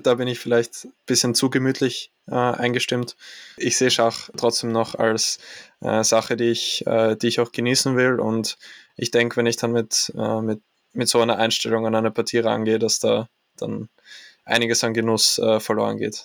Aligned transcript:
da 0.00 0.14
bin 0.14 0.28
ich 0.28 0.38
vielleicht 0.38 0.84
ein 0.84 0.92
bisschen 1.06 1.34
zu 1.34 1.50
gemütlich 1.50 2.12
äh, 2.26 2.34
eingestimmt. 2.34 3.16
Ich 3.56 3.76
sehe 3.76 3.90
Schach 3.90 4.30
trotzdem 4.36 4.72
noch 4.72 4.94
als 4.94 5.38
äh, 5.80 6.02
Sache, 6.02 6.36
die 6.36 6.50
ich, 6.50 6.86
äh, 6.86 7.16
die 7.16 7.28
ich 7.28 7.40
auch 7.40 7.52
genießen 7.52 7.96
will. 7.96 8.20
Und 8.20 8.56
ich 8.96 9.10
denke, 9.10 9.36
wenn 9.36 9.46
ich 9.46 9.56
dann 9.56 9.72
mit, 9.72 10.12
äh, 10.16 10.40
mit, 10.40 10.62
mit 10.92 11.08
so 11.08 11.20
einer 11.20 11.38
Einstellung 11.38 11.86
an 11.86 11.94
eine 11.94 12.10
Partie 12.10 12.38
rangehe, 12.38 12.78
dass 12.78 12.98
da 12.98 13.28
dann 13.56 13.88
einiges 14.44 14.82
an 14.84 14.94
Genuss 14.94 15.38
äh, 15.38 15.60
verloren 15.60 15.98
geht. 15.98 16.24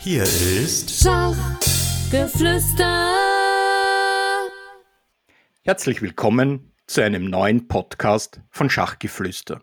Hier 0.00 0.24
ist 0.24 1.02
Schachgeflüster. 1.02 3.12
Herzlich 5.62 6.02
willkommen 6.02 6.72
zu 6.86 7.02
einem 7.02 7.30
neuen 7.30 7.68
Podcast 7.68 8.40
von 8.50 8.68
Schachgeflüster. 8.68 9.62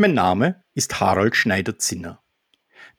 Mein 0.00 0.14
Name 0.14 0.62
ist 0.74 1.00
Harald 1.00 1.34
Schneider-Zinner. 1.34 2.22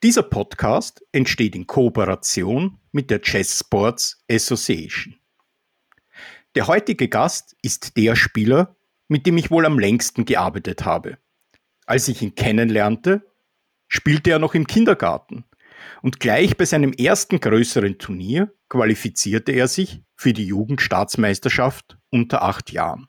Dieser 0.04 0.22
Podcast 0.22 1.02
entsteht 1.14 1.56
in 1.56 1.66
Kooperation 1.66 2.78
mit 2.92 3.10
der 3.10 3.22
Chess 3.22 3.58
Sports 3.58 4.22
Association. 4.30 5.16
Der 6.56 6.68
heutige 6.68 7.08
Gast 7.08 7.56
ist 7.62 7.96
der 7.96 8.18
Spieler, 8.18 8.76
mit 9.08 9.26
dem 9.26 9.38
ich 9.38 9.50
wohl 9.50 9.66
am 9.66 9.80
längsten 9.80 10.26
gearbeitet 10.26 10.84
habe. 10.84 11.18
Als 11.86 12.10
ich 12.10 12.22
ihn 12.22 12.36
kennenlernte, 12.36 13.26
spielte 13.88 14.32
er 14.32 14.40
noch 14.40 14.54
im 14.54 14.68
Kindergarten 14.68 15.46
und 16.02 16.20
gleich 16.20 16.58
bei 16.58 16.66
seinem 16.66 16.92
ersten 16.92 17.40
größeren 17.40 17.98
Turnier 17.98 18.54
qualifizierte 18.68 19.54
er 19.54 19.70
sich 19.70 20.04
für 20.18 20.34
die 20.34 20.48
Jugendstaatsmeisterschaft 20.48 21.98
unter 22.10 22.42
acht 22.42 22.74
Jahren. 22.74 23.08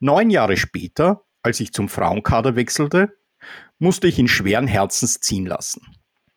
Neun 0.00 0.30
Jahre 0.30 0.56
später, 0.56 1.24
als 1.48 1.60
ich 1.60 1.72
zum 1.72 1.88
Frauenkader 1.88 2.56
wechselte, 2.56 3.16
musste 3.78 4.06
ich 4.06 4.18
ihn 4.18 4.28
schweren 4.28 4.66
Herzens 4.66 5.18
ziehen 5.20 5.46
lassen. 5.46 5.80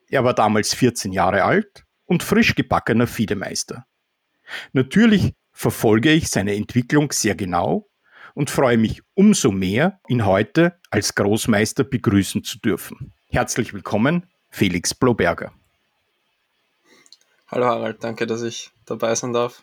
Er 0.07 0.23
war 0.23 0.33
damals 0.33 0.73
14 0.73 1.11
Jahre 1.11 1.43
alt 1.43 1.85
und 2.05 2.23
frisch 2.23 2.55
gebackener 2.55 3.07
Fiedemeister. 3.07 3.85
Natürlich 4.71 5.33
verfolge 5.51 6.13
ich 6.13 6.29
seine 6.29 6.55
Entwicklung 6.55 7.11
sehr 7.11 7.35
genau 7.35 7.89
und 8.35 8.49
freue 8.49 8.77
mich 8.77 9.01
umso 9.13 9.51
mehr, 9.51 9.99
ihn 10.07 10.25
heute 10.25 10.79
als 10.89 11.13
Großmeister 11.13 11.83
begrüßen 11.83 12.45
zu 12.45 12.59
dürfen. 12.59 13.11
Herzlich 13.27 13.73
willkommen, 13.73 14.27
Felix 14.49 14.93
Bloberger. 14.93 15.51
Hallo 17.47 17.65
Harald, 17.65 18.01
danke, 18.01 18.25
dass 18.27 18.43
ich 18.43 18.71
dabei 18.85 19.13
sein 19.15 19.33
darf. 19.33 19.61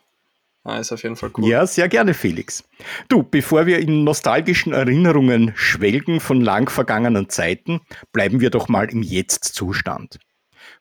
Ah, 0.64 0.78
ist 0.78 0.92
auf 0.92 1.02
jeden 1.02 1.16
Fall 1.16 1.30
cool. 1.36 1.48
Ja, 1.48 1.66
sehr 1.66 1.88
gerne, 1.88 2.14
Felix. 2.14 2.64
Du, 3.08 3.22
bevor 3.22 3.66
wir 3.66 3.78
in 3.78 4.04
nostalgischen 4.04 4.72
Erinnerungen 4.72 5.52
schwelgen 5.54 6.20
von 6.20 6.40
lang 6.40 6.68
vergangenen 6.68 7.28
Zeiten, 7.28 7.80
bleiben 8.12 8.40
wir 8.40 8.50
doch 8.50 8.68
mal 8.68 8.90
im 8.90 9.02
Jetzt-Zustand. 9.02 10.18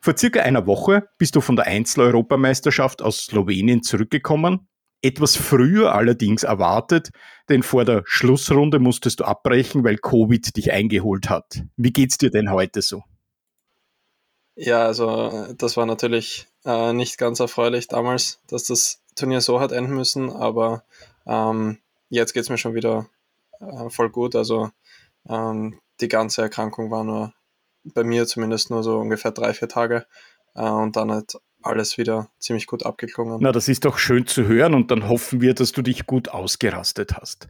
Vor 0.02 0.18
circa 0.18 0.42
einer 0.42 0.68
Woche 0.68 1.08
bist 1.18 1.36
du 1.36 1.42
von 1.42 1.56
der 1.56 1.68
Einzel-Europameisterschaft 1.68 3.02
aus 3.02 3.26
Slowenien 3.26 3.84
zurückgekommen. 3.84 4.68
Etwas 5.02 5.36
früher 5.36 5.94
allerdings 5.94 6.44
erwartet, 6.44 7.12
denn 7.50 7.62
vor 7.62 7.86
der 7.86 8.02
Schlussrunde 8.06 8.80
musstest 8.80 9.20
du 9.20 9.26
abbrechen, 9.26 9.84
weil 9.84 9.98
Covid 9.98 10.58
dich 10.58 10.72
eingeholt 10.72 11.30
hat. 11.30 11.64
Wie 11.78 11.94
geht's 11.94 12.18
dir 12.18 12.32
denn 12.32 12.52
heute 12.52 12.82
so? 12.82 13.04
Ja, 14.56 14.86
also 14.86 15.54
das 15.56 15.78
war 15.78 15.86
natürlich 15.86 16.48
äh, 16.66 16.92
nicht 16.94 17.20
ganz 17.20 17.40
erfreulich 17.40 17.88
damals, 17.88 18.42
dass 18.48 18.64
das 18.64 19.04
Turnier 19.18 19.42
so 19.42 19.60
hat 19.60 19.72
enden 19.72 19.94
müssen, 19.94 20.30
aber 20.30 20.84
ähm, 21.26 21.80
jetzt 22.10 22.34
geht 22.34 22.44
es 22.44 22.50
mir 22.50 22.58
schon 22.58 22.76
wieder 22.76 23.08
äh, 23.60 23.90
voll 23.90 24.10
gut. 24.10 24.36
Also 24.36 24.72
ähm, 25.28 25.80
die 26.00 26.08
ganze 26.08 26.42
Erkrankung 26.42 26.92
war 26.92 27.04
nur 27.04 27.34
bei 27.84 28.04
mir 28.04 28.28
zumindest 28.28 28.70
nur 28.70 28.84
so 28.84 28.98
ungefähr 29.00 29.32
drei, 29.32 29.54
vier 29.54 29.68
Tage 29.68 30.06
äh, 30.56 30.62
und 30.62 30.96
dann 30.96 31.12
hat 31.12 31.38
alles 31.62 31.98
wieder 31.98 32.30
ziemlich 32.40 32.68
gut 32.68 32.86
abgeklungen. 32.86 33.40
Na, 33.42 33.52
das 33.52 33.68
ist 33.68 33.86
doch 33.86 33.98
schön 33.98 34.28
zu 34.28 34.48
hören 34.48 34.74
und 34.74 34.92
dann 34.92 35.10
hoffen 35.10 35.42
wir, 35.42 35.54
dass 35.54 35.72
du 35.72 35.82
dich 35.82 36.06
gut 36.06 36.30
ausgerastet 36.30 37.14
hast. 37.18 37.48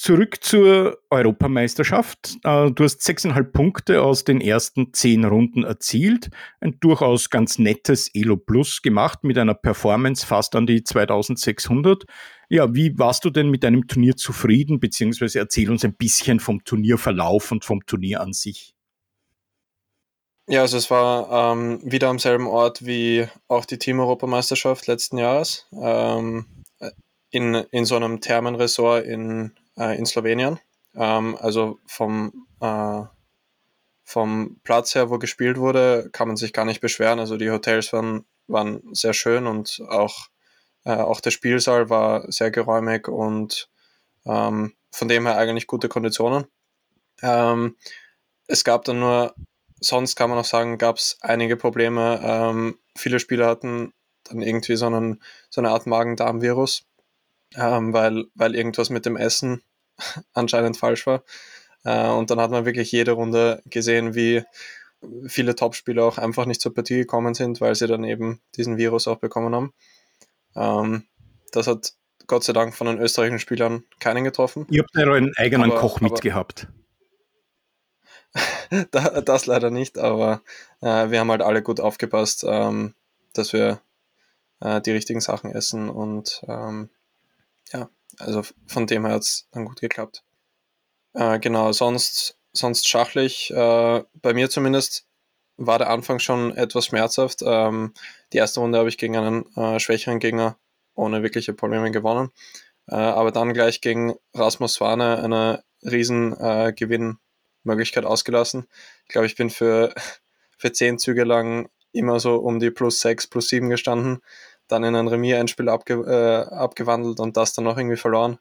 Zurück 0.00 0.44
zur 0.44 1.00
Europameisterschaft. 1.10 2.36
Äh, 2.44 2.70
du 2.70 2.84
hast 2.84 3.02
sechseinhalb 3.02 3.52
Punkte 3.52 4.00
aus 4.00 4.22
den 4.22 4.40
ersten 4.40 4.92
zehn 4.94 5.24
Runden 5.24 5.64
erzielt. 5.64 6.30
Ein 6.60 6.78
durchaus 6.78 7.30
ganz 7.30 7.58
nettes 7.58 8.08
Elo 8.14 8.36
Plus 8.36 8.80
gemacht 8.80 9.24
mit 9.24 9.36
einer 9.38 9.54
Performance 9.54 10.24
fast 10.24 10.54
an 10.54 10.68
die 10.68 10.84
2600. 10.84 12.04
Ja, 12.48 12.72
wie 12.76 12.96
warst 12.96 13.24
du 13.24 13.30
denn 13.30 13.50
mit 13.50 13.64
deinem 13.64 13.88
Turnier 13.88 14.16
zufrieden? 14.16 14.78
Beziehungsweise 14.78 15.40
erzähl 15.40 15.68
uns 15.68 15.84
ein 15.84 15.96
bisschen 15.96 16.38
vom 16.38 16.62
Turnierverlauf 16.62 17.50
und 17.50 17.64
vom 17.64 17.84
Turnier 17.84 18.20
an 18.20 18.32
sich. 18.32 18.76
Ja, 20.46 20.60
also 20.60 20.76
es 20.76 20.92
war 20.92 21.52
ähm, 21.52 21.80
wieder 21.82 22.08
am 22.08 22.20
selben 22.20 22.46
Ort 22.46 22.86
wie 22.86 23.26
auch 23.48 23.64
die 23.64 23.78
Team-Europameisterschaft 23.78 24.86
letzten 24.86 25.18
Jahres. 25.18 25.66
Ähm, 25.72 26.46
in, 27.30 27.54
in 27.54 27.84
so 27.84 27.96
einem 27.96 28.20
Thermenresort 28.20 29.04
in 29.04 29.46
äh, 29.46 29.67
in 29.78 30.06
Slowenien. 30.06 30.58
Ähm, 30.94 31.36
also 31.40 31.78
vom, 31.86 32.46
äh, 32.60 33.02
vom 34.04 34.58
Platz 34.64 34.94
her, 34.94 35.10
wo 35.10 35.18
gespielt 35.18 35.58
wurde, 35.58 36.08
kann 36.12 36.28
man 36.28 36.36
sich 36.36 36.52
gar 36.52 36.64
nicht 36.64 36.80
beschweren. 36.80 37.18
Also 37.18 37.36
die 37.36 37.50
Hotels 37.50 37.92
waren, 37.92 38.24
waren 38.46 38.82
sehr 38.92 39.12
schön 39.12 39.46
und 39.46 39.82
auch, 39.88 40.28
äh, 40.84 40.94
auch 40.94 41.20
der 41.20 41.30
Spielsaal 41.30 41.90
war 41.90 42.30
sehr 42.32 42.50
geräumig 42.50 43.08
und 43.08 43.68
ähm, 44.24 44.74
von 44.90 45.08
dem 45.08 45.26
her 45.26 45.36
eigentlich 45.36 45.66
gute 45.66 45.88
Konditionen. 45.88 46.46
Ähm, 47.22 47.76
es 48.46 48.64
gab 48.64 48.84
dann 48.84 49.00
nur, 49.00 49.34
sonst 49.80 50.16
kann 50.16 50.30
man 50.30 50.38
auch 50.38 50.44
sagen, 50.44 50.78
gab 50.78 50.96
es 50.96 51.18
einige 51.20 51.56
Probleme. 51.56 52.20
Ähm, 52.22 52.78
viele 52.96 53.20
Spieler 53.20 53.46
hatten 53.46 53.92
dann 54.24 54.42
irgendwie 54.42 54.76
so, 54.76 54.86
einen, 54.86 55.22
so 55.50 55.60
eine 55.60 55.70
Art 55.70 55.86
Magen-Darm-Virus, 55.86 56.86
ähm, 57.56 57.92
weil, 57.92 58.24
weil 58.34 58.54
irgendwas 58.54 58.90
mit 58.90 59.06
dem 59.06 59.16
Essen 59.16 59.62
anscheinend 60.32 60.76
falsch 60.76 61.06
war. 61.06 61.22
Äh, 61.84 62.08
und 62.08 62.30
dann 62.30 62.40
hat 62.40 62.50
man 62.50 62.64
wirklich 62.64 62.92
jede 62.92 63.12
Runde 63.12 63.62
gesehen, 63.66 64.14
wie 64.14 64.42
viele 65.26 65.54
Topspieler 65.54 66.04
auch 66.04 66.18
einfach 66.18 66.44
nicht 66.44 66.60
zur 66.60 66.74
Partie 66.74 66.96
gekommen 66.96 67.34
sind, 67.34 67.60
weil 67.60 67.74
sie 67.74 67.86
dann 67.86 68.04
eben 68.04 68.40
diesen 68.56 68.78
Virus 68.78 69.06
auch 69.06 69.18
bekommen 69.18 69.54
haben. 69.54 69.72
Ähm, 70.56 71.04
das 71.52 71.66
hat 71.66 71.92
Gott 72.26 72.44
sei 72.44 72.52
Dank 72.52 72.74
von 72.74 72.86
den 72.86 72.98
österreichischen 72.98 73.38
Spielern 73.38 73.84
keinen 74.00 74.24
getroffen. 74.24 74.66
Ihr 74.70 74.82
habt 74.82 74.94
ja 74.94 75.06
euren 75.06 75.32
eigenen 75.36 75.70
aber, 75.70 75.80
Koch 75.80 76.00
mitgehabt. 76.00 76.68
das 79.24 79.46
leider 79.46 79.70
nicht, 79.70 79.98
aber 79.98 80.42
äh, 80.80 81.10
wir 81.10 81.20
haben 81.20 81.30
halt 81.30 81.42
alle 81.42 81.62
gut 81.62 81.80
aufgepasst, 81.80 82.44
ähm, 82.46 82.94
dass 83.32 83.52
wir 83.52 83.80
äh, 84.60 84.80
die 84.82 84.90
richtigen 84.90 85.20
Sachen 85.20 85.50
essen 85.50 85.88
und 85.88 86.42
ähm, 86.46 86.90
ja, 87.72 87.88
also 88.18 88.42
von 88.66 88.86
dem 88.86 89.04
her 89.04 89.14
hat 89.14 89.22
es 89.22 89.48
dann 89.52 89.64
gut 89.64 89.80
geklappt. 89.80 90.24
Äh, 91.14 91.38
genau, 91.38 91.72
sonst, 91.72 92.38
sonst 92.52 92.88
schachlich, 92.88 93.50
äh, 93.50 94.04
bei 94.14 94.34
mir 94.34 94.50
zumindest, 94.50 95.06
war 95.56 95.78
der 95.78 95.90
Anfang 95.90 96.20
schon 96.20 96.56
etwas 96.56 96.86
schmerzhaft. 96.86 97.42
Ähm, 97.44 97.92
die 98.32 98.38
erste 98.38 98.60
Runde 98.60 98.78
habe 98.78 98.88
ich 98.88 98.96
gegen 98.96 99.16
einen 99.16 99.56
äh, 99.56 99.80
schwächeren 99.80 100.20
Gegner 100.20 100.56
ohne 100.94 101.22
wirkliche 101.22 101.52
Probleme 101.52 101.90
gewonnen. 101.90 102.30
Äh, 102.88 102.94
aber 102.94 103.32
dann 103.32 103.54
gleich 103.54 103.80
gegen 103.80 104.14
Rasmus 104.34 104.74
Swane 104.74 105.22
eine 105.22 105.64
riesen 105.82 106.32
äh, 106.38 106.72
Gewinnmöglichkeit 106.74 108.04
ausgelassen. 108.04 108.68
Ich 109.06 109.08
glaube, 109.08 109.26
ich 109.26 109.36
bin 109.36 109.50
für, 109.50 109.92
für 110.58 110.72
zehn 110.72 110.98
Züge 110.98 111.24
lang 111.24 111.68
immer 111.92 112.20
so 112.20 112.36
um 112.36 112.60
die 112.60 112.70
plus 112.70 113.00
sechs, 113.00 113.26
plus 113.26 113.48
sieben 113.48 113.68
gestanden 113.68 114.20
dann 114.68 114.84
in 114.84 114.94
ein 114.94 115.08
Remis-Endspiel 115.08 115.68
abge 115.68 115.94
äh, 115.94 116.54
abgewandelt 116.54 117.20
und 117.20 117.36
das 117.36 117.54
dann 117.54 117.64
noch 117.64 117.76
irgendwie 117.76 117.96
verloren. 117.96 118.38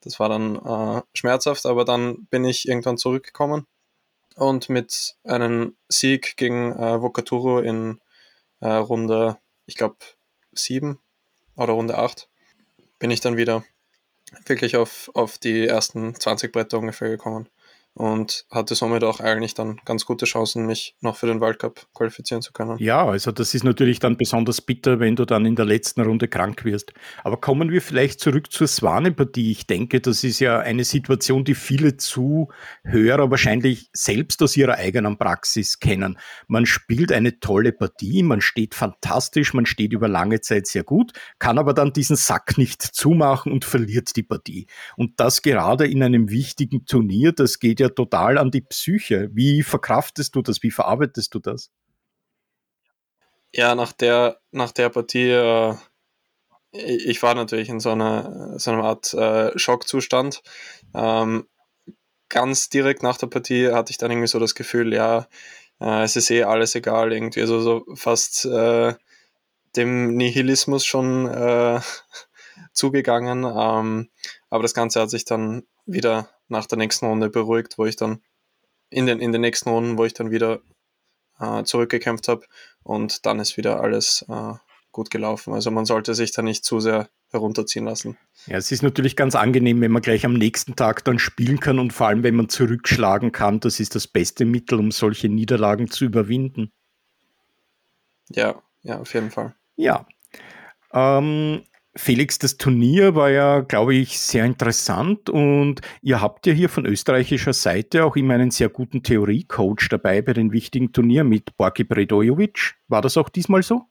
Das 0.00 0.18
war 0.20 0.28
dann 0.28 0.56
äh, 0.56 1.02
schmerzhaft, 1.14 1.66
aber 1.66 1.84
dann 1.84 2.26
bin 2.26 2.44
ich 2.44 2.68
irgendwann 2.68 2.98
zurückgekommen 2.98 3.66
und 4.36 4.68
mit 4.68 5.16
einem 5.24 5.76
Sieg 5.88 6.36
gegen 6.36 6.72
äh, 6.72 7.00
Vokaturo 7.00 7.60
in 7.60 8.00
äh, 8.60 8.68
Runde, 8.68 9.38
ich 9.66 9.76
glaube, 9.76 9.96
sieben 10.52 10.98
oder 11.56 11.72
Runde 11.72 11.98
acht, 11.98 12.28
bin 12.98 13.10
ich 13.10 13.20
dann 13.20 13.36
wieder 13.36 13.64
wirklich 14.46 14.76
auf, 14.76 15.10
auf 15.14 15.38
die 15.38 15.66
ersten 15.66 16.14
20 16.14 16.52
Bretter 16.52 16.78
ungefähr 16.78 17.08
gekommen 17.08 17.48
und 17.96 18.44
hatte 18.50 18.74
somit 18.74 19.02
auch 19.04 19.20
eigentlich 19.20 19.54
dann 19.54 19.80
ganz 19.86 20.04
gute 20.04 20.26
Chancen, 20.26 20.66
mich 20.66 20.96
noch 21.00 21.16
für 21.16 21.26
den 21.26 21.40
Weltcup 21.40 21.86
qualifizieren 21.94 22.42
zu 22.42 22.52
können. 22.52 22.76
Ja, 22.78 23.06
also 23.06 23.32
das 23.32 23.54
ist 23.54 23.64
natürlich 23.64 24.00
dann 24.00 24.18
besonders 24.18 24.60
bitter, 24.60 25.00
wenn 25.00 25.16
du 25.16 25.24
dann 25.24 25.46
in 25.46 25.56
der 25.56 25.64
letzten 25.64 26.02
Runde 26.02 26.28
krank 26.28 26.66
wirst. 26.66 26.92
Aber 27.24 27.38
kommen 27.38 27.70
wir 27.70 27.80
vielleicht 27.80 28.20
zurück 28.20 28.52
zur 28.52 28.66
Swane-Partie. 28.66 29.50
Ich 29.50 29.66
denke, 29.66 30.02
das 30.02 30.24
ist 30.24 30.40
ja 30.40 30.58
eine 30.58 30.84
Situation, 30.84 31.44
die 31.44 31.54
viele 31.54 31.96
Zuhörer 31.96 33.30
wahrscheinlich 33.30 33.88
selbst 33.94 34.42
aus 34.42 34.58
ihrer 34.58 34.74
eigenen 34.74 35.16
Praxis 35.16 35.80
kennen. 35.80 36.18
Man 36.48 36.66
spielt 36.66 37.12
eine 37.12 37.40
tolle 37.40 37.72
Partie, 37.72 38.22
man 38.22 38.42
steht 38.42 38.74
fantastisch, 38.74 39.54
man 39.54 39.64
steht 39.64 39.94
über 39.94 40.06
lange 40.06 40.42
Zeit 40.42 40.66
sehr 40.66 40.84
gut, 40.84 41.14
kann 41.38 41.58
aber 41.58 41.72
dann 41.72 41.94
diesen 41.94 42.16
Sack 42.16 42.58
nicht 42.58 42.82
zumachen 42.82 43.52
und 43.52 43.64
verliert 43.64 44.14
die 44.16 44.22
Partie. 44.22 44.66
Und 44.98 45.18
das 45.18 45.40
gerade 45.40 45.86
in 45.86 46.02
einem 46.02 46.28
wichtigen 46.28 46.84
Turnier, 46.84 47.32
das 47.32 47.58
geht 47.58 47.80
ja 47.80 47.85
ja 47.88 47.94
total 47.94 48.38
an 48.38 48.50
die 48.50 48.60
Psyche. 48.60 49.30
Wie 49.32 49.62
verkraftest 49.62 50.34
du 50.34 50.42
das? 50.42 50.62
Wie 50.62 50.70
verarbeitest 50.70 51.34
du 51.34 51.38
das? 51.38 51.70
Ja, 53.52 53.74
nach 53.74 53.92
der, 53.92 54.40
nach 54.50 54.72
der 54.72 54.90
Partie, 54.90 55.30
äh, 55.30 55.74
ich 56.72 57.22
war 57.22 57.34
natürlich 57.34 57.68
in 57.68 57.80
so 57.80 57.90
einer, 57.90 58.58
so 58.58 58.70
einer 58.70 58.84
Art 58.84 59.14
äh, 59.14 59.58
Schockzustand. 59.58 60.42
Ähm, 60.94 61.46
ganz 62.28 62.68
direkt 62.68 63.02
nach 63.02 63.16
der 63.16 63.28
Partie 63.28 63.72
hatte 63.72 63.90
ich 63.90 63.98
dann 63.98 64.10
irgendwie 64.10 64.28
so 64.28 64.38
das 64.38 64.54
Gefühl, 64.54 64.92
ja, 64.92 65.26
äh, 65.80 66.02
es 66.02 66.16
ist 66.16 66.30
eh 66.30 66.44
alles 66.44 66.74
egal, 66.74 67.12
irgendwie, 67.12 67.40
also 67.40 67.60
so 67.60 67.84
fast 67.94 68.44
äh, 68.46 68.94
dem 69.76 70.16
Nihilismus 70.16 70.84
schon 70.84 71.26
äh, 71.26 71.80
zugegangen. 72.72 73.44
Ähm, 73.44 74.10
aber 74.50 74.62
das 74.62 74.74
Ganze 74.74 75.00
hat 75.00 75.10
sich 75.10 75.24
dann 75.24 75.64
wieder 75.86 76.28
nach 76.48 76.66
der 76.66 76.78
nächsten 76.78 77.06
Runde 77.06 77.30
beruhigt, 77.30 77.78
wo 77.78 77.86
ich 77.86 77.96
dann 77.96 78.20
in 78.90 79.06
den, 79.06 79.20
in 79.20 79.32
den 79.32 79.40
nächsten 79.40 79.70
Runden, 79.70 79.98
wo 79.98 80.04
ich 80.04 80.14
dann 80.14 80.30
wieder 80.30 80.60
äh, 81.40 81.64
zurückgekämpft 81.64 82.28
habe 82.28 82.46
und 82.82 83.26
dann 83.26 83.40
ist 83.40 83.56
wieder 83.56 83.80
alles 83.80 84.24
äh, 84.28 84.52
gut 84.92 85.10
gelaufen. 85.10 85.52
Also 85.52 85.70
man 85.70 85.84
sollte 85.84 86.14
sich 86.14 86.32
da 86.32 86.42
nicht 86.42 86.64
zu 86.64 86.80
sehr 86.80 87.08
herunterziehen 87.30 87.84
lassen. 87.84 88.16
Ja, 88.46 88.56
es 88.56 88.72
ist 88.72 88.82
natürlich 88.82 89.16
ganz 89.16 89.34
angenehm, 89.34 89.80
wenn 89.80 89.90
man 89.90 90.02
gleich 90.02 90.24
am 90.24 90.34
nächsten 90.34 90.76
Tag 90.76 91.04
dann 91.04 91.18
spielen 91.18 91.60
kann 91.60 91.78
und 91.78 91.92
vor 91.92 92.06
allem, 92.06 92.22
wenn 92.22 92.36
man 92.36 92.48
zurückschlagen 92.48 93.32
kann, 93.32 93.60
das 93.60 93.80
ist 93.80 93.94
das 93.94 94.06
beste 94.06 94.44
Mittel, 94.44 94.78
um 94.78 94.90
solche 94.90 95.28
Niederlagen 95.28 95.90
zu 95.90 96.04
überwinden. 96.04 96.72
Ja, 98.30 98.62
ja, 98.82 99.00
auf 99.00 99.12
jeden 99.14 99.30
Fall. 99.30 99.54
Ja. 99.76 100.06
Ähm, 100.92 101.64
Felix, 101.96 102.38
das 102.38 102.58
Turnier 102.58 103.14
war 103.14 103.30
ja, 103.30 103.60
glaube 103.60 103.94
ich, 103.94 104.18
sehr 104.20 104.44
interessant 104.44 105.30
und 105.30 105.80
ihr 106.02 106.20
habt 106.20 106.46
ja 106.46 106.52
hier 106.52 106.68
von 106.68 106.84
österreichischer 106.84 107.54
Seite 107.54 108.04
auch 108.04 108.16
immer 108.16 108.34
einen 108.34 108.50
sehr 108.50 108.68
guten 108.68 109.02
Theoriecoach 109.02 109.88
dabei 109.88 110.20
bei 110.20 110.34
den 110.34 110.52
wichtigen 110.52 110.92
Turnieren 110.92 111.28
mit 111.28 111.56
Borki 111.56 111.84
Bredojovic. 111.84 112.74
War 112.88 113.00
das 113.00 113.16
auch 113.16 113.30
diesmal 113.30 113.62
so? 113.62 113.82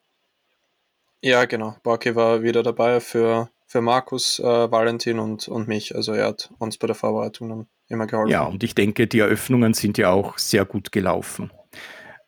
Ja, 1.22 1.46
genau. 1.46 1.76
Borki 1.82 2.16
war 2.16 2.44
wieder 2.44 2.62
dabei 2.62 3.00
für, 3.00 3.50
für 3.66 3.82
Markus, 3.82 4.38
äh, 4.38 4.44
Valentin 4.44 5.18
und, 5.18 5.48
und 5.48 5.68
mich. 5.68 5.96
Also 5.96 6.14
er 6.14 6.28
hat 6.28 6.54
uns 6.60 6.78
bei 6.78 6.86
der 6.86 6.96
Vorbereitung 6.96 7.50
dann 7.50 7.68
immer 7.88 8.06
geholfen. 8.06 8.32
Ja, 8.32 8.44
und 8.44 8.64
ich 8.64 8.76
denke, 8.76 9.08
die 9.08 9.20
Eröffnungen 9.20 9.74
sind 9.74 9.98
ja 9.98 10.12
auch 10.12 10.38
sehr 10.38 10.66
gut 10.66 10.92
gelaufen. 10.92 11.52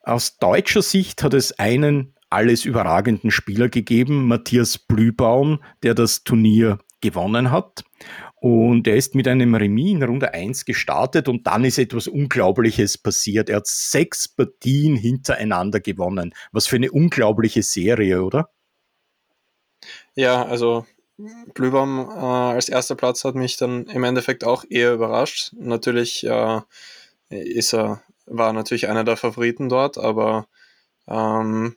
Aus 0.02 0.38
deutscher 0.40 0.82
Sicht 0.82 1.22
hat 1.22 1.36
es 1.36 1.60
einen 1.60 2.16
alles 2.30 2.66
überragenden 2.66 3.32
Spieler 3.32 3.70
gegeben, 3.70 4.28
Matthias 4.28 4.78
Blübaum, 4.78 5.64
der 5.84 5.94
das 5.94 6.24
Turnier 6.24 6.80
gewonnen 7.02 7.52
hat. 7.52 7.84
Und 8.40 8.88
er 8.88 8.96
ist 8.96 9.16
mit 9.16 9.28
einem 9.28 9.56
Remis 9.56 9.92
in 9.92 10.04
Runde 10.04 10.34
1 10.34 10.66
gestartet 10.66 11.28
und 11.28 11.48
dann 11.48 11.66
ist 11.66 11.80
etwas 11.80 12.08
Unglaubliches 12.08 12.98
passiert. 12.98 13.50
Er 13.50 13.58
hat 13.58 13.68
sechs 13.68 14.28
Partien 14.28 14.96
hintereinander 14.96 15.80
gewonnen. 15.80 16.34
Was 16.52 16.68
für 16.68 16.76
eine 16.76 16.92
unglaubliche 16.92 17.64
Serie, 17.64 18.24
oder? 18.24 18.50
Ja, 20.14 20.46
also 20.46 20.86
Blübaum 21.54 22.00
äh, 22.00 22.14
als 22.14 22.70
erster 22.70 22.96
Platz 22.96 23.24
hat 23.24 23.36
mich 23.36 23.58
dann 23.58 23.86
im 23.86 24.04
Endeffekt 24.04 24.44
auch 24.44 24.64
eher 24.70 24.94
überrascht. 24.94 25.54
Natürlich 25.58 26.26
äh, 26.26 26.62
ist 27.30 27.74
er, 27.74 28.04
war 28.28 28.54
natürlich 28.54 28.88
einer 28.88 29.04
der 29.04 29.18
Favoriten 29.18 29.68
dort, 29.68 29.98
aber 29.98 30.48
ähm, 31.08 31.76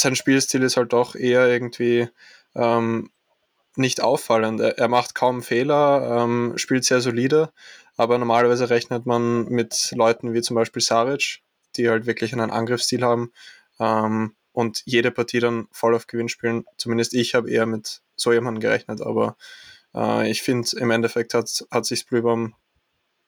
sein 0.00 0.16
Spielstil 0.16 0.62
ist 0.62 0.76
halt 0.76 0.92
doch 0.92 1.14
eher 1.14 1.48
irgendwie 1.48 2.08
ähm, 2.54 3.10
nicht 3.76 4.02
auffallend. 4.02 4.60
Er, 4.60 4.78
er, 4.78 4.88
macht 4.88 5.14
kaum 5.14 5.42
Fehler, 5.42 6.22
ähm, 6.22 6.54
spielt 6.56 6.84
sehr 6.84 7.00
solide, 7.00 7.52
aber 7.96 8.18
normalerweise 8.18 8.70
rechnet 8.70 9.06
man 9.06 9.44
mit 9.46 9.92
Leuten 9.94 10.34
wie 10.34 10.42
zum 10.42 10.56
Beispiel 10.56 10.82
Saric, 10.82 11.42
die 11.76 11.88
halt 11.88 12.06
wirklich 12.06 12.32
einen 12.32 12.50
Angriffsstil 12.50 13.02
haben 13.02 13.32
ähm, 13.78 14.34
und 14.52 14.82
jede 14.84 15.10
Partie 15.10 15.40
dann 15.40 15.68
voll 15.70 15.94
auf 15.94 16.06
Gewinn 16.06 16.28
spielen. 16.28 16.64
Zumindest 16.76 17.14
ich 17.14 17.34
habe 17.34 17.50
eher 17.50 17.66
mit 17.66 18.02
so 18.16 18.32
jemandem 18.32 18.60
gerechnet, 18.60 19.00
aber 19.00 19.36
äh, 19.94 20.30
ich 20.30 20.42
finde, 20.42 20.68
im 20.78 20.90
Endeffekt 20.90 21.34
hat, 21.34 21.64
hat 21.70 21.86
sich 21.86 22.06
Blübaum 22.06 22.54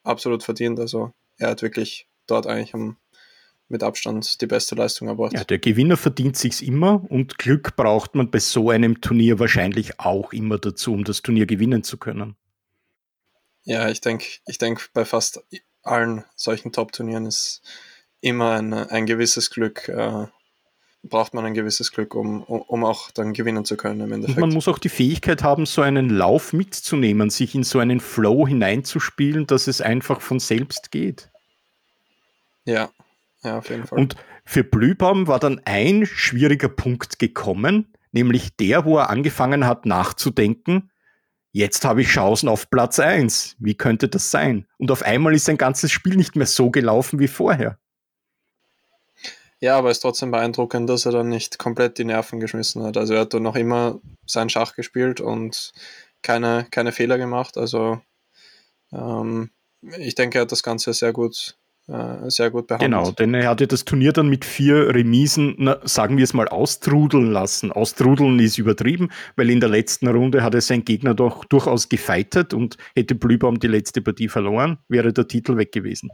absolut 0.02 0.42
verdient. 0.42 0.80
Also 0.80 1.12
er 1.38 1.50
hat 1.50 1.62
wirklich 1.62 2.08
dort 2.26 2.46
eigentlich 2.46 2.74
am 2.74 2.96
mit 3.72 3.82
Abstand 3.82 4.40
die 4.40 4.46
beste 4.46 4.74
Leistung 4.74 5.08
erbracht. 5.08 5.32
Ja, 5.32 5.44
der 5.44 5.58
Gewinner 5.58 5.96
verdient 5.96 6.36
sich's 6.36 6.60
immer 6.60 7.04
und 7.10 7.38
Glück 7.38 7.74
braucht 7.74 8.14
man 8.14 8.30
bei 8.30 8.38
so 8.38 8.70
einem 8.70 9.00
Turnier 9.00 9.38
wahrscheinlich 9.38 9.98
auch 9.98 10.32
immer 10.32 10.58
dazu, 10.58 10.92
um 10.92 11.02
das 11.02 11.22
Turnier 11.22 11.46
gewinnen 11.46 11.82
zu 11.82 11.96
können. 11.96 12.36
Ja, 13.64 13.88
ich 13.88 14.00
denke, 14.00 14.26
ich 14.46 14.58
denke, 14.58 14.84
bei 14.92 15.04
fast 15.04 15.42
allen 15.82 16.24
solchen 16.36 16.72
Top-Turnieren 16.72 17.26
ist 17.26 17.62
immer 18.20 18.52
ein, 18.52 18.72
ein 18.72 19.06
gewisses 19.06 19.50
Glück, 19.50 19.88
äh, 19.88 20.26
braucht 21.02 21.34
man 21.34 21.44
ein 21.44 21.54
gewisses 21.54 21.90
Glück, 21.90 22.14
um, 22.14 22.42
um 22.42 22.84
auch 22.84 23.10
dann 23.10 23.32
gewinnen 23.32 23.64
zu 23.64 23.76
können 23.76 24.00
im 24.00 24.12
Endeffekt. 24.12 24.36
Und 24.36 24.48
man 24.48 24.54
muss 24.54 24.68
auch 24.68 24.78
die 24.78 24.88
Fähigkeit 24.88 25.42
haben, 25.42 25.66
so 25.66 25.82
einen 25.82 26.10
Lauf 26.10 26.52
mitzunehmen, 26.52 27.30
sich 27.30 27.54
in 27.54 27.64
so 27.64 27.80
einen 27.80 28.00
Flow 28.00 28.46
hineinzuspielen, 28.46 29.46
dass 29.46 29.66
es 29.66 29.80
einfach 29.80 30.20
von 30.20 30.38
selbst 30.38 30.92
geht. 30.92 31.28
Ja, 32.64 32.90
ja, 33.44 33.58
auf 33.58 33.68
jeden 33.68 33.86
Fall. 33.86 33.98
Und 33.98 34.16
für 34.44 34.64
Blühbaum 34.64 35.26
war 35.26 35.38
dann 35.38 35.60
ein 35.64 36.06
schwieriger 36.06 36.68
Punkt 36.68 37.18
gekommen, 37.18 37.92
nämlich 38.12 38.56
der, 38.56 38.84
wo 38.84 38.98
er 38.98 39.10
angefangen 39.10 39.66
hat 39.66 39.86
nachzudenken, 39.86 40.90
jetzt 41.52 41.84
habe 41.84 42.02
ich 42.02 42.08
Chancen 42.08 42.48
auf 42.48 42.70
Platz 42.70 42.98
1. 42.98 43.56
Wie 43.58 43.74
könnte 43.74 44.08
das 44.08 44.30
sein? 44.30 44.66
Und 44.78 44.90
auf 44.90 45.02
einmal 45.02 45.34
ist 45.34 45.44
sein 45.44 45.58
ganzes 45.58 45.90
Spiel 45.90 46.16
nicht 46.16 46.36
mehr 46.36 46.46
so 46.46 46.70
gelaufen 46.70 47.18
wie 47.18 47.28
vorher. 47.28 47.78
Ja, 49.60 49.78
aber 49.78 49.90
es 49.90 49.98
ist 49.98 50.02
trotzdem 50.02 50.32
beeindruckend, 50.32 50.90
dass 50.90 51.06
er 51.06 51.12
dann 51.12 51.28
nicht 51.28 51.56
komplett 51.58 51.96
die 51.96 52.04
Nerven 52.04 52.40
geschmissen 52.40 52.82
hat. 52.82 52.96
Also 52.96 53.14
er 53.14 53.20
hat 53.20 53.32
dann 53.32 53.44
noch 53.44 53.54
immer 53.54 54.00
seinen 54.26 54.50
Schach 54.50 54.74
gespielt 54.74 55.20
und 55.20 55.72
keine, 56.20 56.66
keine 56.72 56.90
Fehler 56.90 57.16
gemacht. 57.16 57.56
Also 57.56 58.00
ähm, 58.92 59.50
ich 59.98 60.16
denke, 60.16 60.38
er 60.38 60.42
hat 60.42 60.52
das 60.52 60.64
Ganze 60.64 60.92
sehr 60.94 61.12
gut 61.12 61.56
äh, 61.88 62.30
sehr 62.30 62.50
gut 62.50 62.68
behandelt. 62.68 62.90
Genau, 62.90 63.10
denn 63.10 63.34
er 63.34 63.48
hatte 63.48 63.66
das 63.66 63.84
Turnier 63.84 64.12
dann 64.12 64.28
mit 64.28 64.44
vier 64.44 64.94
Remisen, 64.94 65.54
na, 65.58 65.78
sagen 65.82 66.16
wir 66.16 66.24
es 66.24 66.32
mal, 66.32 66.48
austrudeln 66.48 67.32
lassen. 67.32 67.72
Austrudeln 67.72 68.38
ist 68.38 68.58
übertrieben, 68.58 69.10
weil 69.36 69.50
in 69.50 69.60
der 69.60 69.68
letzten 69.68 70.06
Runde 70.08 70.42
hat 70.42 70.54
er 70.54 70.60
seinen 70.60 70.84
Gegner 70.84 71.14
doch 71.14 71.44
durchaus 71.44 71.88
gefeitet 71.88 72.54
und 72.54 72.76
hätte 72.94 73.14
Blühbaum 73.14 73.58
die 73.58 73.66
letzte 73.66 74.00
Partie 74.00 74.28
verloren, 74.28 74.78
wäre 74.88 75.12
der 75.12 75.26
Titel 75.26 75.56
weg 75.56 75.72
gewesen. 75.72 76.10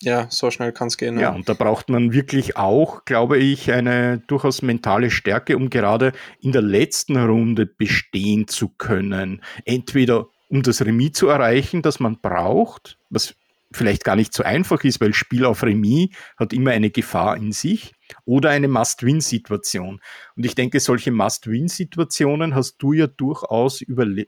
Ja, 0.00 0.28
so 0.30 0.52
schnell 0.52 0.70
kann 0.70 0.86
es 0.86 0.96
gehen. 0.96 1.16
Ja. 1.16 1.22
ja, 1.22 1.30
und 1.30 1.48
da 1.48 1.54
braucht 1.54 1.88
man 1.88 2.12
wirklich 2.12 2.56
auch, 2.56 3.04
glaube 3.04 3.38
ich, 3.38 3.72
eine 3.72 4.18
durchaus 4.28 4.62
mentale 4.62 5.10
Stärke, 5.10 5.56
um 5.56 5.70
gerade 5.70 6.12
in 6.40 6.52
der 6.52 6.62
letzten 6.62 7.16
Runde 7.16 7.66
bestehen 7.66 8.46
zu 8.46 8.68
können. 8.68 9.42
Entweder 9.64 10.28
um 10.48 10.62
das 10.62 10.84
Remis 10.84 11.12
zu 11.14 11.26
erreichen, 11.26 11.82
das 11.82 11.98
man 11.98 12.20
braucht, 12.20 12.96
was 13.10 13.34
vielleicht 13.70 14.04
gar 14.04 14.16
nicht 14.16 14.32
so 14.32 14.42
einfach 14.42 14.82
ist, 14.84 15.00
weil 15.00 15.12
Spiel 15.12 15.44
auf 15.44 15.62
Remis 15.62 16.08
hat 16.36 16.52
immer 16.52 16.70
eine 16.70 16.90
Gefahr 16.90 17.36
in 17.36 17.52
sich 17.52 17.94
oder 18.24 18.50
eine 18.50 18.68
Must-Win-Situation. 18.68 20.00
Und 20.36 20.46
ich 20.46 20.54
denke, 20.54 20.80
solche 20.80 21.10
Must-Win-Situationen 21.10 22.54
hast 22.54 22.78
du 22.78 22.92
ja 22.92 23.06
durchaus 23.06 23.82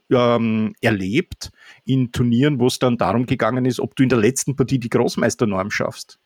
ähm, 0.09 0.75
erlebt 0.81 1.51
in 1.85 2.11
Turnieren, 2.11 2.59
wo 2.59 2.67
es 2.67 2.79
dann 2.79 2.97
darum 2.97 3.25
gegangen 3.25 3.65
ist, 3.65 3.79
ob 3.79 3.95
du 3.95 4.03
in 4.03 4.09
der 4.09 4.19
letzten 4.19 4.55
Partie 4.55 4.79
die 4.79 4.89
Großmeisternorm 4.89 5.71
schaffst. 5.71 6.19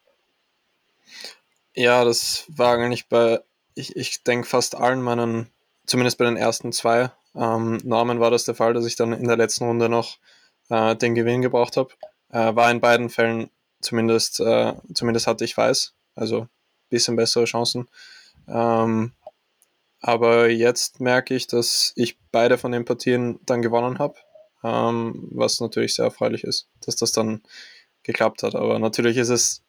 Ja, 1.73 2.03
das 2.03 2.45
war 2.49 2.77
eigentlich 2.77 3.07
bei, 3.07 3.39
ich, 3.73 3.95
ich 3.95 4.23
denke, 4.23 4.47
fast 4.47 4.75
allen 4.75 5.01
meinen, 5.01 5.47
zumindest 5.85 6.17
bei 6.17 6.25
den 6.25 6.37
ersten 6.37 6.71
zwei 6.71 7.11
ähm, 7.35 7.79
Normen 7.83 8.19
war 8.19 8.31
das 8.31 8.45
der 8.45 8.55
Fall, 8.55 8.73
dass 8.73 8.85
ich 8.85 8.95
dann 8.95 9.13
in 9.13 9.27
der 9.27 9.37
letzten 9.37 9.65
Runde 9.65 9.89
noch 9.89 10.17
äh, 10.69 10.95
den 10.95 11.15
Gewinn 11.15 11.41
gebraucht 11.41 11.77
habe. 11.77 11.89
Äh, 12.29 12.55
war 12.55 12.71
in 12.71 12.81
beiden 12.81 13.09
Fällen 13.09 13.49
zumindest, 13.81 14.39
äh, 14.39 14.73
zumindest 14.93 15.27
hatte 15.27 15.45
ich 15.45 15.55
weiß, 15.55 15.93
also 16.15 16.41
ein 16.41 16.49
bisschen 16.89 17.15
bessere 17.15 17.45
Chancen. 17.45 17.87
Ähm, 18.47 19.13
aber 20.01 20.49
jetzt 20.49 20.99
merke 20.99 21.35
ich, 21.35 21.47
dass 21.47 21.93
ich 21.95 22.17
beide 22.31 22.57
von 22.57 22.71
den 22.71 22.85
Partien 22.85 23.39
dann 23.45 23.61
gewonnen 23.61 23.99
habe, 23.99 24.15
ähm, 24.63 25.29
was 25.31 25.59
natürlich 25.59 25.95
sehr 25.95 26.05
erfreulich 26.05 26.43
ist, 26.43 26.67
dass 26.85 26.95
das 26.95 27.11
dann 27.11 27.41
geklappt 28.03 28.43
hat. 28.43 28.55
Aber 28.55 28.77
natürlich 28.79 29.17
ist 29.17 29.29
es 29.29 29.63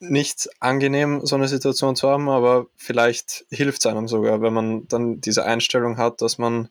nicht 0.00 0.48
angenehm, 0.60 1.24
so 1.24 1.36
eine 1.36 1.48
Situation 1.48 1.96
zu 1.96 2.08
haben, 2.08 2.28
aber 2.28 2.66
vielleicht 2.76 3.44
hilft 3.50 3.84
es 3.84 3.86
einem 3.86 4.08
sogar, 4.08 4.40
wenn 4.40 4.52
man 4.52 4.88
dann 4.88 5.20
diese 5.20 5.44
Einstellung 5.44 5.98
hat, 5.98 6.20
dass 6.20 6.38
man, 6.38 6.68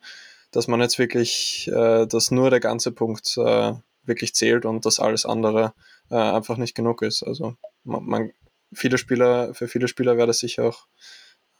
dass 0.52 0.68
man 0.68 0.82
jetzt 0.82 1.00
wirklich, 1.00 1.70
äh, 1.74 2.06
dass 2.06 2.32
nur 2.32 2.50
der 2.50 2.60
ganze 2.60 2.92
Punkt 2.92 3.38
äh, 3.38 3.74
wirklich 4.06 4.34
zählt 4.36 4.66
und 4.66 4.86
dass 4.86 5.00
alles 5.00 5.26
andere 5.26 5.74
äh, 6.10 6.16
einfach 6.16 6.58
nicht 6.58 6.76
genug 6.76 7.02
ist. 7.02 7.24
Also 7.24 7.56
man, 7.84 8.06
man, 8.06 8.32
viele 8.74 8.98
Spieler, 8.98 9.54
für 9.54 9.68
viele 9.68 9.88
Spieler 9.88 10.18
wäre 10.18 10.28
das 10.28 10.40
sicher 10.40 10.66
auch 10.66 10.88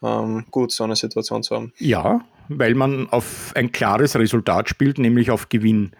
ähm, 0.02 0.44
gut, 0.50 0.72
so 0.72 0.84
eine 0.84 0.96
Situation 0.96 1.42
zu 1.42 1.54
haben. 1.56 1.72
Ja, 1.78 2.24
weil 2.48 2.74
man 2.74 3.08
auf 3.08 3.52
ein 3.54 3.72
klares 3.72 4.16
Resultat 4.16 4.68
spielt, 4.68 4.98
nämlich 4.98 5.30
auf 5.30 5.48
Gewinn. 5.48 5.92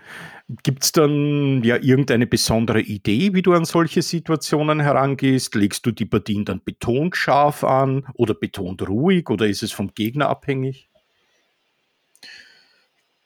Gibt 0.63 0.85
es 0.85 0.93
dann 0.93 1.63
ja 1.65 1.77
irgendeine 1.77 2.27
besondere 2.27 2.83
Idee, 2.83 3.33
wie 3.33 3.41
du 3.41 3.55
an 3.55 3.65
solche 3.65 4.03
Situationen 4.03 4.81
herangehst? 4.81 5.55
Legst 5.55 5.87
du 5.87 5.91
die 5.91 6.05
Partien 6.05 6.45
dann 6.45 6.63
betont 6.63 7.17
scharf 7.17 7.65
an 7.65 8.07
oder 8.15 8.35
betont 8.35 8.87
ruhig 8.87 9.31
oder 9.31 9.47
ist 9.47 9.63
es 9.63 9.73
vom 9.73 9.95
Gegner 9.95 10.29
abhängig? 10.29 10.91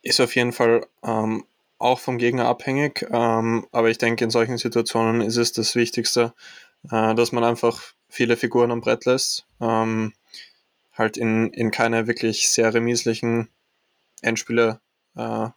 Ist 0.03 0.21
auf 0.21 0.37
jeden 0.37 0.53
Fall 0.53 0.87
ähm, 1.03 1.45
auch 1.79 2.01
vom 2.01 2.19
Gegner 2.19 2.47
abhängig, 2.47 3.07
ähm, 3.11 3.67
aber 3.73 3.89
ich 3.89 3.99
denke, 3.99 4.25
in 4.25 4.31
solchen 4.31 4.59
Situationen 4.59 5.21
ist 5.21 5.37
es 5.37 5.53
das 5.53 5.75
Wichtigste, 5.75 6.35
äh, 6.91 7.15
dass 7.15 7.33
man 7.33 7.45
einfach 7.45 7.81
viele 8.09 8.37
Figuren 8.37 8.71
am 8.71 8.81
Brett 8.81 9.05
lässt, 9.05 9.47
ähm, 9.61 10.13
halt 10.93 11.17
in, 11.17 11.53
in 11.53 11.71
keine 11.71 12.07
wirklich 12.07 12.49
sehr 12.49 12.75
remisslichen 12.75 13.49
Endspiele 14.23 14.81
äh, 15.17 15.49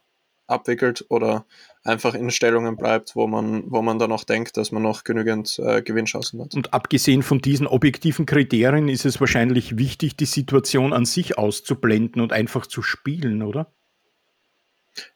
abwickelt 0.46 1.06
oder 1.08 1.46
einfach 1.82 2.14
in 2.14 2.30
Stellungen 2.30 2.76
bleibt, 2.76 3.16
wo 3.16 3.26
man, 3.26 3.64
wo 3.70 3.82
man 3.82 3.98
dann 3.98 4.12
auch 4.12 4.24
denkt, 4.24 4.56
dass 4.56 4.70
man 4.70 4.82
noch 4.82 5.02
genügend 5.02 5.58
äh, 5.58 5.82
Gewinnchancen 5.82 6.40
hat. 6.40 6.54
Und 6.54 6.72
abgesehen 6.72 7.22
von 7.22 7.40
diesen 7.40 7.66
objektiven 7.66 8.26
Kriterien 8.26 8.88
ist 8.88 9.04
es 9.04 9.18
wahrscheinlich 9.18 9.78
wichtig, 9.78 10.16
die 10.16 10.26
Situation 10.26 10.92
an 10.92 11.06
sich 11.06 11.38
auszublenden 11.38 12.22
und 12.22 12.32
einfach 12.32 12.66
zu 12.66 12.82
spielen, 12.82 13.42
oder? 13.42 13.72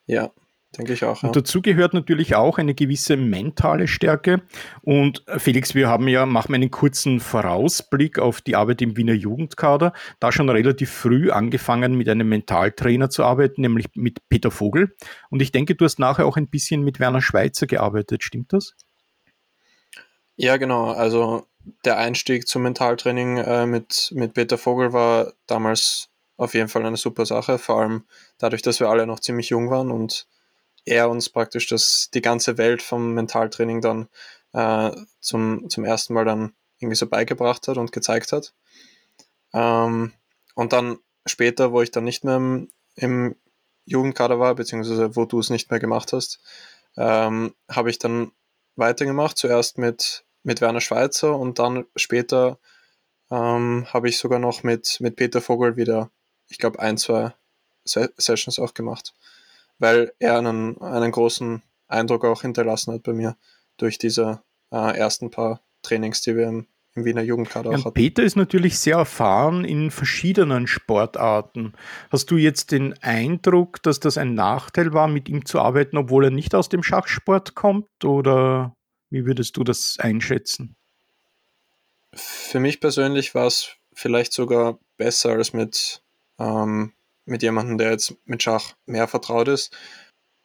Ja, 0.07 0.33
Denke 0.77 0.93
ich 0.93 1.05
auch. 1.05 1.23
Ja. 1.23 1.29
Und 1.29 1.37
dazu 1.37 1.63
gehört 1.63 1.95
natürlich 1.95 2.35
auch 2.35 2.59
eine 2.59 2.75
gewisse 2.75 3.17
mentale 3.17 3.89
Stärke. 3.89 4.43
Und 4.83 5.27
äh, 5.27 5.39
Felix, 5.39 5.75
wir 5.75 5.89
haben 5.89 6.09
ja, 6.09 6.27
machen 6.27 6.55
einen 6.55 6.71
kurzen 6.71 7.21
Vorausblick 7.21 8.19
auf 8.19 8.41
die 8.41 8.57
Arbeit 8.57 8.83
im 8.83 8.97
Wiener 8.97 9.15
Jugendkader. 9.15 9.93
Da 10.21 10.33
schon 10.33 10.51
relativ 10.51 10.91
früh 10.91 11.31
angefangen, 11.31 11.95
mit 11.95 12.09
einem 12.09 12.29
Mentaltrainer 12.29 13.09
zu 13.11 13.25
arbeiten, 13.25 13.63
nämlich 13.63 13.87
mit 13.95 14.29
Peter 14.29 14.51
Vogel. 14.51 14.95
Und 15.31 15.41
ich 15.41 15.53
denke, 15.53 15.77
du 15.77 15.85
hast 15.85 15.99
nachher 15.99 16.27
auch 16.27 16.37
ein 16.37 16.49
bisschen 16.49 16.83
mit 16.83 17.01
Werner 17.01 17.23
Schweizer 17.23 17.67
gearbeitet. 17.67 18.23
Stimmt 18.23 18.53
das? 18.53 18.75
Ja, 20.37 20.59
genau. 20.59 20.91
Also 20.93 21.47
der 21.85 21.97
Einstieg 21.99 22.47
zum 22.47 22.63
Mentaltraining 22.63 23.39
äh, 23.39 23.67
mit, 23.67 24.11
mit 24.15 24.35
Peter 24.35 24.59
Vogel 24.59 24.93
war 24.93 25.33
damals 25.47 26.11
auf 26.37 26.55
jeden 26.55 26.69
Fall 26.69 26.85
eine 26.85 26.99
super 26.99 27.25
Sache, 27.25 27.59
vor 27.59 27.81
allem 27.81 28.05
dadurch, 28.39 28.63
dass 28.63 28.79
wir 28.79 28.89
alle 28.89 29.07
noch 29.07 29.21
ziemlich 29.21 29.49
jung 29.49 29.71
waren 29.71 29.91
und 29.91 30.27
er 30.87 31.11
uns 31.11 31.29
praktisch 31.29 31.67
das, 31.67 32.11
die 32.15 32.23
ganze 32.23 32.57
Welt 32.57 32.81
vom 32.81 33.13
Mentaltraining 33.13 33.81
dann 33.81 34.09
äh, 34.53 34.93
zum, 35.21 35.69
zum 35.69 35.85
ersten 35.85 36.15
Mal 36.15 36.25
dann 36.25 36.55
irgendwie 36.79 36.97
so 36.97 37.07
beigebracht 37.07 37.69
hat 37.69 37.77
und 37.77 37.93
gezeigt 37.93 38.33
hat. 38.33 38.55
Ähm, 39.53 40.13
und 40.55 40.73
dann 40.73 40.99
später, 41.27 41.73
wo 41.73 41.83
ich 41.83 41.91
dann 41.91 42.05
nicht 42.05 42.25
mehr 42.25 42.37
im, 42.37 42.71
im 42.95 43.37
Jugendkader 43.85 44.39
war, 44.39 44.55
beziehungsweise 44.55 45.17
wo 45.17 45.25
du 45.25 45.41
es 45.41 45.51
nicht 45.51 45.71
mehr 45.71 45.81
gemacht 45.81 46.13
hast, 46.13 46.41
ähm, 46.97 47.55
habe 47.69 47.91
ich 47.91 47.99
dann 47.99 48.33
weitergemacht, 48.77 49.37
zuerst 49.37 49.79
mit, 49.79 50.25
mit 50.45 50.61
Werner 50.61 50.81
Schweizer 50.81 51.37
und 51.37 51.59
dann 51.59 51.87
später 51.97 52.59
ähm, 53.31 53.87
habe 53.93 54.09
ich 54.09 54.19
sogar 54.19 54.39
noch 54.39 54.63
mit, 54.63 54.99
mit 55.01 55.17
Peter 55.17 55.41
Vogel 55.41 55.77
wieder, 55.77 56.11
ich 56.49 56.59
glaube, 56.59 56.79
ein, 56.79 56.97
zwei 56.97 57.35
Sessions 57.85 58.59
auch 58.59 58.75
gemacht 58.75 59.15
weil 59.79 60.13
er 60.19 60.39
einen, 60.39 60.81
einen 60.81 61.13
großen 61.13 61.63
Eindruck 61.89 62.25
auch 62.25 62.43
hinterlassen 62.43 62.95
hat 62.95 63.03
bei 63.03 63.13
mir 63.13 63.37
durch 63.77 63.99
diese 63.99 64.43
äh, 64.71 64.97
ersten 64.97 65.31
paar 65.31 65.61
Trainings, 65.83 66.23
die 66.23 66.37
wir 66.37 66.49
im, 66.49 66.67
im 66.95 67.05
Wiener 67.05 67.23
Jugendkader 67.23 67.71
auch 67.71 67.85
hatten. 67.85 67.95
Peter 67.95 68.23
ist 68.23 68.37
natürlich 68.37 68.79
sehr 68.79 68.97
erfahren 68.97 69.65
in 69.65 69.91
verschiedenen 69.91 70.67
Sportarten. 70.67 71.75
Hast 72.11 72.31
du 72.31 72.37
jetzt 72.37 72.73
den 72.73 72.95
Eindruck, 73.03 73.83
dass 73.83 74.01
das 74.01 74.19
ein 74.19 74.35
Nachteil 74.35 74.93
war, 74.93 75.09
mit 75.09 75.29
ihm 75.29 75.45
zu 75.45 75.61
arbeiten, 75.61 75.97
obwohl 75.97 76.25
er 76.25 76.31
nicht 76.31 76.55
aus 76.55 76.69
dem 76.69 76.83
Schachsport 76.83 77.55
kommt? 77.55 78.05
Oder 78.05 78.75
wie 79.11 79.27
würdest 79.27 79.57
du 79.57 79.65
das 79.65 79.99
einschätzen? 79.99 80.77
Für 82.15 82.61
mich 82.61 82.81
persönlich 82.81 83.35
war 83.35 83.47
es 83.47 83.77
vielleicht 83.93 84.33
sogar 84.33 84.79
besser 84.97 85.33
als 85.33 85.53
mit 85.53 86.03
ähm, 86.39 86.93
mit 87.27 87.43
jemandem, 87.43 87.77
der 87.79 87.91
jetzt 87.91 88.15
mit 88.25 88.43
Schach 88.43 88.75
mehr 88.87 89.09
vertraut 89.09 89.49
ist, 89.49 89.77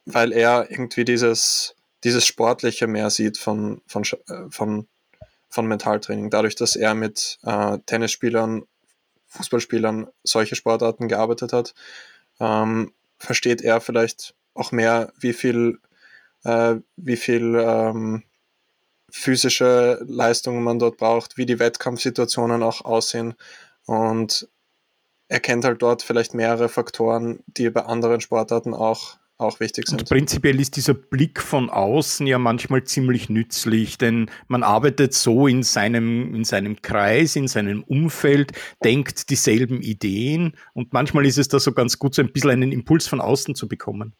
weil 0.05 0.33
er 0.33 0.69
irgendwie 0.69 1.05
dieses, 1.05 1.75
dieses 2.03 2.25
Sportliche 2.25 2.87
mehr 2.87 3.09
sieht 3.09 3.37
von, 3.37 3.81
von, 3.85 4.03
äh, 4.03 4.49
von, 4.49 4.87
von 5.49 5.67
Mentaltraining. 5.67 6.29
Dadurch, 6.29 6.55
dass 6.55 6.75
er 6.75 6.95
mit 6.95 7.39
äh, 7.43 7.77
Tennisspielern, 7.85 8.63
Fußballspielern 9.27 10.07
solche 10.23 10.55
Sportarten 10.55 11.07
gearbeitet 11.07 11.53
hat, 11.53 11.73
ähm, 12.39 12.91
versteht 13.17 13.61
er 13.61 13.79
vielleicht 13.79 14.33
auch 14.53 14.71
mehr, 14.71 15.13
wie 15.19 15.33
viel, 15.33 15.79
äh, 16.43 16.75
wie 16.97 17.15
viel 17.15 17.55
ähm, 17.55 18.23
physische 19.09 20.03
Leistungen 20.07 20.63
man 20.63 20.79
dort 20.79 20.97
braucht, 20.97 21.37
wie 21.37 21.45
die 21.45 21.59
Wettkampfsituationen 21.59 22.63
auch 22.63 22.83
aussehen. 22.83 23.35
Und 23.85 24.47
er 25.31 25.39
kennt 25.39 25.63
halt 25.63 25.81
dort 25.81 26.03
vielleicht 26.03 26.33
mehrere 26.33 26.67
Faktoren, 26.67 27.41
die 27.47 27.69
bei 27.69 27.85
anderen 27.85 28.19
Sportarten 28.19 28.73
auch, 28.73 29.15
auch 29.37 29.61
wichtig 29.61 29.87
sind. 29.87 30.01
Und 30.01 30.09
prinzipiell 30.09 30.59
ist 30.59 30.75
dieser 30.75 30.93
Blick 30.93 31.41
von 31.41 31.69
außen 31.69 32.27
ja 32.27 32.37
manchmal 32.37 32.83
ziemlich 32.83 33.29
nützlich, 33.29 33.97
denn 33.97 34.29
man 34.49 34.61
arbeitet 34.61 35.13
so 35.13 35.47
in 35.47 35.63
seinem, 35.63 36.35
in 36.35 36.43
seinem 36.43 36.81
Kreis, 36.81 37.37
in 37.37 37.47
seinem 37.47 37.81
Umfeld, 37.83 38.51
denkt 38.83 39.29
dieselben 39.29 39.81
Ideen 39.81 40.57
und 40.73 40.91
manchmal 40.91 41.25
ist 41.25 41.37
es 41.37 41.47
da 41.47 41.61
so 41.61 41.71
ganz 41.71 41.97
gut, 41.97 42.13
so 42.13 42.21
ein 42.21 42.33
bisschen 42.33 42.49
einen 42.49 42.73
Impuls 42.73 43.07
von 43.07 43.21
außen 43.21 43.55
zu 43.55 43.69
bekommen. 43.69 44.13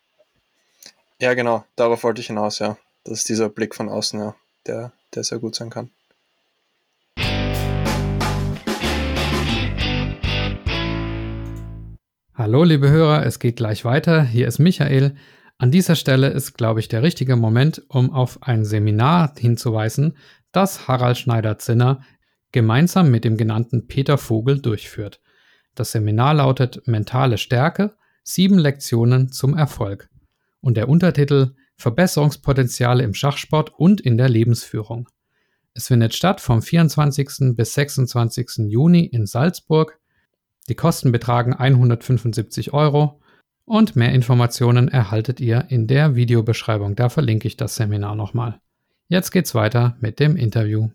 Ja, 1.20 1.34
genau, 1.34 1.66
darauf 1.76 2.06
wollte 2.06 2.22
ich 2.22 2.28
hinaus, 2.28 2.60
ja. 2.60 2.78
Das 3.04 3.18
ist 3.18 3.28
dieser 3.28 3.50
Blick 3.50 3.76
von 3.76 3.90
außen, 3.90 4.18
ja, 4.18 4.36
der, 4.66 4.94
der 5.14 5.26
sehr 5.26 5.40
gut 5.40 5.56
sein 5.56 5.70
kann. 5.70 5.92
Hallo 12.42 12.64
liebe 12.64 12.90
Hörer, 12.90 13.24
es 13.24 13.38
geht 13.38 13.58
gleich 13.58 13.86
weiter. 13.86 14.24
Hier 14.24 14.48
ist 14.48 14.58
Michael. 14.58 15.14
An 15.60 15.70
dieser 15.70 15.94
Stelle 15.94 16.30
ist, 16.30 16.58
glaube 16.58 16.80
ich, 16.80 16.88
der 16.88 17.04
richtige 17.04 17.36
Moment, 17.36 17.84
um 17.88 18.12
auf 18.12 18.42
ein 18.42 18.66
Seminar 18.66 19.36
hinzuweisen, 19.38 20.18
das 20.52 20.88
Harald 20.88 21.20
Schneider-Zinner 21.20 22.02
gemeinsam 22.52 23.12
mit 23.12 23.26
dem 23.26 23.38
genannten 23.38 23.86
Peter 23.86 24.18
Vogel 24.18 24.60
durchführt. 24.60 25.22
Das 25.76 25.92
Seminar 25.92 26.34
lautet 26.34 26.82
Mentale 26.88 27.38
Stärke, 27.38 27.94
sieben 28.24 28.58
Lektionen 28.58 29.32
zum 29.32 29.56
Erfolg. 29.56 30.10
Und 30.62 30.78
der 30.78 30.90
Untertitel 30.90 31.52
Verbesserungspotenziale 31.78 33.04
im 33.04 33.14
Schachsport 33.14 33.72
und 33.78 34.02
in 34.02 34.18
der 34.18 34.30
Lebensführung. 34.30 35.08
Es 35.76 35.90
findet 35.90 36.16
statt 36.16 36.42
vom 36.42 36.64
24. 36.64 37.56
bis 37.56 37.76
26. 37.76 38.68
Juni 38.68 39.06
in 39.06 39.28
Salzburg 39.28 40.01
die 40.70 40.76
Kosten 40.76 41.12
betragen 41.12 41.54
175 41.54 42.74
Euro 42.74 43.20
und 43.66 43.96
mehr 43.96 44.12
Informationen 44.12 44.88
erhaltet 44.88 45.40
ihr 45.40 45.66
in 45.70 45.88
der 45.88 46.16
Videobeschreibung. 46.16 46.96
Da 46.96 47.10
verlinke 47.10 47.48
ich 47.48 47.58
das 47.58 47.76
Seminar 47.76 48.16
nochmal. 48.16 48.60
Jetzt 49.08 49.32
geht's 49.32 49.56
weiter 49.56 49.98
mit 50.00 50.20
dem 50.20 50.36
Interview. 50.36 50.90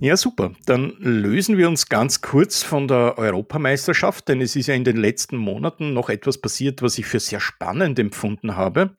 Ja, 0.00 0.16
super. 0.16 0.52
Dann 0.64 0.92
lösen 0.98 1.58
wir 1.58 1.68
uns 1.68 1.88
ganz 1.88 2.20
kurz 2.20 2.62
von 2.62 2.86
der 2.86 3.18
Europameisterschaft, 3.18 4.28
denn 4.28 4.40
es 4.40 4.54
ist 4.54 4.68
ja 4.68 4.74
in 4.74 4.84
den 4.84 4.96
letzten 4.96 5.36
Monaten 5.36 5.92
noch 5.92 6.08
etwas 6.08 6.38
passiert, 6.38 6.82
was 6.82 6.98
ich 6.98 7.06
für 7.06 7.18
sehr 7.18 7.40
spannend 7.40 7.98
empfunden 7.98 8.54
habe. 8.54 8.96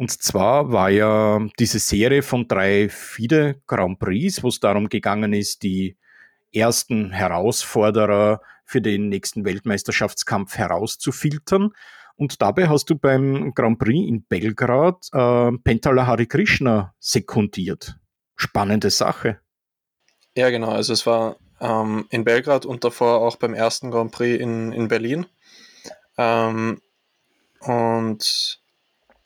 Und 0.00 0.10
zwar 0.22 0.72
war 0.72 0.88
ja 0.88 1.46
diese 1.58 1.78
Serie 1.78 2.22
von 2.22 2.48
drei 2.48 2.88
FIDE 2.88 3.60
Grand 3.66 3.98
Prix, 3.98 4.42
wo 4.42 4.48
es 4.48 4.58
darum 4.58 4.88
gegangen 4.88 5.34
ist, 5.34 5.62
die 5.62 5.98
ersten 6.54 7.10
Herausforderer 7.10 8.40
für 8.64 8.80
den 8.80 9.10
nächsten 9.10 9.44
Weltmeisterschaftskampf 9.44 10.56
herauszufiltern. 10.56 11.74
Und 12.16 12.40
dabei 12.40 12.70
hast 12.70 12.88
du 12.88 12.94
beim 12.94 13.52
Grand 13.52 13.78
Prix 13.78 14.08
in 14.08 14.22
Belgrad 14.22 15.06
äh, 15.12 15.52
Pentala 15.58 16.06
Hari 16.06 16.26
Krishna 16.26 16.94
sekundiert. 16.98 17.98
Spannende 18.36 18.88
Sache. 18.88 19.40
Ja, 20.34 20.48
genau. 20.48 20.70
Also 20.70 20.94
es 20.94 21.04
war 21.04 21.36
ähm, 21.60 22.06
in 22.08 22.24
Belgrad 22.24 22.64
und 22.64 22.84
davor 22.84 23.20
auch 23.20 23.36
beim 23.36 23.52
ersten 23.52 23.90
Grand 23.90 24.12
Prix 24.12 24.40
in, 24.40 24.72
in 24.72 24.88
Berlin. 24.88 25.26
Ähm, 26.16 26.80
und 27.60 28.59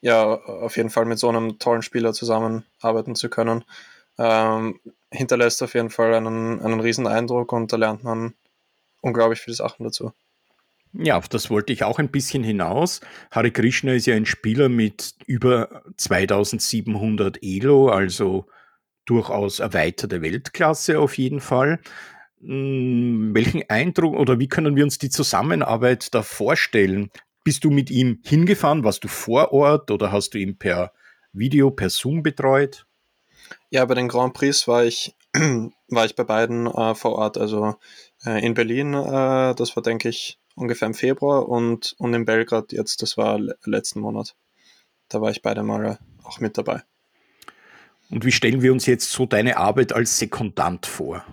ja, 0.04 0.34
auf 0.34 0.76
jeden 0.76 0.90
Fall 0.90 1.06
mit 1.06 1.18
so 1.18 1.30
einem 1.30 1.58
tollen 1.58 1.80
Spieler 1.80 2.12
zusammenarbeiten 2.12 3.14
zu 3.14 3.30
können, 3.30 3.64
ähm, 4.18 4.78
hinterlässt 5.10 5.62
auf 5.62 5.72
jeden 5.72 5.88
Fall 5.88 6.12
einen, 6.12 6.60
einen 6.60 6.80
riesen 6.80 7.06
Eindruck 7.06 7.54
und 7.54 7.72
da 7.72 7.78
lernt 7.78 8.04
man 8.04 8.34
unglaublich 9.00 9.40
viele 9.40 9.56
Sachen 9.56 9.84
dazu. 9.84 10.12
Ja, 10.92 11.16
auf 11.16 11.30
das 11.30 11.48
wollte 11.48 11.72
ich 11.72 11.84
auch 11.84 11.98
ein 11.98 12.10
bisschen 12.10 12.44
hinaus. 12.44 13.00
Hari 13.30 13.50
Krishna 13.50 13.94
ist 13.94 14.04
ja 14.04 14.14
ein 14.14 14.26
Spieler 14.26 14.68
mit 14.68 15.14
über 15.26 15.82
2700 15.96 17.38
Elo, 17.42 17.88
also 17.88 18.46
durchaus 19.06 19.58
erweiterte 19.58 20.20
Weltklasse 20.20 21.00
auf 21.00 21.16
jeden 21.16 21.40
Fall. 21.40 21.80
Hm, 22.42 23.34
welchen 23.34 23.62
Eindruck 23.70 24.14
oder 24.16 24.38
wie 24.38 24.48
können 24.48 24.76
wir 24.76 24.84
uns 24.84 24.98
die 24.98 25.08
Zusammenarbeit 25.08 26.14
da 26.14 26.22
vorstellen? 26.22 27.10
Bist 27.44 27.62
du 27.62 27.70
mit 27.70 27.90
ihm 27.90 28.20
hingefahren? 28.24 28.84
Warst 28.84 29.04
du 29.04 29.08
vor 29.08 29.52
Ort 29.52 29.90
oder 29.90 30.10
hast 30.10 30.30
du 30.30 30.38
ihn 30.38 30.56
per 30.56 30.92
Video, 31.34 31.70
per 31.70 31.90
Zoom 31.90 32.22
betreut? 32.22 32.86
Ja, 33.68 33.84
bei 33.84 33.94
den 33.94 34.08
Grand 34.08 34.32
Prix 34.32 34.66
war 34.66 34.84
ich, 34.84 35.14
war 35.88 36.06
ich 36.06 36.16
bei 36.16 36.24
beiden 36.24 36.66
äh, 36.66 36.94
vor 36.94 37.12
Ort. 37.16 37.36
Also 37.36 37.76
äh, 38.24 38.44
in 38.44 38.54
Berlin, 38.54 38.94
äh, 38.94 39.54
das 39.54 39.76
war, 39.76 39.82
denke 39.82 40.08
ich, 40.08 40.38
ungefähr 40.54 40.86
im 40.86 40.94
Februar 40.94 41.46
und, 41.48 41.94
und 41.98 42.14
in 42.14 42.24
Belgrad 42.24 42.72
jetzt, 42.72 43.02
das 43.02 43.18
war 43.18 43.38
letzten 43.64 44.00
Monat. 44.00 44.34
Da 45.08 45.20
war 45.20 45.30
ich 45.30 45.42
beide 45.42 45.62
Male 45.62 45.98
auch 46.22 46.40
mit 46.40 46.56
dabei. 46.56 46.82
Und 48.10 48.24
wie 48.24 48.32
stellen 48.32 48.62
wir 48.62 48.72
uns 48.72 48.86
jetzt 48.86 49.10
so 49.10 49.26
deine 49.26 49.58
Arbeit 49.58 49.92
als 49.92 50.18
Sekundant 50.18 50.86
vor? 50.86 51.24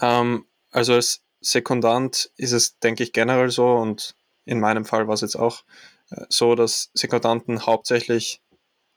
Ähm, 0.00 0.44
also 0.70 0.94
als 0.94 1.22
Sekundant 1.40 2.30
ist 2.36 2.52
es, 2.52 2.78
denke 2.80 3.02
ich, 3.02 3.12
generell 3.12 3.50
so 3.50 3.72
und 3.72 4.14
in 4.44 4.60
meinem 4.60 4.84
Fall 4.84 5.06
war 5.08 5.14
es 5.14 5.20
jetzt 5.20 5.36
auch 5.36 5.64
äh, 6.10 6.24
so, 6.28 6.54
dass 6.54 6.90
Sekundanten 6.94 7.66
hauptsächlich 7.66 8.40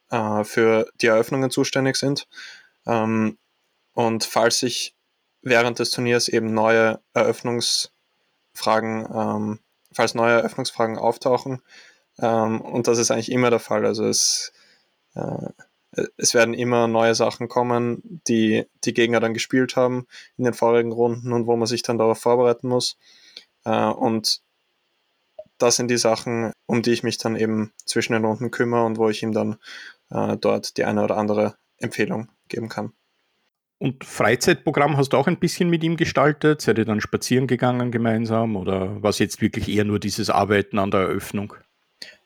äh, 0.09 0.43
für 0.43 0.89
die 1.01 1.07
Eröffnungen 1.07 1.51
zuständig 1.51 1.95
sind. 1.95 2.27
Ähm, 2.85 3.37
und 3.93 4.23
falls 4.23 4.59
sich 4.59 4.95
während 5.41 5.79
des 5.79 5.91
Turniers 5.91 6.27
eben 6.27 6.53
neue 6.53 6.99
Eröffnungsfragen, 7.13 9.07
ähm, 9.13 9.59
falls 9.93 10.15
neue 10.15 10.33
Eröffnungsfragen 10.33 10.97
auftauchen, 10.97 11.61
ähm, 12.19 12.61
und 12.61 12.87
das 12.87 12.97
ist 12.97 13.11
eigentlich 13.11 13.31
immer 13.31 13.49
der 13.49 13.59
Fall. 13.59 13.85
Also 13.85 14.05
es, 14.05 14.51
äh, 15.15 15.49
es 16.17 16.33
werden 16.33 16.53
immer 16.53 16.87
neue 16.87 17.15
Sachen 17.15 17.47
kommen, 17.47 18.01
die 18.27 18.65
die 18.83 18.93
Gegner 18.93 19.19
dann 19.19 19.33
gespielt 19.33 19.75
haben 19.75 20.07
in 20.37 20.45
den 20.45 20.53
vorigen 20.53 20.91
Runden 20.91 21.31
und 21.33 21.47
wo 21.47 21.55
man 21.55 21.67
sich 21.67 21.83
dann 21.83 21.97
darauf 21.97 22.19
vorbereiten 22.19 22.67
muss. 22.67 22.97
Äh, 23.65 23.85
und 23.85 24.41
das 25.57 25.75
sind 25.75 25.89
die 25.89 25.97
Sachen, 25.97 26.51
um 26.65 26.81
die 26.81 26.91
ich 26.91 27.03
mich 27.03 27.17
dann 27.17 27.35
eben 27.35 27.71
zwischen 27.85 28.13
den 28.13 28.25
Runden 28.25 28.51
kümmere 28.51 28.85
und 28.85 28.97
wo 28.97 29.09
ich 29.09 29.23
ihm 29.23 29.31
dann 29.31 29.57
äh, 30.11 30.37
dort 30.37 30.77
die 30.77 30.85
eine 30.85 31.03
oder 31.03 31.17
andere 31.17 31.55
Empfehlung 31.77 32.29
geben 32.47 32.69
kann. 32.69 32.93
Und 33.77 34.05
Freizeitprogramm 34.05 34.97
hast 34.97 35.09
du 35.09 35.17
auch 35.17 35.27
ein 35.27 35.39
bisschen 35.39 35.69
mit 35.69 35.83
ihm 35.83 35.97
gestaltet? 35.97 36.61
Seid 36.61 36.77
ihr 36.77 36.85
dann 36.85 37.01
spazieren 37.01 37.47
gegangen 37.47 37.91
gemeinsam 37.91 38.55
oder 38.55 39.01
war 39.03 39.09
es 39.09 39.19
jetzt 39.19 39.41
wirklich 39.41 39.67
eher 39.67 39.83
nur 39.83 39.99
dieses 39.99 40.29
Arbeiten 40.29 40.79
an 40.79 40.91
der 40.91 41.01
Eröffnung? 41.01 41.53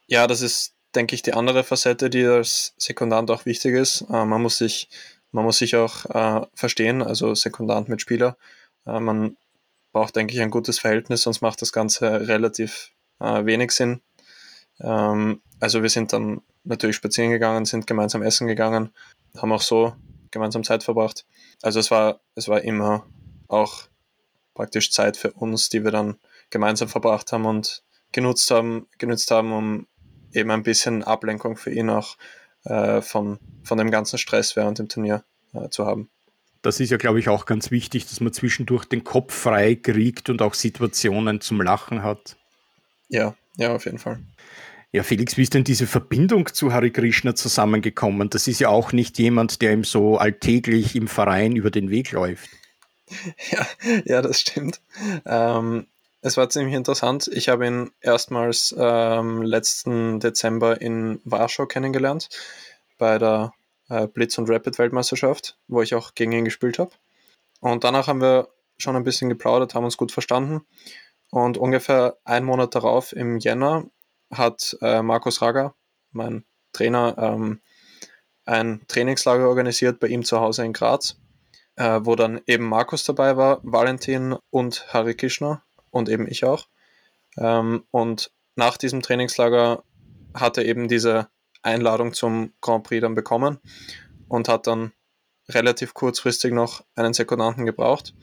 Ja, 0.08 0.28
das 0.28 0.42
ist, 0.42 0.74
denke 0.96 1.16
ich, 1.16 1.24
die 1.24 1.34
andere 1.34 1.64
Facette, 1.64 2.10
die 2.10 2.24
als 2.24 2.74
Sekundant 2.78 3.32
auch 3.32 3.46
wichtig 3.46 3.76
ist. 3.76 4.02
Äh, 4.10 4.26
man, 4.26 4.42
muss 4.42 4.58
sich, 4.58 4.90
man 5.32 5.44
muss 5.44 5.58
sich 5.58 5.76
auch 5.76 6.06
äh, 6.06 6.46
verstehen, 6.54 7.02
also 7.02 7.34
Sekundant 7.34 7.90
mit 7.90 8.02
Spieler. 8.02 8.38
Äh, 8.86 9.00
man 9.00 9.36
braucht, 9.92 10.16
denke 10.16 10.36
ich, 10.36 10.42
ein 10.42 10.52
gutes 10.52 10.80
Verhältnis, 10.80 11.24
sonst 11.24 11.42
macht 11.42 11.62
das 11.62 11.72
Ganze 11.72 12.28
relativ 12.28 12.92
äh, 13.20 13.46
wenig 13.46 13.72
Sinn. 13.72 14.02
Ähm, 14.80 15.42
also 15.60 15.82
wir 15.82 15.90
sind 15.90 16.14
dann 16.14 16.42
natürlich 16.64 16.96
spazieren 16.96 17.32
gegangen, 17.32 17.66
sind 17.66 17.88
gemeinsam 17.88 18.22
essen 18.22 18.48
gegangen, 18.48 18.90
haben 19.38 19.52
auch 19.52 19.62
so 19.62 19.94
gemeinsam 20.32 20.64
Zeit 20.64 20.84
verbracht. 20.84 21.26
Also 21.62 21.80
es 21.80 21.92
war, 21.92 22.22
es 22.36 22.48
war 22.48 22.62
immer 22.62 23.06
auch 23.48 23.84
praktisch 24.54 24.92
Zeit 24.92 25.18
für 25.18 25.32
uns, 25.32 25.70
die 25.70 25.84
wir 25.84 25.92
dann 25.92 26.18
gemeinsam 26.50 26.88
verbracht 26.88 27.32
haben 27.32 27.46
und 27.46 27.84
genutzt 28.12 28.50
haben, 28.52 28.88
genutzt 28.98 29.32
haben, 29.32 29.52
um 29.52 29.88
eben 30.34 30.52
ein 30.52 30.64
bisschen 30.64 31.04
Ablenkung 31.04 31.58
für 31.58 31.72
ihn 31.72 31.90
auch 31.90 32.18
äh, 32.66 33.02
von, 33.02 33.40
von 33.64 33.78
dem 33.78 33.92
ganzen 33.92 34.18
Stress 34.18 34.56
während 34.56 34.80
dem 34.80 34.90
Turnier 34.90 35.24
äh, 35.54 35.70
zu 35.70 35.86
haben. 35.86 36.10
Das 36.62 36.80
ist 36.80 36.90
ja, 36.90 36.98
glaube 36.98 37.20
ich, 37.20 37.30
auch 37.30 37.46
ganz 37.46 37.72
wichtig, 37.72 38.08
dass 38.08 38.20
man 38.20 38.34
zwischendurch 38.34 38.86
den 38.86 39.04
Kopf 39.04 39.34
frei 39.34 39.76
kriegt 39.76 40.30
und 40.30 40.42
auch 40.42 40.54
Situationen 40.54 41.40
zum 41.40 41.62
Lachen 41.62 42.04
hat. 42.04 42.36
Ja, 43.10 43.36
ja, 43.58 43.76
auf 43.76 43.86
jeden 43.86 44.00
Fall. 44.00 44.20
Ja, 44.92 45.04
Felix, 45.04 45.38
wie 45.38 45.44
ist 45.44 45.54
denn 45.54 45.64
diese 45.64 45.86
Verbindung 45.86 46.48
zu 46.48 46.74
Hari 46.74 46.92
Krishna 46.92 47.36
zusammengekommen? 47.36 48.30
Das 48.30 48.48
ist 48.48 48.60
ja 48.60 48.70
auch 48.70 48.92
nicht 48.92 49.20
jemand, 49.20 49.62
der 49.62 49.74
ihm 49.74 49.84
so 49.84 50.18
alltäglich 50.18 50.96
im 50.96 51.08
Verein 51.08 51.56
über 51.56 51.70
den 51.70 51.90
Weg 51.90 52.12
läuft. 52.12 52.50
Ja, 53.50 53.66
ja 54.06 54.22
das 54.22 54.40
stimmt. 54.40 54.82
Ähm, 55.26 55.88
es 56.22 56.38
war 56.38 56.50
ziemlich 56.50 56.76
interessant. 56.76 57.28
Ich 57.34 57.50
habe 57.50 57.66
ihn 57.66 57.92
erstmals 58.02 58.76
ähm, 58.78 59.42
letzten 59.42 60.20
Dezember 60.20 60.80
in 60.80 61.20
Warschau 61.24 61.66
kennengelernt, 61.66 62.30
bei 63.00 63.18
der 63.18 63.54
äh, 63.90 64.06
Blitz- 64.08 64.38
und 64.38 64.50
Rapid-Weltmeisterschaft, 64.50 65.58
wo 65.68 65.82
ich 65.82 65.96
auch 65.96 66.14
gegen 66.14 66.34
ihn 66.34 66.46
gespielt 66.46 66.78
habe. 66.78 66.92
Und 67.62 67.84
danach 67.84 68.08
haben 68.08 68.22
wir 68.22 68.50
schon 68.78 68.96
ein 68.96 69.04
bisschen 69.04 69.30
geplaudert, 69.30 69.74
haben 69.74 69.86
uns 69.86 69.98
gut 69.98 70.12
verstanden. 70.12 70.62
Und 71.32 71.58
ungefähr 71.58 72.18
einen 72.24 72.46
Monat 72.46 72.76
darauf, 72.76 73.14
im 73.14 73.38
Jänner, 73.38 73.86
hat 74.32 74.78
äh, 74.82 75.02
Markus 75.02 75.42
Rager, 75.42 75.76
mein 76.12 76.46
Trainer, 76.74 77.16
ähm, 77.18 77.62
ein 78.46 78.82
Trainingslager 78.88 79.48
organisiert 79.48 80.00
bei 80.00 80.08
ihm 80.08 80.24
zu 80.24 80.40
Hause 80.40 80.66
in 80.66 80.74
Graz, 80.74 81.20
äh, 81.76 82.00
wo 82.04 82.16
dann 82.16 82.42
eben 82.48 82.66
Markus 82.66 83.04
dabei 83.04 83.38
war, 83.38 83.60
Valentin 83.64 84.36
und 84.50 84.92
Hari 84.94 85.16
Krishna 85.16 85.64
und 85.92 86.10
eben 86.10 86.28
ich 86.28 86.44
auch. 86.46 86.68
Ähm, 87.38 87.86
und 87.92 88.32
nach 88.56 88.78
diesem 88.78 89.02
Trainingslager 89.02 89.84
hat 90.34 90.58
er 90.58 90.66
eben 90.66 90.88
diese 90.88 91.30
Einladung 91.62 92.14
zum 92.14 92.54
Grand 92.62 92.84
Prix 92.84 93.02
dann 93.02 93.16
bekommen 93.16 93.60
und 94.28 94.48
hat 94.48 94.68
dann 94.68 94.94
relativ 95.48 95.94
kurzfristig 95.94 96.54
noch 96.54 96.84
einen 96.96 97.14
Sekundanten 97.14 97.66
gebraucht. 97.66 98.14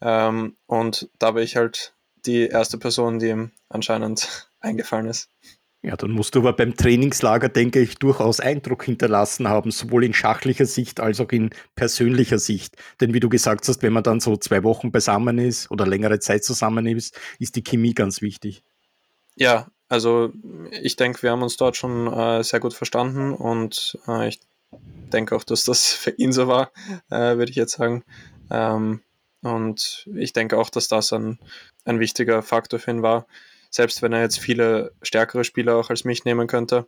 Ähm, 0.00 0.56
und 0.66 1.08
da 1.18 1.32
bin 1.32 1.42
ich 1.42 1.56
halt 1.56 1.94
die 2.26 2.46
erste 2.46 2.78
Person, 2.78 3.18
die 3.18 3.28
ihm 3.28 3.50
anscheinend 3.68 4.48
eingefallen 4.60 5.06
ist. 5.06 5.28
Ja, 5.82 5.96
dann 5.96 6.12
musst 6.12 6.34
du 6.34 6.38
aber 6.38 6.54
beim 6.54 6.74
Trainingslager, 6.76 7.50
denke 7.50 7.78
ich, 7.78 7.96
durchaus 7.96 8.40
Eindruck 8.40 8.84
hinterlassen 8.84 9.48
haben, 9.48 9.70
sowohl 9.70 10.04
in 10.04 10.14
schachlicher 10.14 10.64
Sicht 10.64 10.98
als 10.98 11.20
auch 11.20 11.30
in 11.30 11.50
persönlicher 11.74 12.38
Sicht. 12.38 12.76
Denn 13.02 13.12
wie 13.12 13.20
du 13.20 13.28
gesagt 13.28 13.68
hast, 13.68 13.82
wenn 13.82 13.92
man 13.92 14.02
dann 14.02 14.18
so 14.18 14.34
zwei 14.38 14.62
Wochen 14.62 14.90
beisammen 14.90 15.36
ist 15.36 15.70
oder 15.70 15.86
längere 15.86 16.20
Zeit 16.20 16.42
zusammen 16.42 16.86
ist, 16.86 17.20
ist 17.38 17.56
die 17.56 17.62
Chemie 17.62 17.92
ganz 17.92 18.22
wichtig. 18.22 18.64
Ja, 19.36 19.66
also 19.90 20.32
ich 20.70 20.96
denke, 20.96 21.22
wir 21.22 21.32
haben 21.32 21.42
uns 21.42 21.58
dort 21.58 21.76
schon 21.76 22.10
äh, 22.10 22.42
sehr 22.42 22.60
gut 22.60 22.72
verstanden 22.72 23.34
und 23.34 23.98
äh, 24.08 24.28
ich 24.28 24.40
denke 25.12 25.36
auch, 25.36 25.44
dass 25.44 25.64
das 25.64 25.92
für 25.92 26.10
ihn 26.10 26.32
so 26.32 26.48
war, 26.48 26.72
äh, 27.10 27.36
würde 27.36 27.50
ich 27.50 27.56
jetzt 27.56 27.74
sagen. 27.76 28.04
Ähm, 28.50 29.02
und 29.42 30.08
ich 30.14 30.32
denke 30.32 30.56
auch, 30.56 30.70
dass 30.70 30.88
das 30.88 31.12
ein, 31.12 31.38
ein 31.84 32.00
wichtiger 32.00 32.42
Faktor 32.42 32.78
für 32.78 32.90
ihn 32.90 33.02
war 33.02 33.26
selbst 33.74 34.02
wenn 34.02 34.12
er 34.12 34.20
jetzt 34.20 34.38
viele 34.38 34.92
stärkere 35.02 35.42
Spieler 35.42 35.76
auch 35.76 35.90
als 35.90 36.04
mich 36.04 36.24
nehmen 36.24 36.46
könnte, 36.46 36.86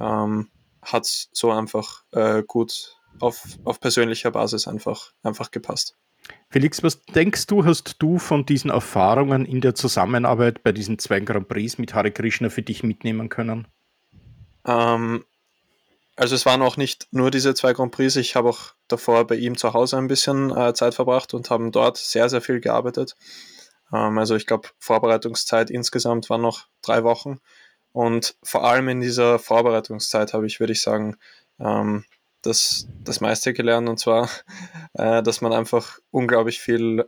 ähm, 0.00 0.48
hat 0.82 1.04
es 1.04 1.28
so 1.32 1.52
einfach 1.52 2.02
äh, 2.10 2.42
gut 2.44 2.96
auf, 3.20 3.44
auf 3.64 3.80
persönlicher 3.80 4.32
Basis 4.32 4.66
einfach, 4.66 5.12
einfach 5.22 5.52
gepasst. 5.52 5.96
Felix, 6.50 6.82
was 6.82 7.00
denkst 7.02 7.46
du, 7.46 7.64
hast 7.64 7.96
du 8.00 8.18
von 8.18 8.44
diesen 8.44 8.72
Erfahrungen 8.72 9.44
in 9.44 9.60
der 9.60 9.76
Zusammenarbeit 9.76 10.64
bei 10.64 10.72
diesen 10.72 10.98
zwei 10.98 11.20
Grand 11.20 11.46
Prix 11.46 11.78
mit 11.78 11.94
Hare 11.94 12.10
Krishna 12.10 12.48
für 12.48 12.62
dich 12.62 12.82
mitnehmen 12.82 13.28
können? 13.28 13.68
Ähm, 14.66 15.24
also 16.16 16.34
es 16.34 16.44
waren 16.44 16.62
auch 16.62 16.76
nicht 16.76 17.06
nur 17.12 17.30
diese 17.30 17.54
zwei 17.54 17.72
Grand 17.72 17.92
Prix, 17.92 18.16
ich 18.16 18.34
habe 18.34 18.48
auch 18.48 18.74
davor 18.88 19.28
bei 19.28 19.36
ihm 19.36 19.56
zu 19.56 19.74
Hause 19.74 19.96
ein 19.96 20.08
bisschen 20.08 20.50
äh, 20.50 20.74
Zeit 20.74 20.96
verbracht 20.96 21.34
und 21.34 21.50
haben 21.50 21.70
dort 21.70 21.98
sehr, 21.98 22.28
sehr 22.28 22.40
viel 22.40 22.58
gearbeitet. 22.58 23.14
Ähm, 23.92 24.18
also 24.18 24.36
ich 24.36 24.46
glaube, 24.46 24.68
Vorbereitungszeit 24.78 25.70
insgesamt 25.70 26.30
waren 26.30 26.42
noch 26.42 26.68
drei 26.82 27.04
Wochen. 27.04 27.38
Und 27.92 28.36
vor 28.42 28.64
allem 28.64 28.88
in 28.88 29.00
dieser 29.00 29.38
Vorbereitungszeit 29.38 30.34
habe 30.34 30.46
ich, 30.46 30.60
würde 30.60 30.72
ich 30.72 30.82
sagen, 30.82 31.16
ähm, 31.58 32.04
das, 32.42 32.86
das 33.02 33.20
meiste 33.20 33.52
gelernt. 33.52 33.88
Und 33.88 33.98
zwar, 33.98 34.28
äh, 34.94 35.22
dass 35.22 35.40
man 35.40 35.52
einfach 35.52 35.98
unglaublich 36.10 36.60
viel 36.60 37.06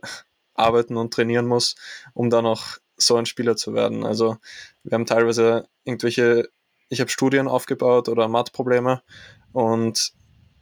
arbeiten 0.55 0.97
und 0.97 1.13
trainieren 1.13 1.47
muss, 1.47 1.75
um 2.13 2.29
dann 2.29 2.45
auch 2.45 2.77
so 2.97 3.15
ein 3.15 3.25
Spieler 3.25 3.55
zu 3.55 3.73
werden. 3.73 4.05
Also 4.05 4.37
wir 4.83 4.95
haben 4.95 5.05
teilweise 5.05 5.67
irgendwelche, 5.85 6.49
ich 6.89 6.99
habe 6.99 7.09
Studien 7.09 7.47
aufgebaut 7.47 8.09
oder 8.09 8.27
Mathprobleme 8.27 9.01
und 9.53 10.13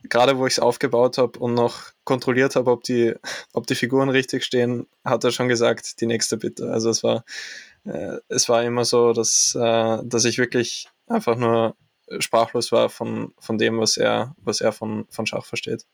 gerade 0.09 0.37
wo 0.37 0.47
ich 0.47 0.53
es 0.53 0.59
aufgebaut 0.59 1.17
habe 1.17 1.39
und 1.39 1.53
noch 1.53 1.91
kontrolliert 2.03 2.55
habe, 2.55 2.71
ob 2.71 2.83
die, 2.83 3.13
ob 3.53 3.67
die 3.67 3.75
Figuren 3.75 4.09
richtig 4.09 4.43
stehen, 4.43 4.87
hat 5.03 5.23
er 5.23 5.31
schon 5.31 5.47
gesagt, 5.47 6.01
die 6.01 6.05
nächste 6.05 6.37
bitte. 6.37 6.71
Also 6.71 6.89
es 6.89 7.03
war, 7.03 7.23
äh, 7.85 8.17
es 8.27 8.49
war 8.49 8.63
immer 8.63 8.85
so, 8.85 9.13
dass, 9.13 9.55
äh, 9.55 9.99
dass 10.03 10.25
ich 10.25 10.37
wirklich 10.37 10.89
einfach 11.07 11.37
nur 11.37 11.75
sprachlos 12.19 12.71
war 12.71 12.89
von, 12.89 13.33
von 13.39 13.57
dem, 13.57 13.79
was 13.79 13.97
er, 13.97 14.35
was 14.37 14.61
er 14.61 14.71
von, 14.71 15.05
von 15.09 15.25
Schach 15.25 15.45
versteht. 15.45 15.85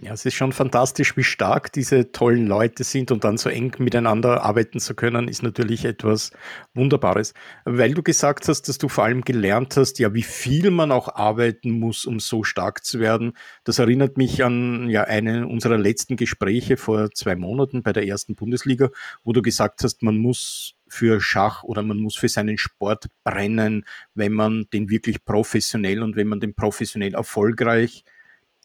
Ja, 0.00 0.12
es 0.12 0.24
ist 0.24 0.34
schon 0.34 0.52
fantastisch, 0.52 1.16
wie 1.16 1.24
stark 1.24 1.72
diese 1.72 2.12
tollen 2.12 2.46
Leute 2.46 2.84
sind 2.84 3.10
und 3.10 3.24
dann 3.24 3.36
so 3.36 3.48
eng 3.48 3.74
miteinander 3.78 4.44
arbeiten 4.44 4.78
zu 4.78 4.94
können, 4.94 5.26
ist 5.26 5.42
natürlich 5.42 5.84
etwas 5.84 6.30
Wunderbares. 6.72 7.34
Weil 7.64 7.94
du 7.94 8.02
gesagt 8.04 8.46
hast, 8.46 8.68
dass 8.68 8.78
du 8.78 8.88
vor 8.88 9.04
allem 9.04 9.22
gelernt 9.22 9.76
hast, 9.76 9.98
ja, 9.98 10.14
wie 10.14 10.22
viel 10.22 10.70
man 10.70 10.92
auch 10.92 11.16
arbeiten 11.16 11.70
muss, 11.70 12.04
um 12.04 12.20
so 12.20 12.44
stark 12.44 12.84
zu 12.84 13.00
werden. 13.00 13.32
Das 13.64 13.80
erinnert 13.80 14.16
mich 14.18 14.44
an 14.44 14.88
ja 14.88 15.02
eine 15.04 15.48
unserer 15.48 15.78
letzten 15.78 16.16
Gespräche 16.16 16.76
vor 16.76 17.10
zwei 17.10 17.34
Monaten 17.34 17.82
bei 17.82 17.92
der 17.92 18.06
ersten 18.06 18.36
Bundesliga, 18.36 18.90
wo 19.24 19.32
du 19.32 19.42
gesagt 19.42 19.82
hast, 19.82 20.02
man 20.04 20.18
muss 20.18 20.74
für 20.86 21.20
Schach 21.20 21.64
oder 21.64 21.82
man 21.82 21.98
muss 21.98 22.14
für 22.16 22.28
seinen 22.28 22.56
Sport 22.56 23.06
brennen, 23.24 23.84
wenn 24.14 24.32
man 24.32 24.66
den 24.72 24.90
wirklich 24.90 25.24
professionell 25.24 26.04
und 26.04 26.14
wenn 26.14 26.28
man 26.28 26.38
den 26.38 26.54
professionell 26.54 27.14
erfolgreich 27.14 28.04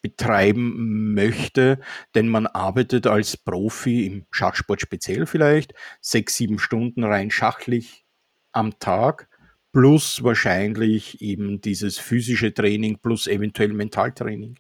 betreiben 0.04 1.14
möchte, 1.14 1.80
denn 2.14 2.28
man 2.28 2.46
arbeitet 2.46 3.08
als 3.08 3.38
Profi 3.38 4.06
im 4.06 4.26
Schachsport 4.30 4.82
speziell 4.82 5.26
vielleicht 5.26 5.74
sechs, 6.02 6.36
sieben 6.36 6.60
Stunden 6.60 7.04
rein 7.04 7.32
schachlich 7.32 8.06
am 8.52 8.78
Tag 8.78 9.30
plus 9.72 10.22
wahrscheinlich 10.24 11.22
eben 11.22 11.62
dieses 11.62 11.98
physische 11.98 12.54
Training 12.54 13.00
plus 13.00 13.26
eventuell 13.28 13.74
Mentaltraining. 13.74 14.60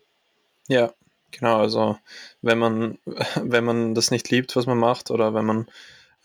Ja, 0.67 0.93
genau. 1.31 1.59
Also 1.59 1.97
wenn 2.41 2.57
man, 2.57 2.97
wenn 3.35 3.65
man 3.65 3.93
das 3.93 4.11
nicht 4.11 4.31
liebt, 4.31 4.55
was 4.55 4.65
man 4.65 4.77
macht, 4.77 5.11
oder 5.11 5.33
wenn 5.33 5.45
man 5.45 5.67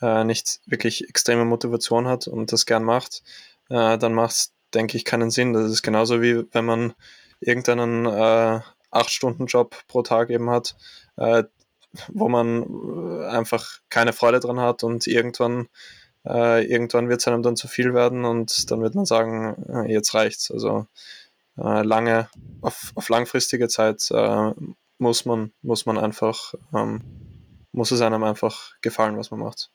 äh, 0.00 0.24
nicht 0.24 0.60
wirklich 0.66 1.08
extreme 1.08 1.44
Motivation 1.44 2.06
hat 2.06 2.28
und 2.28 2.52
das 2.52 2.66
gern 2.66 2.84
macht, 2.84 3.22
äh, 3.68 3.98
dann 3.98 4.14
macht 4.14 4.30
es, 4.30 4.52
denke 4.72 4.96
ich, 4.96 5.04
keinen 5.04 5.30
Sinn. 5.30 5.52
Das 5.52 5.70
ist 5.70 5.82
genauso 5.82 6.22
wie 6.22 6.44
wenn 6.52 6.64
man 6.64 6.94
irgendeinen 7.40 8.06
äh, 8.06 8.60
8-Stunden-Job 8.92 9.76
pro 9.88 10.02
Tag 10.02 10.30
eben 10.30 10.50
hat, 10.50 10.76
äh, 11.16 11.44
wo 12.08 12.28
man 12.28 12.62
äh, 12.62 13.26
einfach 13.26 13.80
keine 13.88 14.12
Freude 14.12 14.40
dran 14.40 14.60
hat 14.60 14.84
und 14.84 15.06
irgendwann, 15.06 15.68
äh, 16.26 16.64
irgendwann 16.66 17.08
wird 17.08 17.20
es 17.20 17.28
einem 17.28 17.42
dann 17.42 17.56
zu 17.56 17.68
viel 17.68 17.94
werden 17.94 18.24
und 18.24 18.70
dann 18.70 18.82
wird 18.82 18.94
man 18.94 19.06
sagen, 19.06 19.64
äh, 19.68 19.92
jetzt 19.92 20.14
reicht's. 20.14 20.50
Also 20.50 20.86
äh, 21.56 21.82
lange, 21.82 22.28
auf, 22.60 22.92
auf 22.94 23.08
langfristige 23.08 23.68
Zeit 23.68 24.10
äh, 24.10 24.52
muss 24.98 25.24
man, 25.24 25.52
muss 25.62 25.86
man 25.86 25.98
einfach, 25.98 26.54
ähm, 26.74 27.02
muss 27.72 27.90
es 27.90 28.00
einem 28.00 28.24
einfach 28.24 28.74
gefallen, 28.80 29.16
was 29.16 29.30
man 29.30 29.40
macht. 29.40 29.70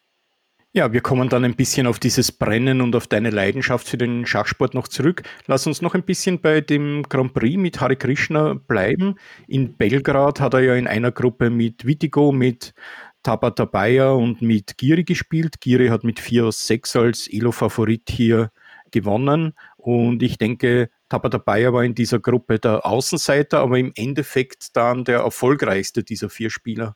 Ja, 0.75 0.91
wir 0.91 1.01
kommen 1.01 1.29
dann 1.29 1.45
ein 1.45 1.55
bisschen 1.55 1.86
auf 1.86 1.99
dieses 1.99 2.31
Brennen 2.31 2.81
und 2.81 2.95
auf 2.95 3.05
deine 3.05 3.29
Leidenschaft 3.29 3.88
für 3.88 3.97
den 3.97 4.25
Schachsport 4.25 4.73
noch 4.73 4.88
zurück. 4.88 5.21
Lass 5.45 5.67
uns 5.67 5.83
noch 5.83 5.93
ein 5.93 6.01
bisschen 6.01 6.41
bei 6.41 6.62
dem 6.62 7.03
Grand 7.03 7.36
Prix 7.36 7.57
mit 7.57 7.79
Hare 7.79 7.95
Krishna 7.95 8.55
bleiben. 8.55 9.15
In 9.47 9.77
Belgrad 9.77 10.39
hat 10.39 10.55
er 10.55 10.62
ja 10.62 10.73
in 10.73 10.88
einer 10.88 11.12
Gruppe 11.12 11.51
mit 11.51 11.86
Vitigo, 11.86 12.31
mit 12.31 12.73
Tabatabaya 13.21 14.13
und 14.13 14.41
mit 14.41 14.79
Giri 14.79 15.03
gespielt. 15.03 15.62
Giri 15.62 15.89
hat 15.89 16.03
mit 16.03 16.19
4 16.19 16.45
aus 16.45 16.65
6 16.65 16.95
als 16.95 17.27
Elo-Favorit 17.31 18.09
hier 18.09 18.51
gewonnen. 18.89 19.53
Und 19.77 20.23
ich 20.23 20.39
denke, 20.39 20.89
Tabatabaya 21.07 21.71
war 21.71 21.83
in 21.83 21.93
dieser 21.93 22.17
Gruppe 22.19 22.57
der 22.57 22.83
Außenseiter, 22.83 23.59
aber 23.59 23.77
im 23.77 23.91
Endeffekt 23.95 24.75
dann 24.75 25.03
der 25.05 25.19
erfolgreichste 25.19 26.03
dieser 26.03 26.31
vier 26.31 26.49
Spieler. 26.49 26.95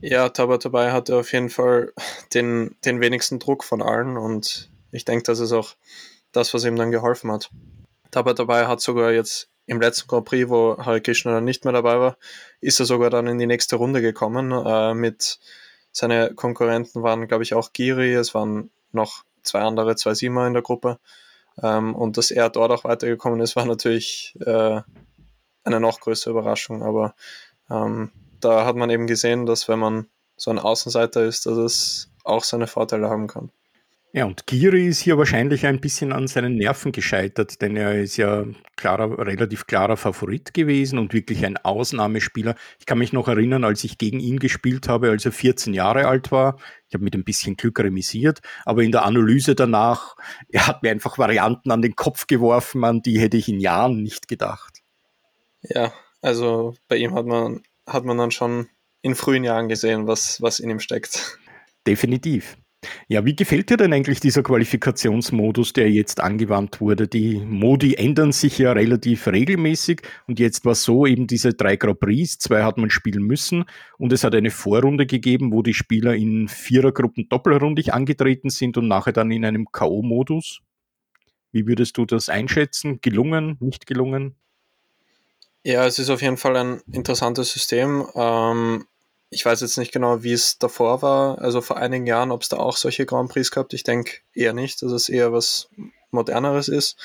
Ja, 0.00 0.28
Tabatabai 0.28 0.92
hatte 0.92 1.16
auf 1.16 1.32
jeden 1.32 1.50
Fall 1.50 1.92
den, 2.34 2.76
den 2.84 3.00
wenigsten 3.00 3.38
Druck 3.38 3.64
von 3.64 3.82
allen 3.82 4.16
und 4.16 4.70
ich 4.92 5.04
denke, 5.04 5.24
das 5.24 5.40
ist 5.40 5.52
auch 5.52 5.74
das, 6.32 6.54
was 6.54 6.64
ihm 6.64 6.76
dann 6.76 6.90
geholfen 6.90 7.32
hat. 7.32 7.50
Tabatabai 8.10 8.66
hat 8.66 8.80
sogar 8.80 9.12
jetzt 9.12 9.50
im 9.66 9.80
letzten 9.80 10.08
Grand 10.08 10.24
Prix, 10.24 10.48
wo 10.48 10.78
Hare 10.78 11.00
Krishna 11.00 11.32
dann 11.32 11.44
nicht 11.44 11.64
mehr 11.64 11.74
dabei 11.74 11.98
war, 12.00 12.16
ist 12.60 12.80
er 12.80 12.86
sogar 12.86 13.10
dann 13.10 13.26
in 13.26 13.38
die 13.38 13.46
nächste 13.46 13.76
Runde 13.76 14.00
gekommen. 14.00 14.50
Äh, 14.50 14.94
mit 14.94 15.38
seine 15.92 16.34
Konkurrenten 16.34 17.02
waren, 17.02 17.28
glaube 17.28 17.42
ich, 17.42 17.54
auch 17.54 17.72
Giri, 17.72 18.14
es 18.14 18.34
waren 18.34 18.70
noch 18.92 19.24
zwei 19.42 19.60
andere, 19.60 19.96
zwei 19.96 20.14
Siemer 20.14 20.46
in 20.46 20.54
der 20.54 20.62
Gruppe. 20.62 20.98
Ähm, 21.62 21.94
und 21.94 22.16
dass 22.16 22.30
er 22.30 22.48
dort 22.50 22.70
auch 22.70 22.84
weitergekommen 22.84 23.40
ist, 23.40 23.56
war 23.56 23.66
natürlich 23.66 24.36
äh, 24.40 24.80
eine 25.64 25.80
noch 25.80 26.00
größere 26.00 26.30
Überraschung. 26.30 26.82
Aber 26.82 27.14
ähm, 27.70 28.10
da 28.40 28.64
hat 28.64 28.76
man 28.76 28.90
eben 28.90 29.06
gesehen, 29.06 29.46
dass 29.46 29.68
wenn 29.68 29.78
man 29.78 30.06
so 30.36 30.50
ein 30.50 30.58
Außenseiter 30.58 31.24
ist, 31.24 31.46
dass 31.46 31.56
es 31.56 32.10
auch 32.24 32.44
seine 32.44 32.66
Vorteile 32.66 33.08
haben 33.08 33.26
kann. 33.26 33.50
Ja, 34.14 34.24
und 34.24 34.46
Giri 34.46 34.86
ist 34.86 35.00
hier 35.00 35.18
wahrscheinlich 35.18 35.66
ein 35.66 35.82
bisschen 35.82 36.14
an 36.14 36.28
seinen 36.28 36.56
Nerven 36.56 36.92
gescheitert, 36.92 37.60
denn 37.60 37.76
er 37.76 38.00
ist 38.00 38.16
ja 38.16 38.46
klarer, 38.74 39.18
relativ 39.18 39.66
klarer 39.66 39.98
Favorit 39.98 40.54
gewesen 40.54 40.98
und 40.98 41.12
wirklich 41.12 41.44
ein 41.44 41.58
Ausnahmespieler. 41.58 42.54
Ich 42.78 42.86
kann 42.86 42.96
mich 42.96 43.12
noch 43.12 43.28
erinnern, 43.28 43.64
als 43.64 43.84
ich 43.84 43.98
gegen 43.98 44.18
ihn 44.18 44.38
gespielt 44.38 44.88
habe, 44.88 45.10
als 45.10 45.26
er 45.26 45.32
14 45.32 45.74
Jahre 45.74 46.06
alt 46.06 46.32
war. 46.32 46.56
Ich 46.88 46.94
habe 46.94 47.04
mit 47.04 47.14
ein 47.14 47.24
bisschen 47.24 47.56
Glück 47.56 47.80
remisiert, 47.80 48.40
aber 48.64 48.82
in 48.82 48.92
der 48.92 49.04
Analyse 49.04 49.54
danach, 49.54 50.16
er 50.48 50.66
hat 50.66 50.82
mir 50.82 50.90
einfach 50.90 51.18
Varianten 51.18 51.70
an 51.70 51.82
den 51.82 51.94
Kopf 51.94 52.26
geworfen, 52.26 52.84
an 52.84 53.02
die 53.02 53.20
hätte 53.20 53.36
ich 53.36 53.48
in 53.48 53.60
Jahren 53.60 54.02
nicht 54.02 54.26
gedacht. 54.26 54.78
Ja, 55.60 55.92
also 56.22 56.74
bei 56.88 56.96
ihm 56.96 57.14
hat 57.14 57.26
man 57.26 57.62
hat 57.88 58.04
man 58.04 58.18
dann 58.18 58.30
schon 58.30 58.68
in 59.02 59.14
frühen 59.14 59.44
Jahren 59.44 59.68
gesehen, 59.68 60.06
was, 60.06 60.40
was 60.42 60.60
in 60.60 60.70
ihm 60.70 60.80
steckt. 60.80 61.38
Definitiv. 61.86 62.56
Ja, 63.08 63.24
wie 63.24 63.34
gefällt 63.34 63.70
dir 63.70 63.76
denn 63.76 63.92
eigentlich 63.92 64.20
dieser 64.20 64.44
Qualifikationsmodus, 64.44 65.72
der 65.72 65.90
jetzt 65.90 66.20
angewandt 66.20 66.80
wurde? 66.80 67.08
Die 67.08 67.38
Modi 67.38 67.94
ändern 67.94 68.30
sich 68.30 68.58
ja 68.58 68.70
relativ 68.70 69.26
regelmäßig 69.26 70.02
und 70.28 70.38
jetzt 70.38 70.64
war 70.64 70.76
so 70.76 71.04
eben 71.04 71.26
diese 71.26 71.54
drei 71.54 71.74
Grand 71.76 71.98
Prix, 71.98 72.38
zwei 72.38 72.62
hat 72.62 72.78
man 72.78 72.90
spielen 72.90 73.24
müssen 73.24 73.64
und 73.98 74.12
es 74.12 74.22
hat 74.22 74.34
eine 74.36 74.50
Vorrunde 74.50 75.06
gegeben, 75.06 75.52
wo 75.52 75.62
die 75.62 75.74
Spieler 75.74 76.14
in 76.14 76.46
Vierergruppen 76.46 77.28
doppelrundig 77.28 77.92
angetreten 77.94 78.48
sind 78.48 78.78
und 78.78 78.86
nachher 78.86 79.12
dann 79.12 79.32
in 79.32 79.44
einem 79.44 79.66
K.O.-Modus. 79.72 80.60
Wie 81.50 81.66
würdest 81.66 81.96
du 81.96 82.04
das 82.04 82.28
einschätzen? 82.28 83.00
Gelungen, 83.00 83.56
nicht 83.58 83.86
gelungen? 83.86 84.36
Ja, 85.68 85.84
es 85.84 85.98
ist 85.98 86.08
auf 86.08 86.22
jeden 86.22 86.38
Fall 86.38 86.56
ein 86.56 86.80
interessantes 86.90 87.52
System. 87.52 88.08
Ähm, 88.14 88.86
ich 89.28 89.44
weiß 89.44 89.60
jetzt 89.60 89.76
nicht 89.76 89.92
genau, 89.92 90.22
wie 90.22 90.32
es 90.32 90.56
davor 90.56 91.02
war, 91.02 91.42
also 91.42 91.60
vor 91.60 91.76
einigen 91.76 92.06
Jahren, 92.06 92.30
ob 92.30 92.40
es 92.40 92.48
da 92.48 92.56
auch 92.56 92.78
solche 92.78 93.04
Grand 93.04 93.30
Prix 93.30 93.50
gab. 93.50 93.70
Ich 93.74 93.82
denke 93.82 94.12
eher 94.32 94.54
nicht, 94.54 94.80
dass 94.80 94.92
es 94.92 95.10
eher 95.10 95.30
was 95.30 95.68
Moderneres 96.10 96.68
ist. 96.68 96.96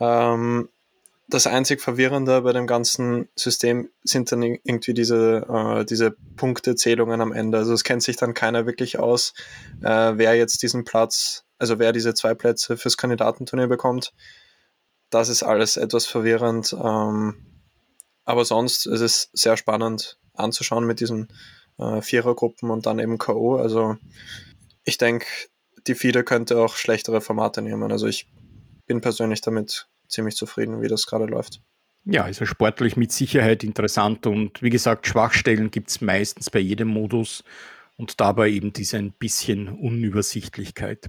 Ähm, 0.00 0.70
das 1.28 1.46
einzig 1.46 1.82
Verwirrende 1.82 2.40
bei 2.40 2.54
dem 2.54 2.66
ganzen 2.66 3.28
System 3.36 3.90
sind 4.02 4.32
dann 4.32 4.42
irgendwie 4.42 4.94
diese, 4.94 5.46
äh, 5.46 5.84
diese 5.84 6.12
Punktezählungen 6.36 7.20
am 7.20 7.32
Ende. 7.32 7.58
Also 7.58 7.74
es 7.74 7.84
kennt 7.84 8.02
sich 8.02 8.16
dann 8.16 8.32
keiner 8.32 8.64
wirklich 8.64 8.98
aus, 8.98 9.34
äh, 9.82 10.12
wer 10.14 10.34
jetzt 10.36 10.62
diesen 10.62 10.84
Platz, 10.84 11.44
also 11.58 11.78
wer 11.78 11.92
diese 11.92 12.14
zwei 12.14 12.32
Plätze 12.32 12.78
fürs 12.78 12.96
Kandidatenturnier 12.96 13.66
bekommt. 13.66 14.14
Das 15.10 15.28
ist 15.28 15.42
alles 15.42 15.76
etwas 15.76 16.06
verwirrend. 16.06 16.74
Ähm, 16.82 17.50
aber 18.24 18.44
sonst 18.44 18.86
ist 18.86 19.00
es 19.00 19.30
sehr 19.32 19.56
spannend 19.56 20.18
anzuschauen 20.34 20.86
mit 20.86 21.00
diesen 21.00 21.28
äh, 21.78 22.00
Vierergruppen 22.00 22.70
und 22.70 22.86
dann 22.86 22.98
eben 22.98 23.18
K.O. 23.18 23.56
Also 23.56 23.96
ich 24.84 24.98
denke, 24.98 25.26
die 25.86 25.94
FIDE 25.94 26.24
könnte 26.24 26.58
auch 26.58 26.76
schlechtere 26.76 27.20
Formate 27.20 27.62
nehmen. 27.62 27.92
Also 27.92 28.06
ich 28.06 28.28
bin 28.86 29.00
persönlich 29.00 29.40
damit 29.40 29.88
ziemlich 30.08 30.36
zufrieden, 30.36 30.82
wie 30.82 30.88
das 30.88 31.06
gerade 31.06 31.26
läuft. 31.26 31.60
Ja, 32.06 32.24
also 32.24 32.44
sportlich 32.44 32.96
mit 32.96 33.12
Sicherheit 33.12 33.64
interessant 33.64 34.26
und 34.26 34.60
wie 34.62 34.70
gesagt, 34.70 35.06
Schwachstellen 35.06 35.70
gibt 35.70 35.88
es 35.88 36.02
meistens 36.02 36.50
bei 36.50 36.58
jedem 36.58 36.88
Modus 36.88 37.44
und 37.96 38.20
dabei 38.20 38.50
eben 38.50 38.74
diese 38.74 38.98
ein 38.98 39.12
bisschen 39.12 39.68
Unübersichtlichkeit. 39.68 41.08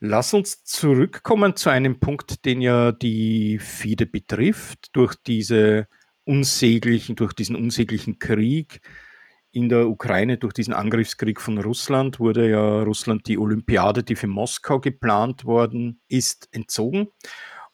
Lass 0.00 0.34
uns 0.34 0.64
zurückkommen 0.64 1.56
zu 1.56 1.70
einem 1.70 2.00
Punkt, 2.00 2.44
den 2.44 2.60
ja 2.60 2.92
die 2.92 3.58
FIDE 3.58 4.06
betrifft. 4.06 4.88
Durch 4.92 5.14
diese 5.14 5.88
unsäglichen, 6.26 7.16
durch 7.16 7.32
diesen 7.32 7.56
unsäglichen 7.56 8.18
Krieg 8.18 8.80
in 9.52 9.70
der 9.70 9.88
Ukraine, 9.88 10.36
durch 10.36 10.52
diesen 10.52 10.74
Angriffskrieg 10.74 11.40
von 11.40 11.56
Russland, 11.58 12.20
wurde 12.20 12.50
ja 12.50 12.82
Russland 12.82 13.26
die 13.26 13.38
Olympiade, 13.38 14.02
die 14.02 14.16
für 14.16 14.26
Moskau 14.26 14.80
geplant 14.80 15.46
worden 15.46 16.02
ist, 16.08 16.48
entzogen 16.52 17.08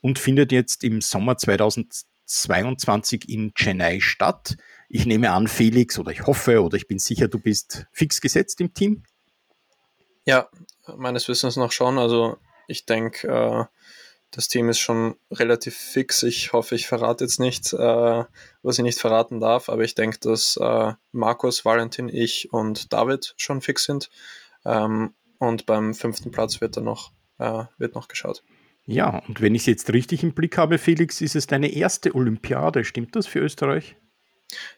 und 0.00 0.18
findet 0.18 0.52
jetzt 0.52 0.84
im 0.84 1.00
Sommer 1.00 1.38
2022 1.38 3.28
in 3.28 3.52
Chennai 3.54 3.98
statt. 4.00 4.56
Ich 4.88 5.06
nehme 5.06 5.32
an, 5.32 5.48
Felix, 5.48 5.98
oder 5.98 6.12
ich 6.12 6.26
hoffe, 6.26 6.62
oder 6.62 6.76
ich 6.76 6.86
bin 6.86 6.98
sicher, 6.98 7.26
du 7.26 7.40
bist 7.40 7.86
fix 7.90 8.20
gesetzt 8.20 8.60
im 8.60 8.74
Team. 8.74 9.02
Ja, 10.24 10.48
meines 10.96 11.26
Wissens 11.26 11.56
noch 11.56 11.72
schon. 11.72 11.98
Also 11.98 12.36
ich 12.68 12.86
denke, 12.86 13.26
äh, 13.26 13.64
das 14.32 14.48
Team 14.48 14.70
ist 14.70 14.80
schon 14.80 15.14
relativ 15.30 15.76
fix. 15.76 16.22
Ich 16.22 16.52
hoffe, 16.52 16.74
ich 16.74 16.86
verrate 16.86 17.24
jetzt 17.24 17.38
nicht, 17.38 17.72
äh, 17.74 18.24
was 18.62 18.78
ich 18.78 18.82
nicht 18.82 18.98
verraten 18.98 19.40
darf, 19.40 19.68
aber 19.68 19.84
ich 19.84 19.94
denke, 19.94 20.18
dass 20.20 20.56
äh, 20.56 20.92
Markus, 21.12 21.64
Valentin, 21.64 22.08
ich 22.08 22.52
und 22.52 22.92
David 22.92 23.34
schon 23.36 23.60
fix 23.60 23.84
sind. 23.84 24.10
Ähm, 24.64 25.14
und 25.38 25.66
beim 25.66 25.94
fünften 25.94 26.30
Platz 26.30 26.60
wird 26.60 26.78
dann 26.78 26.84
noch, 26.84 27.12
äh, 27.38 27.64
wird 27.76 27.94
noch 27.94 28.08
geschaut. 28.08 28.42
Ja, 28.86 29.22
und 29.28 29.42
wenn 29.42 29.54
ich 29.54 29.62
es 29.62 29.66
jetzt 29.66 29.92
richtig 29.92 30.22
im 30.22 30.32
Blick 30.32 30.56
habe, 30.56 30.78
Felix, 30.78 31.20
ist 31.20 31.36
es 31.36 31.46
deine 31.46 31.70
erste 31.70 32.14
Olympiade. 32.14 32.84
Stimmt 32.84 33.14
das 33.14 33.26
für 33.26 33.40
Österreich? 33.40 33.96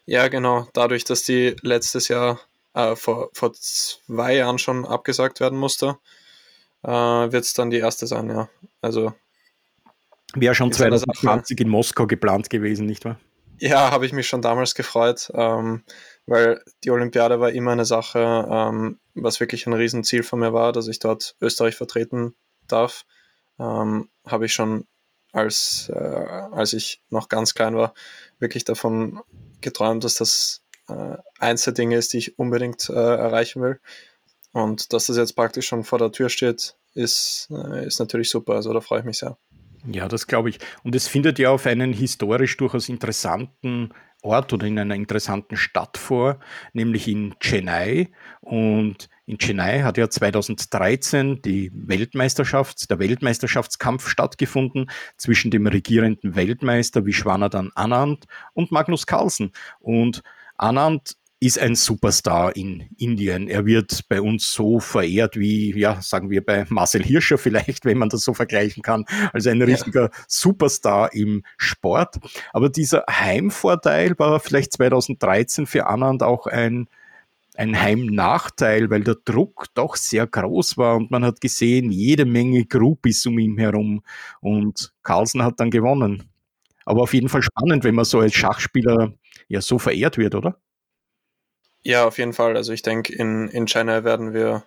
Ja, 0.05 0.27
genau. 0.27 0.67
Dadurch, 0.73 1.05
dass 1.05 1.23
die 1.23 1.55
letztes 1.61 2.09
Jahr, 2.09 2.41
äh, 2.73 2.95
vor, 2.97 3.29
vor 3.33 3.53
zwei 3.53 4.35
Jahren 4.35 4.59
schon 4.59 4.85
abgesagt 4.85 5.39
werden 5.39 5.57
musste, 5.57 5.97
äh, 6.83 6.89
wird 6.89 7.45
es 7.45 7.53
dann 7.53 7.69
die 7.69 7.77
erste 7.77 8.05
sein, 8.05 8.29
ja. 8.29 8.49
Also. 8.81 9.13
Wäre 10.33 10.55
schon 10.55 10.71
2020 10.71 11.59
in 11.61 11.69
Moskau 11.69 12.07
geplant 12.07 12.49
gewesen, 12.49 12.85
nicht 12.85 13.05
wahr? 13.05 13.19
Ja, 13.59 13.91
habe 13.91 14.05
ich 14.05 14.11
mich 14.11 14.27
schon 14.27 14.41
damals 14.41 14.75
gefreut, 14.75 15.31
ähm, 15.33 15.83
weil 16.25 16.61
die 16.83 16.91
Olympiade 16.91 17.39
war 17.39 17.51
immer 17.51 17.71
eine 17.71 17.85
Sache, 17.85 18.19
ähm, 18.49 18.99
was 19.13 19.39
wirklich 19.39 19.65
ein 19.65 19.73
Riesenziel 19.73 20.23
von 20.23 20.39
mir 20.39 20.51
war, 20.51 20.73
dass 20.73 20.87
ich 20.87 20.99
dort 20.99 21.35
Österreich 21.39 21.75
vertreten 21.75 22.35
darf. 22.67 23.05
Ähm, 23.57 24.09
habe 24.25 24.45
ich 24.45 24.53
schon 24.53 24.85
als, 25.31 25.89
äh, 25.93 25.97
als 25.97 26.73
ich 26.73 27.01
noch 27.09 27.29
ganz 27.29 27.53
klein 27.53 27.75
war, 27.75 27.93
wirklich 28.39 28.65
davon 28.65 29.21
geträumt, 29.61 30.03
dass 30.03 30.15
das 30.15 30.63
äh, 30.89 31.17
eins 31.39 31.63
der 31.63 31.73
Dinge 31.73 31.95
ist, 31.97 32.13
die 32.13 32.17
ich 32.17 32.37
unbedingt 32.37 32.89
äh, 32.89 32.93
erreichen 32.93 33.61
will. 33.61 33.79
Und 34.51 34.93
dass 34.93 35.07
das 35.07 35.17
jetzt 35.17 35.35
praktisch 35.35 35.67
schon 35.67 35.83
vor 35.83 35.99
der 35.99 36.11
Tür 36.11 36.29
steht, 36.29 36.75
ist, 36.93 37.49
äh, 37.51 37.85
ist 37.85 37.99
natürlich 37.99 38.29
super. 38.29 38.53
Also 38.53 38.73
da 38.73 38.81
freue 38.81 38.99
ich 38.99 39.05
mich 39.05 39.17
sehr. 39.17 39.37
Ja, 39.91 40.07
das 40.07 40.27
glaube 40.27 40.49
ich. 40.49 40.59
Und 40.83 40.95
es 40.95 41.07
findet 41.07 41.39
ja 41.39 41.51
auf 41.51 41.65
einen 41.65 41.93
historisch 41.93 42.57
durchaus 42.57 42.89
interessanten 42.89 43.91
Ort 44.21 44.53
oder 44.53 44.65
in 44.65 44.79
einer 44.79 44.95
interessanten 44.95 45.55
Stadt 45.55 45.97
vor, 45.97 46.39
nämlich 46.73 47.07
in 47.07 47.35
Chennai. 47.39 48.09
Und 48.41 49.07
in 49.27 49.37
Chennai 49.37 49.81
hat 49.83 49.97
ja 49.97 50.09
2013 50.09 51.41
die 51.43 51.71
Weltmeisterschaft, 51.73 52.89
der 52.89 52.99
Weltmeisterschaftskampf 52.99 54.07
stattgefunden 54.07 54.89
zwischen 55.17 55.51
dem 55.51 55.67
regierenden 55.67 56.35
Weltmeister 56.35 57.05
Vishwanadan 57.05 57.71
Anand 57.75 58.25
und 58.53 58.71
Magnus 58.71 59.05
Carlsen. 59.05 59.51
Und 59.79 60.23
Anand 60.57 61.17
ist 61.45 61.59
ein 61.59 61.75
Superstar 61.75 62.55
in 62.55 62.87
Indien. 62.97 63.47
Er 63.47 63.65
wird 63.65 64.07
bei 64.09 64.21
uns 64.21 64.51
so 64.51 64.79
verehrt 64.79 65.37
wie, 65.37 65.77
ja, 65.77 66.01
sagen 66.01 66.29
wir 66.29 66.43
bei 66.43 66.65
Marcel 66.69 67.03
Hirscher 67.03 67.37
vielleicht, 67.37 67.85
wenn 67.85 67.97
man 67.97 68.09
das 68.09 68.21
so 68.21 68.33
vergleichen 68.33 68.81
kann, 68.81 69.05
als 69.33 69.45
ein 69.47 69.61
richtiger 69.61 70.03
ja. 70.03 70.09
Superstar 70.27 71.13
im 71.13 71.43
Sport. 71.57 72.15
Aber 72.53 72.69
dieser 72.69 73.05
Heimvorteil 73.09 74.17
war 74.17 74.39
vielleicht 74.39 74.73
2013 74.73 75.67
für 75.67 75.87
Anand 75.87 76.23
auch 76.23 76.47
ein, 76.47 76.87
ein 77.55 77.79
Heimnachteil, 77.79 78.89
weil 78.89 79.03
der 79.03 79.17
Druck 79.23 79.67
doch 79.75 79.95
sehr 79.95 80.27
groß 80.27 80.77
war 80.77 80.95
und 80.95 81.11
man 81.11 81.23
hat 81.23 81.41
gesehen, 81.41 81.91
jede 81.91 82.25
Menge 82.25 82.65
Groupies 82.65 83.25
um 83.25 83.37
ihn 83.39 83.57
herum 83.57 84.03
und 84.41 84.93
Carlsen 85.03 85.43
hat 85.43 85.59
dann 85.59 85.69
gewonnen. 85.69 86.23
Aber 86.85 87.01
auf 87.01 87.13
jeden 87.13 87.29
Fall 87.29 87.41
spannend, 87.41 87.83
wenn 87.83 87.95
man 87.95 88.05
so 88.05 88.19
als 88.19 88.33
Schachspieler 88.33 89.13
ja 89.47 89.61
so 89.61 89.79
verehrt 89.79 90.17
wird, 90.17 90.35
oder? 90.35 90.59
Ja, 91.85 92.07
auf 92.07 92.17
jeden 92.17 92.33
Fall. 92.33 92.57
Also 92.57 92.73
ich 92.73 92.81
denke, 92.81 93.13
in, 93.13 93.47
in 93.49 93.67
China 93.67 94.03
werden 94.03 94.33
wir 94.33 94.63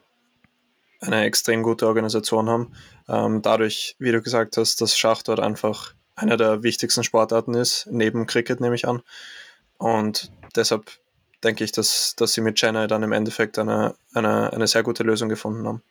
eine 1.01 1.25
extrem 1.25 1.65
gute 1.65 1.89
Organisation 1.89 2.49
haben. 2.49 2.73
Ähm, 3.09 3.43
dadurch, 3.43 3.97
wie 3.99 4.13
du 4.13 4.23
gesagt 4.23 4.57
hast, 4.57 4.81
dass 4.81 4.97
Schach 4.97 5.25
dort 5.25 5.41
einfach 5.41 5.95
einer 6.15 6.37
der 6.37 6.63
wichtigsten 6.63 7.03
Sportarten 7.03 7.55
ist, 7.55 7.89
neben 7.91 8.29
Cricket 8.29 8.61
nehme 8.61 8.77
ich 8.77 8.87
an. 8.87 9.03
Und 9.79 10.31
deshalb 10.55 10.93
denke 11.43 11.65
ich, 11.65 11.73
dass, 11.73 12.15
dass 12.15 12.35
sie 12.35 12.41
mit 12.41 12.57
Chennai 12.57 12.87
dann 12.87 13.03
im 13.03 13.11
Endeffekt 13.11 13.59
eine, 13.59 13.97
eine, 14.15 14.53
eine 14.53 14.69
sehr 14.69 14.85
gute 14.85 15.03
Lösung 15.03 15.29
gefunden 15.29 15.67
haben. 15.67 15.83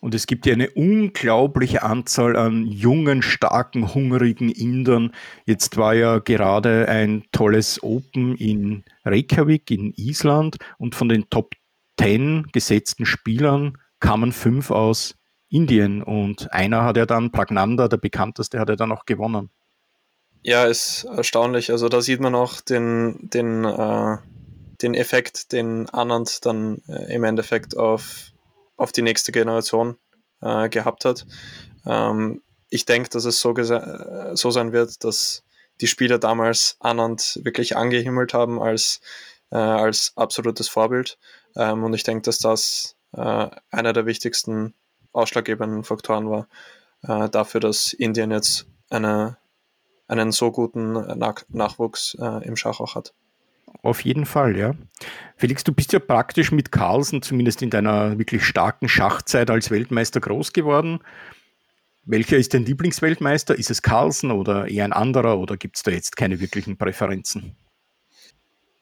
Und 0.00 0.14
es 0.14 0.26
gibt 0.26 0.46
ja 0.46 0.52
eine 0.52 0.70
unglaubliche 0.70 1.82
Anzahl 1.82 2.36
an 2.36 2.66
jungen, 2.66 3.22
starken, 3.22 3.94
hungrigen 3.94 4.50
Indern. 4.50 5.12
Jetzt 5.46 5.76
war 5.76 5.94
ja 5.94 6.18
gerade 6.18 6.88
ein 6.88 7.24
tolles 7.32 7.82
Open 7.82 8.36
in 8.36 8.84
Reykjavik 9.04 9.70
in 9.70 9.92
Island 9.96 10.56
und 10.78 10.94
von 10.94 11.08
den 11.08 11.28
Top 11.30 11.54
10 11.98 12.48
gesetzten 12.52 13.06
Spielern 13.06 13.78
kamen 14.00 14.32
fünf 14.32 14.70
aus 14.70 15.14
Indien 15.48 16.02
und 16.02 16.52
einer 16.52 16.84
hat 16.84 16.96
ja 16.96 17.06
dann, 17.06 17.30
Pragnanda, 17.30 17.88
der 17.88 17.96
bekannteste, 17.96 18.58
hat 18.58 18.68
er 18.68 18.76
dann 18.76 18.92
auch 18.92 19.06
gewonnen. 19.06 19.50
Ja, 20.42 20.64
ist 20.64 21.04
erstaunlich. 21.04 21.70
Also 21.70 21.88
da 21.88 22.00
sieht 22.00 22.20
man 22.20 22.34
auch 22.34 22.60
den, 22.60 23.30
den, 23.32 23.64
äh, 23.64 24.18
den 24.82 24.94
Effekt, 24.94 25.52
den 25.52 25.88
Anand 25.88 26.44
dann 26.46 26.82
äh, 26.88 27.14
im 27.14 27.24
Endeffekt 27.24 27.76
auf 27.76 28.32
auf 28.76 28.92
die 28.92 29.02
nächste 29.02 29.32
Generation 29.32 29.96
äh, 30.40 30.68
gehabt 30.68 31.04
hat. 31.04 31.26
Ähm, 31.84 32.42
ich 32.68 32.84
denke, 32.84 33.08
dass 33.10 33.24
es 33.24 33.40
so, 33.40 33.54
so 33.54 34.50
sein 34.50 34.72
wird, 34.72 35.04
dass 35.04 35.44
die 35.80 35.86
Spieler 35.86 36.18
damals 36.18 36.76
Anand 36.80 37.40
wirklich 37.42 37.76
angehimmelt 37.76 38.34
haben 38.34 38.60
als, 38.60 39.00
äh, 39.50 39.56
als 39.56 40.12
absolutes 40.16 40.68
Vorbild. 40.68 41.18
Ähm, 41.54 41.84
und 41.84 41.94
ich 41.94 42.02
denke, 42.02 42.22
dass 42.22 42.38
das 42.38 42.96
äh, 43.12 43.48
einer 43.70 43.92
der 43.92 44.06
wichtigsten 44.06 44.74
ausschlaggebenden 45.12 45.84
Faktoren 45.84 46.28
war 46.28 46.48
äh, 47.02 47.28
dafür, 47.28 47.60
dass 47.60 47.92
Indien 47.92 48.30
jetzt 48.30 48.66
eine, 48.90 49.38
einen 50.08 50.32
so 50.32 50.50
guten 50.50 50.92
Nach 51.18 51.42
Nachwuchs 51.48 52.16
äh, 52.20 52.46
im 52.46 52.56
Schach 52.56 52.80
auch 52.80 52.94
hat. 52.94 53.14
Auf 53.82 54.04
jeden 54.04 54.26
Fall, 54.26 54.56
ja. 54.56 54.74
Felix, 55.36 55.64
du 55.64 55.72
bist 55.72 55.92
ja 55.92 55.98
praktisch 55.98 56.50
mit 56.50 56.72
Carlsen, 56.72 57.22
zumindest 57.22 57.62
in 57.62 57.70
deiner 57.70 58.18
wirklich 58.18 58.44
starken 58.44 58.88
Schachzeit 58.88 59.50
als 59.50 59.70
Weltmeister 59.70 60.20
groß 60.20 60.52
geworden. 60.52 61.00
Welcher 62.04 62.36
ist 62.36 62.54
dein 62.54 62.64
Lieblingsweltmeister? 62.64 63.56
Ist 63.56 63.70
es 63.70 63.82
Carlsen 63.82 64.30
oder 64.30 64.68
eher 64.68 64.84
ein 64.84 64.92
anderer 64.92 65.38
oder 65.38 65.56
gibt 65.56 65.76
es 65.76 65.82
da 65.82 65.90
jetzt 65.90 66.16
keine 66.16 66.40
wirklichen 66.40 66.78
Präferenzen? 66.78 67.56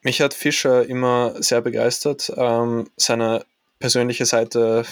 Mich 0.02 0.20
hat 0.20 0.34
Fischer 0.34 0.86
immer 0.86 1.42
sehr 1.42 1.62
begeistert. 1.62 2.30
Ähm, 2.36 2.90
seine 2.96 3.46
persönliche 3.78 4.26
Seite 4.26 4.84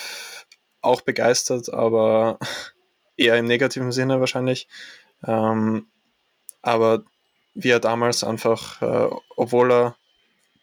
auch 0.81 1.03
begeistert, 1.03 1.73
aber 1.73 2.39
eher 3.17 3.37
im 3.37 3.45
negativen 3.45 3.93
Sinne 3.93 4.21
wahrscheinlich. 4.21 4.69
Ähm, 5.27 5.87
aber 6.63 7.05
wie 7.55 7.71
er 7.71 7.81
damals 7.81 8.25
einfach, 8.25 8.81
äh, 8.83 9.09
obwohl 9.37 9.73
er 9.73 9.97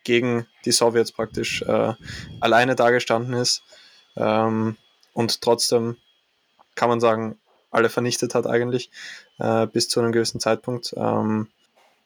gegen 0.04 0.48
die 0.66 0.72
Sowjets 0.72 1.12
praktisch 1.12 1.62
äh, 1.62 1.94
alleine 2.40 2.76
dagestanden 2.76 3.34
ist 3.34 3.64
ähm, 4.16 4.78
und 5.14 5.42
trotzdem 5.42 5.98
kann 6.76 6.90
man 6.90 7.00
sagen, 7.00 7.38
alle 7.72 7.90
vernichtet 7.90 8.36
hat 8.36 8.48
eigentlich 8.48 8.90
äh, 9.38 9.68
bis 9.68 9.90
zu 9.90 10.00
einem 10.00 10.12
gewissen 10.12 10.40
Zeitpunkt, 10.40 10.94
ähm, 10.98 11.50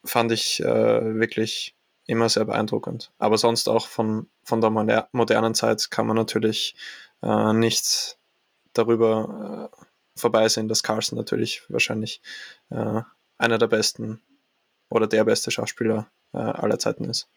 fand 0.04 0.32
ich 0.32 0.60
äh, 0.60 1.18
wirklich 1.18 1.74
immer 2.06 2.28
sehr 2.28 2.44
beeindruckend. 2.44 3.10
Aber 3.18 3.38
sonst 3.38 3.68
auch 3.68 3.86
von, 3.86 4.28
von 4.42 4.60
der 4.60 4.70
moder 4.70 5.08
modernen 5.12 5.54
Zeit 5.54 5.90
kann 5.90 6.06
man 6.06 6.16
natürlich 6.16 6.74
äh, 7.22 7.52
nicht 7.54 8.18
darüber 8.74 9.70
äh, 9.72 10.20
vorbeisehen, 10.20 10.68
dass 10.68 10.82
Carlsen 10.82 11.16
natürlich 11.16 11.62
wahrscheinlich 11.68 12.20
einer 12.70 13.58
der 13.58 13.66
besten 13.66 14.20
oder 14.94 15.06
der 15.06 15.24
beste 15.24 15.50
Schauspieler 15.50 16.08
äh, 16.32 16.38
aller 16.38 16.78
Zeiten 16.78 17.04
ist. 17.04 17.28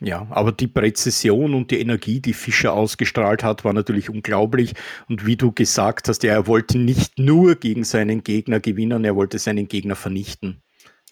Ja, 0.00 0.26
aber 0.30 0.52
die 0.52 0.66
Präzision 0.66 1.54
und 1.54 1.70
die 1.70 1.80
Energie, 1.80 2.20
die 2.20 2.34
Fischer 2.34 2.74
ausgestrahlt 2.74 3.42
hat, 3.42 3.64
war 3.64 3.72
natürlich 3.72 4.10
unglaublich. 4.10 4.74
Und 5.08 5.24
wie 5.24 5.36
du 5.36 5.52
gesagt 5.52 6.08
hast, 6.08 6.22
er 6.22 6.46
wollte 6.46 6.78
nicht 6.78 7.18
nur 7.18 7.54
gegen 7.54 7.84
seinen 7.84 8.22
Gegner 8.22 8.60
gewinnen, 8.60 9.04
er 9.04 9.16
wollte 9.16 9.38
seinen 9.38 9.68
Gegner 9.68 9.96
vernichten. 9.96 10.62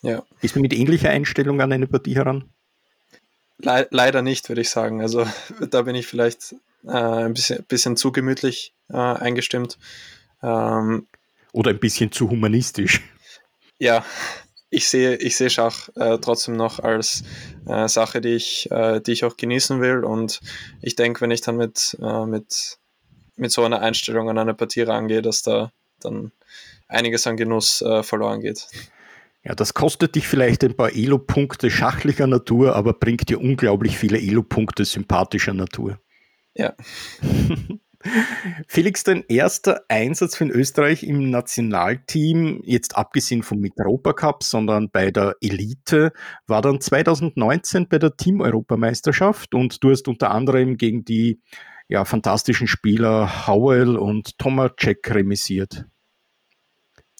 Ja. 0.03 0.23
Ist 0.43 0.55
man 0.55 0.63
mit 0.63 0.75
ähnlicher 0.75 1.09
Einstellung 1.09 1.63
an 1.63 1.73
eine 1.73 1.87
Partie 1.87 2.17
heran? 2.17 2.51
Le 3.59 3.89
leider 3.91 4.21
nicht, 4.21 4.49
würde 4.51 4.61
ich 4.61 4.69
sagen. 4.69 5.01
Also 5.01 5.27
da 5.71 5.83
bin 5.83 5.95
ich 5.95 6.07
vielleicht 6.07 6.55
äh, 6.85 6.91
ein 6.91 7.33
bisschen, 7.33 7.65
bisschen 7.65 7.97
zu 7.97 8.13
gemütlich 8.13 8.75
äh, 8.91 8.97
eingestimmt. 8.97 9.79
Ähm, 10.43 11.07
Oder 11.53 11.71
ein 11.71 11.79
bisschen 11.79 12.13
zu 12.13 12.29
humanistisch. 12.29 13.01
Ja, 13.79 14.05
ich 14.75 14.89
sehe, 14.89 15.17
ich 15.17 15.37
sehe 15.37 15.51
Schach 15.51 15.89
äh, 15.97 16.19
trotzdem 16.19 16.57
noch 16.57 16.81
als 16.81 17.23
äh, 17.67 17.89
Sache, 17.89 18.21
die 18.21 18.35
ich, 18.35 18.71
äh, 18.71 19.01
die 19.01 19.13
ich 19.13 19.25
auch 19.25 19.37
genießen 19.37 19.81
will. 19.81 20.05
Und 20.05 20.41
ich 20.83 20.97
denke, 20.97 21.21
wenn 21.21 21.31
ich 21.31 21.41
dann 21.41 21.57
mit, 21.57 21.97
äh, 22.03 22.27
mit, 22.27 22.79
mit 23.37 23.53
so 23.53 23.65
einer 23.65 23.81
Einstellung 23.81 24.29
an 24.29 24.39
eine 24.39 24.55
Partie 24.55 24.83
rangehe, 24.83 25.23
dass 25.23 25.43
da 25.43 25.73
dann 26.01 26.33
einiges 26.89 27.27
an 27.27 27.37
Genuss 27.37 27.83
äh, 27.83 28.03
verloren 28.03 28.41
geht. 28.41 28.67
Ja, 29.45 29.55
das 29.55 29.75
kostet 29.75 30.15
dich 30.15 30.27
vielleicht 30.27 30.65
ein 30.65 30.75
paar 30.75 30.95
Elo-Punkte 30.95 31.71
schachlicher 31.71 32.27
Natur, 32.27 32.75
aber 32.75 32.95
bringt 32.95 33.29
dir 33.29 33.41
unglaublich 33.41 33.99
viele 33.99 34.19
Elo-Punkte 34.19 34.85
sympathischer 34.85 35.55
Natur. 35.55 36.01
Ja. 36.55 36.75
Felix, 38.69 39.05
dein 39.05 39.25
erster 39.29 39.85
Einsatz 39.89 40.37
für 40.37 40.45
Österreich 40.45 41.03
im 41.03 41.31
Nationalteam, 41.31 42.61
jetzt 42.65 42.97
abgesehen 42.97 43.43
vom 43.43 43.59
Mitropa-Cup, 43.59 44.43
sondern 44.43 44.91
bei 44.91 45.11
der 45.11 45.37
Elite, 45.41 46.13
war 46.47 46.63
dann 46.63 46.81
2019 46.81 47.89
bei 47.89 47.99
der 47.99 48.17
Team-Europameisterschaft 48.17 49.55
und 49.55 49.83
du 49.83 49.91
hast 49.91 50.09
unter 50.09 50.31
anderem 50.31 50.77
gegen 50.77 51.05
die 51.05 51.41
ja, 51.89 52.05
fantastischen 52.05 52.67
Spieler 52.67 53.47
Howell 53.47 53.97
und 53.97 54.39
Tomacek 54.39 55.15
remisiert. 55.15 55.87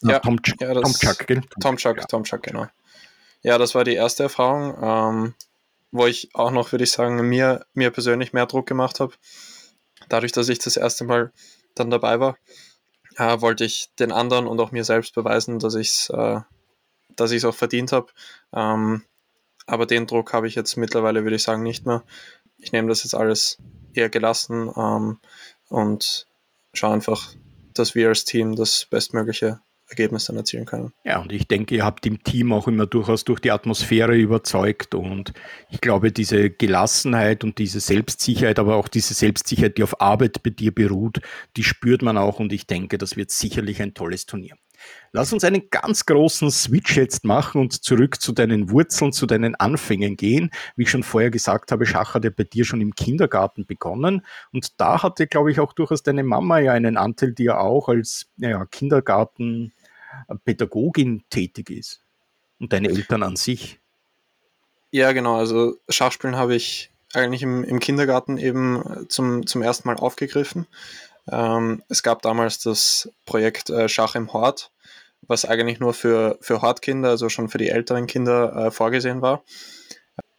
Ja, 0.03 0.19
Tom, 0.19 0.39
ja, 0.61 0.75
Tom 0.75 0.93
Chuck, 0.93 1.27
gell? 1.27 1.43
Tom 1.61 1.77
Chuck, 1.77 1.97
ja. 1.97 2.05
Tom 2.05 2.25
Chuck, 2.25 2.43
genau. 2.43 2.67
Ja, 3.43 3.59
das 3.59 3.75
war 3.75 3.85
die 3.85 3.95
erste 3.95 4.25
Erfahrung. 4.25 4.77
Ähm, 4.83 5.35
wo 5.95 6.07
ich 6.07 6.29
auch 6.35 6.51
noch, 6.51 6.73
würde 6.73 6.83
ich 6.83 6.91
sagen, 6.91 7.17
mir, 7.29 7.65
mir 7.73 7.91
persönlich 7.91 8.33
mehr 8.33 8.47
Druck 8.47 8.67
gemacht 8.67 8.99
habe. 8.99 9.15
Dadurch, 10.09 10.33
dass 10.33 10.49
ich 10.49 10.59
das 10.59 10.77
erste 10.77 11.05
Mal 11.05 11.33
dann 11.75 11.91
dabei 11.91 12.21
war, 12.21 12.37
äh, 13.17 13.41
wollte 13.41 13.65
ich 13.65 13.91
den 13.99 14.13
anderen 14.13 14.47
und 14.47 14.61
auch 14.61 14.73
mir 14.73 14.85
selbst 14.85 15.15
beweisen, 15.15 15.59
dass 15.59 15.75
ich 15.75 15.89
es 15.89 16.11
äh, 16.11 16.41
dass 17.17 17.31
ich 17.31 17.39
es 17.39 17.45
auch 17.45 17.55
verdient 17.55 17.93
habe. 17.93 18.13
Ähm, 18.53 19.03
aber 19.67 19.87
den 19.87 20.07
Druck 20.07 20.33
habe 20.33 20.49
ich 20.49 20.55
jetzt 20.55 20.77
mittlerweile, 20.77 21.23
würde 21.23 21.37
ich 21.37 21.43
sagen, 21.43 21.63
nicht 21.63 21.87
mehr. 21.87 22.05
Ich 22.59 22.73
nehme 22.73 22.89
das 22.89 23.05
jetzt 23.05 23.15
alles 23.15 23.59
eher 23.95 24.09
gelassen 24.09 24.71
ähm, 24.77 25.19
und 25.69 26.27
schaue 26.73 26.95
einfach, 26.95 27.33
dass 27.73 27.95
wir 27.95 28.09
als 28.09 28.25
Team 28.25 28.57
das 28.57 28.87
bestmögliche 28.87 29.61
Ergebnis 29.89 30.27
dann 30.27 30.37
erzielen 30.37 30.65
können. 30.65 30.93
Ja, 31.05 31.21
und 31.21 31.33
ich 31.33 31.47
denke, 31.47 31.75
ihr 31.75 31.85
habt 31.85 32.07
im 32.07 32.23
Team 32.23 32.53
auch 32.53 32.69
immer 32.69 32.87
durchaus 32.87 33.25
durch 33.25 33.41
die 33.41 33.51
Atmosphäre 33.51 34.17
überzeugt 34.17 34.95
und 34.95 35.33
ich 35.71 35.81
glaube, 35.81 36.11
diese 36.11 36.51
Gelassenheit 36.51 37.45
und 37.45 37.59
diese 37.59 37.81
Selbstsicherheit, 37.81 38.59
aber 38.59 38.77
auch 38.77 38.89
diese 38.89 39.15
Selbstsicherheit, 39.15 39.79
die 39.79 39.83
auf 39.83 40.01
Arbeit 40.01 40.43
bei 40.43 40.51
dir 40.51 40.75
beruht, 40.75 41.21
die 41.57 41.65
spürt 41.65 42.03
man 42.03 42.17
auch 42.17 42.41
und 42.41 42.53
ich 42.53 42.67
denke, 42.67 42.99
das 42.99 43.17
wird 43.17 43.31
sicherlich 43.31 43.83
ein 43.83 43.95
tolles 43.95 44.27
Turnier. 44.27 44.57
Lass 45.13 45.33
uns 45.33 45.45
einen 45.45 45.71
ganz 45.71 46.07
großen 46.07 46.51
Switch 46.51 46.97
jetzt 46.97 47.25
machen 47.25 47.61
und 47.61 47.85
zurück 47.85 48.21
zu 48.21 48.33
deinen 48.33 48.71
Wurzeln, 48.71 49.13
zu 49.13 49.27
deinen 49.27 49.55
Anfängen 49.55 50.17
gehen. 50.17 50.51
Wie 50.75 50.83
ich 50.83 50.91
schon 50.91 51.05
vorher 51.05 51.31
gesagt 51.31 51.71
habe, 51.71 51.87
Schach 51.87 52.15
hat 52.15 52.25
ja 52.25 52.31
bei 52.31 52.43
dir 52.43 52.65
schon 52.65 52.81
im 52.81 52.97
Kindergarten 52.97 53.65
begonnen. 53.65 54.27
Und 54.53 54.81
da 54.81 55.05
hatte, 55.05 55.29
glaube 55.29 55.53
ich, 55.53 55.61
auch 55.61 55.73
durchaus 55.73 56.03
deine 56.03 56.25
Mama 56.25 56.59
ja 56.59 56.73
einen 56.73 56.97
Anteil, 56.97 57.33
die 57.33 57.45
ja 57.45 57.59
auch 57.59 57.89
als 57.89 58.27
ja, 58.39 58.67
Kindergartenpädagogin 58.67 61.23
tätig 61.31 61.71
ist. 61.71 62.01
Und 62.59 62.73
deine 62.73 62.89
Eltern 62.89 63.23
an 63.23 63.37
sich. 63.37 63.79
Ja, 64.91 65.13
genau. 65.13 65.37
Also 65.37 65.77
Schachspielen 65.89 66.35
habe 66.35 66.57
ich 66.57 66.91
eigentlich 67.15 67.43
im, 67.43 67.63
im 67.63 67.79
Kindergarten 67.79 68.39
eben 68.39 69.07
zum, 69.09 69.47
zum 69.47 69.63
ersten 69.63 69.89
Mal 69.89 69.97
aufgegriffen. 69.97 70.67
Ähm, 71.31 71.83
es 71.89 72.03
gab 72.03 72.23
damals 72.23 72.59
das 72.61 73.11
Projekt 73.27 73.71
äh, 73.71 73.89
Schach 73.89 74.15
im 74.15 74.33
Hort, 74.33 74.71
was 75.23 75.45
eigentlich 75.45 75.81
nur 75.81 75.95
für, 75.95 76.39
für 76.41 76.63
Hortkinder, 76.63 77.11
also 77.11 77.29
schon 77.29 77.49
für 77.49 77.59
die 77.59 77.71
älteren 77.71 78.07
Kinder 78.07 78.55
äh, 78.55 78.71
vorgesehen 78.71 79.23
war. 79.23 79.43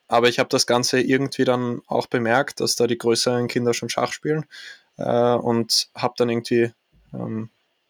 Aber 0.08 0.30
ich 0.30 0.38
habe 0.38 0.50
das 0.50 0.68
Ganze 0.68 1.00
irgendwie 1.02 1.46
dann 1.46 1.82
auch 1.88 2.08
bemerkt, 2.08 2.60
dass 2.60 2.76
da 2.76 2.86
die 2.86 2.98
größeren 2.98 3.48
Kinder 3.48 3.74
schon 3.74 3.90
Schach 3.90 4.14
spielen 4.14 4.46
äh, 4.98 5.34
und 5.34 5.90
habe 5.96 6.14
dann 6.18 6.30
irgendwie, 6.30 6.72
ähm, 7.14 7.50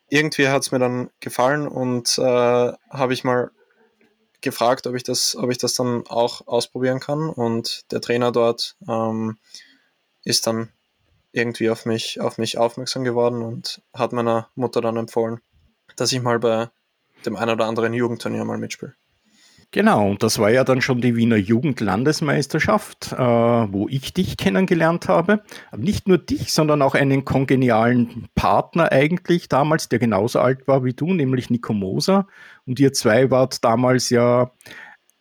irgendwie 0.09 0.47
hat 0.47 0.61
es 0.61 0.71
mir 0.71 0.79
dann 0.79 1.09
gefallen 1.19 1.67
und 1.67 2.17
äh, 2.17 2.21
habe 2.21 3.13
ich 3.13 3.23
mal 3.23 3.51
gefragt, 4.41 4.87
ob 4.87 4.95
ich 4.95 5.03
das, 5.03 5.35
ob 5.35 5.51
ich 5.51 5.57
das 5.57 5.73
dann 5.73 6.07
auch 6.07 6.47
ausprobieren 6.47 7.01
kann. 7.01 7.29
Und 7.29 7.91
der 7.91 7.99
Trainer 7.99 8.31
dort 8.31 8.77
ähm, 8.87 9.37
ist 10.23 10.47
dann 10.47 10.69
irgendwie 11.35 11.69
auf 11.69 11.85
mich, 11.85 12.19
auf 12.21 12.37
mich 12.37 12.57
aufmerksam 12.57 13.03
geworden 13.03 13.41
und 13.41 13.81
hat 13.93 14.13
meiner 14.13 14.49
Mutter 14.55 14.81
dann 14.81 14.97
empfohlen, 14.97 15.41
dass 15.95 16.11
ich 16.11 16.21
mal 16.21 16.39
bei 16.39 16.69
dem 17.25 17.35
einen 17.35 17.51
oder 17.51 17.65
anderen 17.65 17.93
Jugendturnier 17.93 18.45
mal 18.45 18.57
mitspiele. 18.57 18.95
Genau, 19.71 20.09
und 20.11 20.23
das 20.23 20.39
war 20.39 20.51
ja 20.51 20.63
dann 20.63 20.81
schon 20.81 21.01
die 21.01 21.17
Wiener 21.17 21.35
Jugendlandesmeisterschaft, 21.35 23.11
äh, 23.11 23.17
wo 23.17 23.89
ich 23.89 24.13
dich 24.13 24.37
kennengelernt 24.37 25.09
habe. 25.09 25.43
Nicht 25.75 26.07
nur 26.07 26.17
dich, 26.17 26.53
sondern 26.53 26.81
auch 26.81 26.95
einen 26.95 27.25
kongenialen 27.25 28.29
Partner 28.35 28.91
eigentlich 28.93 29.49
damals, 29.49 29.89
der 29.89 29.99
genauso 29.99 30.39
alt 30.39 30.65
war 30.67 30.85
wie 30.85 30.93
du, 30.93 31.13
nämlich 31.13 31.49
Nico 31.49 31.73
Moser. 31.73 32.27
Und 32.65 32.79
ihr 32.79 32.93
zwei 32.93 33.31
wart 33.31 33.65
damals 33.65 34.09
ja 34.09 34.51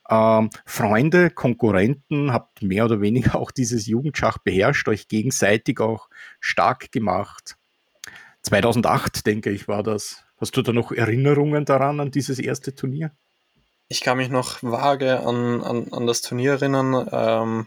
ähm, 0.08 0.50
Freunde, 0.66 1.30
Konkurrenten, 1.30 2.32
habt 2.32 2.62
mehr 2.62 2.84
oder 2.84 3.00
weniger 3.00 3.36
auch 3.36 3.50
dieses 3.50 3.86
Jugendschach 3.86 4.38
beherrscht, 4.38 4.88
euch 4.88 5.08
gegenseitig 5.08 5.80
auch 5.80 6.08
stark 6.40 6.92
gemacht. 6.92 7.56
2008, 8.42 9.26
denke 9.26 9.50
ich, 9.50 9.68
war 9.68 9.82
das. 9.82 10.24
Hast 10.38 10.56
du 10.56 10.62
da 10.62 10.72
noch 10.72 10.92
Erinnerungen 10.92 11.64
daran, 11.64 12.00
an 12.00 12.10
dieses 12.10 12.38
erste 12.38 12.74
Turnier? 12.74 13.12
Ich 13.88 14.00
kann 14.00 14.16
mich 14.18 14.28
noch 14.28 14.62
vage 14.62 15.20
an, 15.20 15.62
an, 15.62 15.92
an 15.92 16.06
das 16.06 16.20
Turnier 16.20 16.52
erinnern, 16.52 17.08
ähm, 17.12 17.66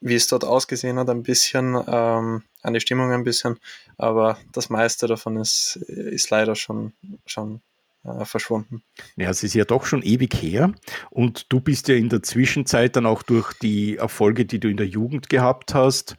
wie 0.00 0.14
es 0.14 0.28
dort 0.28 0.44
ausgesehen 0.44 0.98
hat, 0.98 1.08
ein 1.10 1.22
bisschen, 1.22 1.74
ähm, 1.86 2.42
an 2.62 2.74
die 2.74 2.80
Stimmung 2.80 3.12
ein 3.12 3.24
bisschen, 3.24 3.58
aber 3.96 4.38
das 4.52 4.70
meiste 4.70 5.06
davon 5.06 5.36
ist, 5.36 5.76
ist 5.76 6.30
leider 6.30 6.54
schon, 6.54 6.92
schon 7.26 7.60
äh, 8.04 8.24
verschwunden. 8.24 8.82
Ja, 9.16 9.30
es 9.30 9.42
ist 9.42 9.54
ja 9.54 9.64
doch 9.64 9.84
schon 9.84 10.02
ewig 10.02 10.34
her 10.34 10.72
und 11.10 11.52
du 11.52 11.60
bist 11.60 11.88
ja 11.88 11.94
in 11.94 12.08
der 12.08 12.22
Zwischenzeit 12.22 12.96
dann 12.96 13.06
auch 13.06 13.22
durch 13.22 13.52
die 13.54 13.96
Erfolge, 13.96 14.44
die 14.44 14.60
du 14.60 14.68
in 14.68 14.76
der 14.76 14.86
Jugend 14.86 15.28
gehabt 15.28 15.74
hast, 15.74 16.16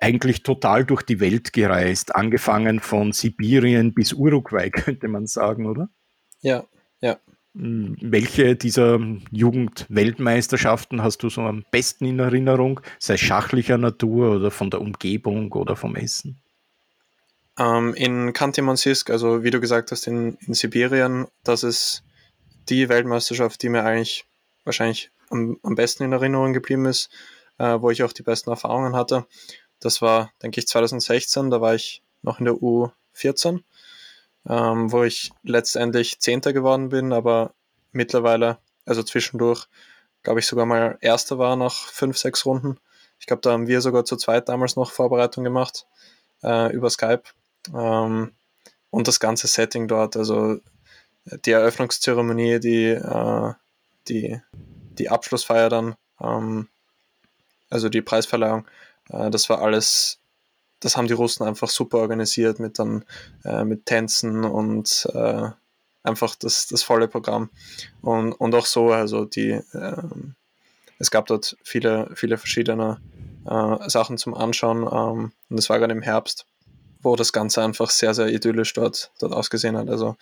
eigentlich 0.00 0.42
total 0.42 0.84
durch 0.84 1.02
die 1.02 1.20
Welt 1.20 1.52
gereist, 1.52 2.14
angefangen 2.14 2.80
von 2.80 3.12
Sibirien 3.12 3.94
bis 3.94 4.12
Uruguay, 4.12 4.70
könnte 4.72 5.08
man 5.08 5.26
sagen, 5.26 5.66
oder? 5.66 5.88
Ja, 6.40 6.64
ja. 7.00 7.18
Hm, 7.54 7.96
welche 8.00 8.56
dieser 8.56 9.00
Jugendweltmeisterschaften 9.30 11.02
hast 11.02 11.22
du 11.22 11.30
so 11.30 11.42
am 11.42 11.64
besten 11.70 12.04
in 12.04 12.18
Erinnerung, 12.18 12.80
sei 12.98 13.16
schachlicher 13.16 13.78
Natur 13.78 14.36
oder 14.36 14.50
von 14.50 14.70
der 14.70 14.80
Umgebung 14.80 15.52
oder 15.52 15.76
vom 15.76 15.96
Essen? 15.96 16.42
Ähm, 17.58 17.94
in 17.94 18.32
Kantimansisk, 18.32 19.10
also 19.10 19.42
wie 19.42 19.50
du 19.50 19.60
gesagt 19.60 19.90
hast, 19.90 20.06
in, 20.06 20.36
in 20.46 20.54
Sibirien, 20.54 21.26
das 21.42 21.62
ist 21.62 22.02
die 22.68 22.88
Weltmeisterschaft, 22.88 23.62
die 23.62 23.68
mir 23.68 23.84
eigentlich 23.84 24.26
wahrscheinlich 24.64 25.10
am, 25.30 25.58
am 25.62 25.74
besten 25.74 26.04
in 26.04 26.12
Erinnerung 26.12 26.52
geblieben 26.52 26.86
ist, 26.86 27.08
äh, 27.58 27.80
wo 27.80 27.90
ich 27.90 28.02
auch 28.02 28.12
die 28.12 28.22
besten 28.22 28.50
Erfahrungen 28.50 28.94
hatte. 28.94 29.26
Das 29.80 30.02
war, 30.02 30.32
denke 30.42 30.60
ich, 30.60 30.68
2016, 30.68 31.50
da 31.50 31.60
war 31.60 31.74
ich 31.74 32.02
noch 32.22 32.38
in 32.38 32.44
der 32.44 32.54
U14, 32.54 33.62
ähm, 34.48 34.92
wo 34.92 35.04
ich 35.04 35.30
letztendlich 35.42 36.20
Zehnter 36.20 36.52
geworden 36.52 36.90
bin, 36.90 37.12
aber 37.12 37.54
mittlerweile, 37.92 38.58
also 38.84 39.02
zwischendurch, 39.02 39.66
glaube 40.22 40.40
ich, 40.40 40.46
sogar 40.46 40.66
mal 40.66 40.98
Erster 41.00 41.38
war 41.38 41.56
nach 41.56 41.86
fünf, 41.86 42.18
sechs 42.18 42.44
Runden. 42.44 42.78
Ich 43.18 43.26
glaube, 43.26 43.42
da 43.42 43.52
haben 43.52 43.66
wir 43.66 43.80
sogar 43.80 44.04
zu 44.04 44.16
zweit 44.16 44.48
damals 44.48 44.76
noch 44.76 44.90
Vorbereitung 44.90 45.44
gemacht 45.44 45.86
äh, 46.42 46.72
über 46.72 46.90
Skype. 46.90 47.22
Ähm, 47.74 48.32
und 48.90 49.08
das 49.08 49.20
ganze 49.20 49.46
Setting 49.46 49.88
dort, 49.88 50.16
also 50.16 50.58
die 51.44 51.50
Eröffnungszeremonie, 51.50 52.60
die, 52.60 52.86
äh, 52.86 53.52
die, 54.08 54.40
die 54.98 55.10
Abschlussfeier 55.10 55.68
dann, 55.68 55.96
ähm, 56.20 56.68
also 57.68 57.88
die 57.88 58.02
Preisverleihung, 58.02 58.66
äh, 59.10 59.30
das 59.30 59.48
war 59.48 59.60
alles, 59.60 60.18
das 60.80 60.96
haben 60.96 61.08
die 61.08 61.14
Russen 61.14 61.44
einfach 61.44 61.68
super 61.68 61.98
organisiert 61.98 62.60
mit 62.60 62.78
dann 62.78 63.04
äh, 63.44 63.64
mit 63.64 63.86
Tänzen 63.86 64.44
und 64.44 65.08
äh, 65.12 65.50
einfach 66.02 66.36
das, 66.36 66.68
das 66.68 66.82
volle 66.82 67.08
Programm. 67.08 67.50
Und, 68.02 68.32
und 68.32 68.54
auch 68.54 68.66
so, 68.66 68.92
also 68.92 69.24
die, 69.24 69.60
ähm, 69.74 70.36
es 70.98 71.10
gab 71.10 71.26
dort 71.26 71.56
viele, 71.62 72.10
viele 72.14 72.38
verschiedene 72.38 73.00
äh, 73.46 73.90
Sachen 73.90 74.16
zum 74.16 74.34
Anschauen 74.34 74.82
ähm, 74.82 75.32
und 75.50 75.56
das 75.56 75.68
war 75.68 75.78
gerade 75.78 75.92
im 75.92 76.02
Herbst, 76.02 76.46
wo 77.06 77.16
das 77.16 77.32
Ganze 77.32 77.62
einfach 77.62 77.90
sehr, 77.90 78.12
sehr 78.14 78.28
idyllisch 78.28 78.74
dort, 78.74 79.12
dort 79.18 79.32
ausgesehen 79.32 79.76
hat. 79.76 79.88
Also 79.88 80.16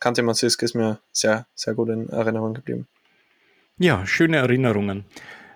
Kanti 0.00 0.22
Mansisk 0.22 0.62
ist 0.62 0.74
mir 0.74 0.98
sehr, 1.12 1.46
sehr 1.54 1.74
gut 1.74 1.90
in 1.90 2.08
Erinnerung 2.08 2.54
geblieben. 2.54 2.88
Ja, 3.78 4.04
schöne 4.06 4.38
Erinnerungen. 4.38 5.04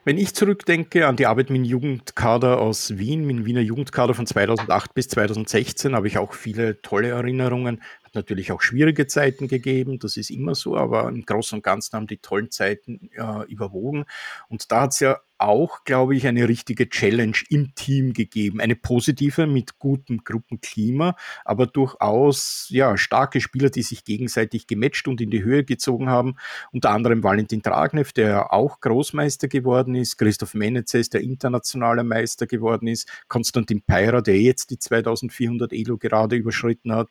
Wenn 0.04 0.18
ich 0.18 0.34
zurückdenke 0.34 1.06
an 1.06 1.16
die 1.16 1.26
Arbeit 1.26 1.48
mit 1.48 1.56
dem 1.56 1.64
Jugendkader 1.64 2.60
aus 2.60 2.98
Wien, 2.98 3.26
mit 3.26 3.36
dem 3.36 3.46
Wiener 3.46 3.62
Jugendkader 3.62 4.12
von 4.12 4.26
2008 4.26 4.92
bis 4.92 5.08
2016, 5.08 5.94
habe 5.94 6.06
ich 6.06 6.18
auch 6.18 6.34
viele 6.34 6.80
tolle 6.82 7.08
Erinnerungen. 7.08 7.82
Natürlich 8.14 8.52
auch 8.52 8.60
schwierige 8.60 9.06
Zeiten 9.06 9.48
gegeben, 9.48 9.98
das 9.98 10.16
ist 10.16 10.30
immer 10.30 10.54
so, 10.54 10.76
aber 10.76 11.08
im 11.08 11.24
Großen 11.24 11.56
und 11.56 11.62
Ganzen 11.62 11.96
haben 11.96 12.06
die 12.06 12.18
tollen 12.18 12.50
Zeiten 12.50 13.10
äh, 13.16 13.44
überwogen. 13.46 14.04
Und 14.48 14.70
da 14.70 14.82
hat 14.82 14.92
es 14.92 15.00
ja 15.00 15.20
auch, 15.38 15.84
glaube 15.84 16.16
ich, 16.16 16.26
eine 16.26 16.48
richtige 16.48 16.88
Challenge 16.88 17.36
im 17.50 17.74
Team 17.74 18.12
gegeben. 18.12 18.60
Eine 18.60 18.76
positive 18.76 19.46
mit 19.46 19.78
gutem 19.78 20.22
Gruppenklima, 20.24 21.16
aber 21.44 21.66
durchaus 21.66 22.66
ja, 22.70 22.96
starke 22.96 23.40
Spieler, 23.40 23.70
die 23.70 23.82
sich 23.82 24.04
gegenseitig 24.04 24.66
gematcht 24.66 25.08
und 25.08 25.20
in 25.20 25.30
die 25.30 25.42
Höhe 25.42 25.64
gezogen 25.64 26.08
haben. 26.08 26.36
Unter 26.72 26.90
anderem 26.90 27.22
Valentin 27.22 27.62
Tragnev, 27.62 28.12
der 28.12 28.52
auch 28.52 28.80
Großmeister 28.80 29.48
geworden 29.48 29.94
ist, 29.94 30.16
Christoph 30.16 30.54
Menezes, 30.54 31.10
der 31.10 31.20
internationaler 31.20 32.04
Meister 32.04 32.46
geworden 32.46 32.86
ist, 32.86 33.08
Konstantin 33.28 33.82
Peirer, 33.82 34.22
der 34.22 34.40
jetzt 34.40 34.70
die 34.70 34.78
2400 34.78 35.72
Elo 35.72 35.98
gerade 35.98 36.36
überschritten 36.36 36.92
hat 36.92 37.10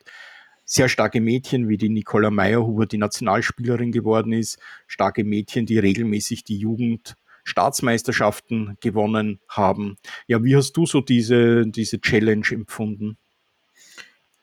sehr 0.64 0.88
starke 0.88 1.20
Mädchen 1.20 1.68
wie 1.68 1.76
die 1.76 1.88
Nicola 1.88 2.30
Meyerhuber, 2.30 2.86
die 2.86 2.98
Nationalspielerin 2.98 3.92
geworden 3.92 4.32
ist, 4.32 4.58
starke 4.86 5.24
Mädchen, 5.24 5.66
die 5.66 5.78
regelmäßig 5.78 6.44
die 6.44 6.58
Jugend 6.58 7.16
Staatsmeisterschaften 7.44 8.78
gewonnen 8.80 9.40
haben. 9.48 9.96
Ja, 10.26 10.42
wie 10.42 10.56
hast 10.56 10.72
du 10.72 10.86
so 10.86 11.00
diese, 11.00 11.66
diese 11.66 12.00
Challenge 12.00 12.46
empfunden? 12.50 13.18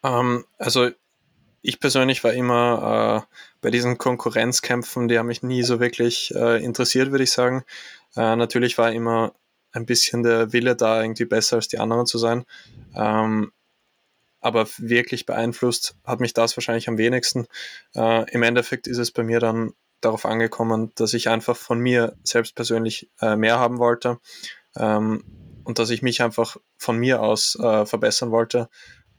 Ähm, 0.04 0.46
also 0.58 0.92
ich 1.64 1.80
persönlich 1.80 2.24
war 2.24 2.34
immer 2.34 3.26
äh, 3.32 3.36
bei 3.62 3.72
diesen 3.72 3.98
Konkurrenzkämpfen, 3.98 5.08
die 5.08 5.18
haben 5.18 5.28
mich 5.28 5.44
nie 5.44 5.64
so 5.64 5.80
wirklich 5.80 6.34
äh, 6.36 6.64
interessiert, 6.64 7.12
würde 7.12 7.24
ich 7.24 7.32
sagen. 7.32 7.64
Äh, 8.16 8.36
natürlich 8.36 8.78
war 8.78 8.92
immer 8.92 9.34
ein 9.72 9.86
bisschen 9.86 10.24
der 10.24 10.54
Wille 10.54 10.76
da, 10.76 11.02
irgendwie 11.02 11.26
besser 11.26 11.58
als 11.58 11.68
die 11.68 11.80
anderen 11.80 12.06
zu 12.06 12.18
sein. 12.18 12.46
Ähm, 12.96 13.52
aber 14.42 14.68
wirklich 14.78 15.26
beeinflusst 15.26 15.96
hat 16.04 16.20
mich 16.20 16.34
das 16.34 16.58
wahrscheinlich 16.58 16.90
am 16.90 16.98
wenigsten. 16.98 17.48
Äh, 17.96 18.30
Im 18.32 18.44
Endeffekt 18.44 18.88
ist 18.88 18.98
es 18.98 19.12
bei 19.12 19.24
mir 19.24 19.40
dann 19.40 19.74
darauf 20.02 20.26
angekommen, 20.26 20.92
dass 20.96 21.14
ich 21.14 21.30
einfach 21.30 21.56
von 21.56 21.80
mir 21.80 22.18
selbst 22.24 22.56
persönlich 22.56 23.10
äh, 23.22 23.36
mehr 23.36 23.60
haben 23.60 23.78
wollte 23.78 24.20
ähm, 24.76 25.24
und 25.64 25.80
dass 25.80 25.92
ich 25.92 26.02
mich 26.02 26.22
einfach 26.22 26.58
von 26.78 26.98
mir 26.98 27.22
aus 27.22 27.56
äh, 27.56 27.86
verbessern 27.86 28.32
wollte. 28.32 28.68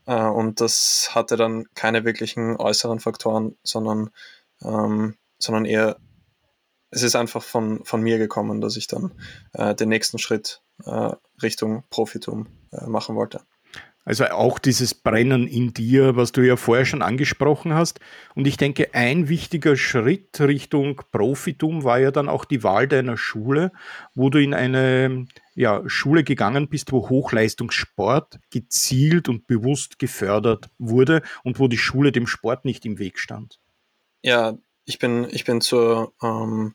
Äh, 0.06 0.24
und 0.24 0.60
das 0.60 1.10
hatte 1.12 1.36
dann 1.36 1.66
keine 1.74 2.04
wirklichen 2.04 2.56
äußeren 2.56 2.98
Faktoren, 2.98 3.56
sondern, 3.62 4.10
ähm, 4.62 5.16
sondern 5.38 5.64
eher, 5.64 5.96
es 6.90 7.02
ist 7.02 7.14
einfach 7.14 7.42
von, 7.42 7.84
von 7.84 8.02
mir 8.02 8.18
gekommen, 8.18 8.60
dass 8.60 8.76
ich 8.76 8.88
dann 8.88 9.12
äh, 9.52 9.74
den 9.74 9.88
nächsten 9.88 10.18
Schritt 10.18 10.62
äh, 10.84 11.12
Richtung 11.40 11.84
Profitum 11.90 12.48
machen 12.86 13.16
wollte. 13.16 13.42
Also 14.04 14.24
auch 14.26 14.58
dieses 14.58 14.94
Brennen 14.94 15.46
in 15.46 15.72
dir, 15.74 16.16
was 16.16 16.32
du 16.32 16.40
ja 16.40 16.56
vorher 16.56 16.84
schon 16.84 17.02
angesprochen 17.02 17.72
hast. 17.72 18.00
Und 18.34 18.48
ich 18.48 18.56
denke, 18.56 18.94
ein 18.94 19.28
wichtiger 19.28 19.76
Schritt 19.76 20.40
Richtung 20.40 21.02
Profitum 21.12 21.84
war 21.84 22.00
ja 22.00 22.10
dann 22.10 22.28
auch 22.28 22.44
die 22.44 22.64
Wahl 22.64 22.88
deiner 22.88 23.16
Schule, 23.16 23.70
wo 24.14 24.28
du 24.28 24.42
in 24.42 24.54
eine 24.54 25.26
ja, 25.54 25.82
Schule 25.86 26.24
gegangen 26.24 26.68
bist, 26.68 26.90
wo 26.90 27.08
Hochleistungssport 27.08 28.40
gezielt 28.50 29.28
und 29.28 29.46
bewusst 29.46 30.00
gefördert 30.00 30.68
wurde 30.78 31.22
und 31.44 31.60
wo 31.60 31.68
die 31.68 31.78
Schule 31.78 32.10
dem 32.10 32.26
Sport 32.26 32.64
nicht 32.64 32.84
im 32.84 32.98
Weg 32.98 33.20
stand. 33.20 33.60
Ja, 34.22 34.58
ich 34.84 34.98
bin, 34.98 35.28
ich 35.30 35.44
bin 35.44 35.60
zur, 35.60 36.12
ähm, 36.22 36.74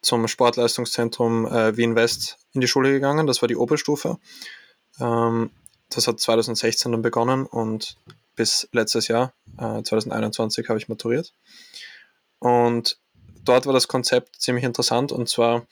zum 0.00 0.26
Sportleistungszentrum 0.26 1.46
äh, 1.46 1.76
Wien 1.76 1.96
West 1.96 2.38
in 2.52 2.62
die 2.62 2.68
Schule 2.68 2.92
gegangen. 2.92 3.26
Das 3.26 3.42
war 3.42 3.48
die 3.48 3.56
Oberstufe. 3.56 4.18
Ähm, 4.98 5.50
das 5.90 6.06
hat 6.06 6.20
2016 6.20 6.92
dann 6.92 7.02
begonnen 7.02 7.46
und 7.46 7.96
bis 8.34 8.68
letztes 8.72 9.08
Jahr, 9.08 9.32
äh, 9.58 9.82
2021, 9.82 10.68
habe 10.68 10.78
ich 10.78 10.88
maturiert. 10.88 11.32
Und 12.38 12.98
dort 13.44 13.66
war 13.66 13.72
das 13.72 13.88
Konzept 13.88 14.40
ziemlich 14.40 14.64
interessant 14.64 15.12
und 15.12 15.28
zwar 15.28 15.66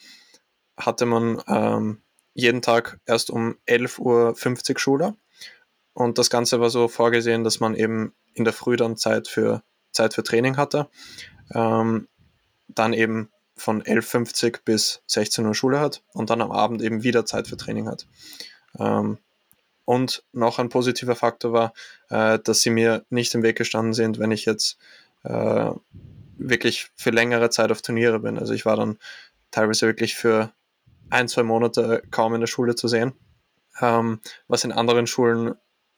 hatte 0.76 1.06
man 1.06 1.42
ähm, 1.46 2.02
jeden 2.32 2.62
Tag 2.62 2.98
erst 3.06 3.30
um 3.30 3.56
11.50 3.66 4.00
Uhr 4.70 4.78
Schule 4.78 5.16
und 5.92 6.18
das 6.18 6.28
Ganze 6.30 6.60
war 6.60 6.70
so 6.70 6.88
vorgesehen, 6.88 7.44
dass 7.44 7.60
man 7.60 7.74
eben 7.74 8.12
in 8.34 8.44
der 8.44 8.52
Früh 8.52 8.76
dann 8.76 8.96
Zeit 8.96 9.28
für, 9.28 9.62
Zeit 9.92 10.14
für 10.14 10.24
Training 10.24 10.56
hatte, 10.56 10.88
ähm, 11.54 12.08
dann 12.68 12.92
eben 12.92 13.30
von 13.56 13.82
11.50 13.82 14.60
bis 14.64 15.02
16 15.06 15.46
Uhr 15.46 15.54
Schule 15.54 15.78
hat 15.78 16.02
und 16.12 16.30
dann 16.30 16.40
am 16.40 16.50
Abend 16.50 16.82
eben 16.82 17.04
wieder 17.04 17.24
Zeit 17.24 17.46
für 17.46 17.56
Training 17.56 17.86
hat. 17.86 18.06
Ähm, 18.78 19.18
und 19.84 20.24
noch 20.32 20.58
ein 20.58 20.68
positiver 20.68 21.16
Faktor 21.16 21.52
war, 21.52 21.72
äh, 22.10 22.38
dass 22.38 22.62
sie 22.62 22.70
mir 22.70 23.04
nicht 23.10 23.34
im 23.34 23.42
Weg 23.42 23.56
gestanden 23.56 23.94
sind, 23.94 24.18
wenn 24.18 24.30
ich 24.30 24.44
jetzt 24.44 24.78
äh, 25.24 25.70
wirklich 26.36 26.90
für 26.96 27.10
längere 27.10 27.50
Zeit 27.50 27.70
auf 27.70 27.82
Turniere 27.82 28.20
bin. 28.20 28.38
Also 28.38 28.54
ich 28.54 28.66
war 28.66 28.76
dann 28.76 28.98
teilweise 29.50 29.86
wirklich 29.86 30.14
für 30.14 30.52
ein, 31.10 31.28
zwei 31.28 31.42
Monate 31.42 32.02
kaum 32.10 32.34
in 32.34 32.40
der 32.40 32.48
Schule 32.48 32.74
zu 32.74 32.88
sehen, 32.88 33.12
ähm, 33.80 34.20
was 34.48 34.64
in 34.64 34.72
anderen 34.72 35.06
Schulen 35.06 35.54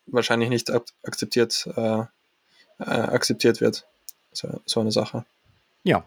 wahrscheinlich 0.07 0.49
nicht 0.49 0.71
akzeptiert, 0.71 1.69
äh, 1.77 2.01
äh, 2.79 2.85
akzeptiert 2.85 3.61
wird. 3.61 3.87
So, 4.33 4.61
so 4.67 4.81
eine 4.81 4.93
Sache. 4.93 5.25
Ja, 5.83 6.05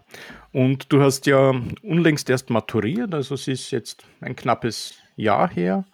und 0.52 0.92
du 0.92 1.02
hast 1.02 1.26
ja 1.26 1.54
unlängst 1.84 2.30
erst 2.30 2.50
maturiert, 2.50 3.14
also 3.14 3.36
es 3.36 3.48
ist 3.48 3.72
jetzt 3.72 4.04
ein 4.20 4.36
knappes 4.36 4.96
Jahr 5.16 5.50
her. 5.50 5.86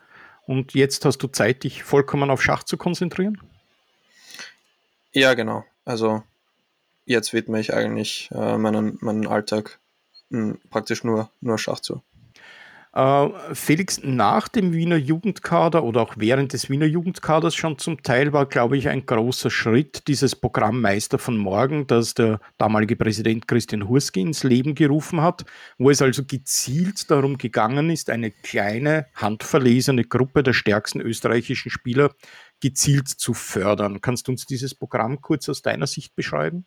Und 0.47 0.73
jetzt 0.73 1.05
hast 1.05 1.17
du 1.19 1.27
Zeit, 1.27 1.63
dich 1.63 1.83
vollkommen 1.83 2.29
auf 2.29 2.41
Schach 2.41 2.63
zu 2.63 2.77
konzentrieren? 2.77 3.41
Ja, 5.11 5.33
genau. 5.33 5.65
Also 5.85 6.23
jetzt 7.05 7.33
widme 7.33 7.59
ich 7.59 7.73
eigentlich 7.73 8.29
äh, 8.31 8.57
meinen, 8.57 8.97
meinen 9.01 9.27
Alltag 9.27 9.79
mh, 10.29 10.53
hm, 10.53 10.59
praktisch 10.69 11.03
nur, 11.03 11.29
nur 11.41 11.57
Schach 11.57 11.79
zu. 11.79 12.01
Äh, 12.95 13.29
Felix, 13.53 13.99
nach 14.03 14.47
dem 14.47 14.71
Wiener 14.71 14.95
Jugendkader 14.95 15.83
oder 15.83 16.01
auch 16.01 16.13
während 16.17 16.53
des 16.53 16.69
Wiener 16.69 16.85
Jugendkaders 16.85 17.53
schon 17.53 17.77
zum 17.77 18.01
Teil 18.03 18.31
war, 18.31 18.45
glaube 18.45 18.77
ich, 18.77 18.87
ein 18.87 19.05
großer 19.05 19.49
Schritt 19.49 20.07
dieses 20.07 20.33
Programm 20.33 20.79
Meister 20.79 21.19
von 21.19 21.37
Morgen, 21.37 21.87
das 21.87 22.13
der 22.13 22.39
damalige 22.57 22.95
Präsident 22.95 23.49
Christian 23.49 23.89
Hurski 23.89 24.21
ins 24.21 24.43
Leben 24.43 24.75
gerufen 24.75 25.19
hat, 25.19 25.43
wo 25.77 25.89
es 25.89 26.01
also 26.01 26.23
gezielt 26.23 27.11
darum 27.11 27.37
gegangen 27.37 27.89
ist, 27.89 28.09
eine 28.09 28.31
kleine, 28.31 29.07
handverlesene 29.13 30.05
Gruppe 30.05 30.41
der 30.41 30.53
stärksten 30.53 31.01
österreichischen 31.01 31.71
Spieler 31.71 32.11
gezielt 32.61 33.09
zu 33.09 33.33
fördern. 33.33 33.99
Kannst 33.99 34.27
du 34.27 34.31
uns 34.31 34.45
dieses 34.45 34.73
Programm 34.73 35.19
kurz 35.19 35.49
aus 35.49 35.61
deiner 35.61 35.87
Sicht 35.87 36.15
beschreiben? 36.15 36.65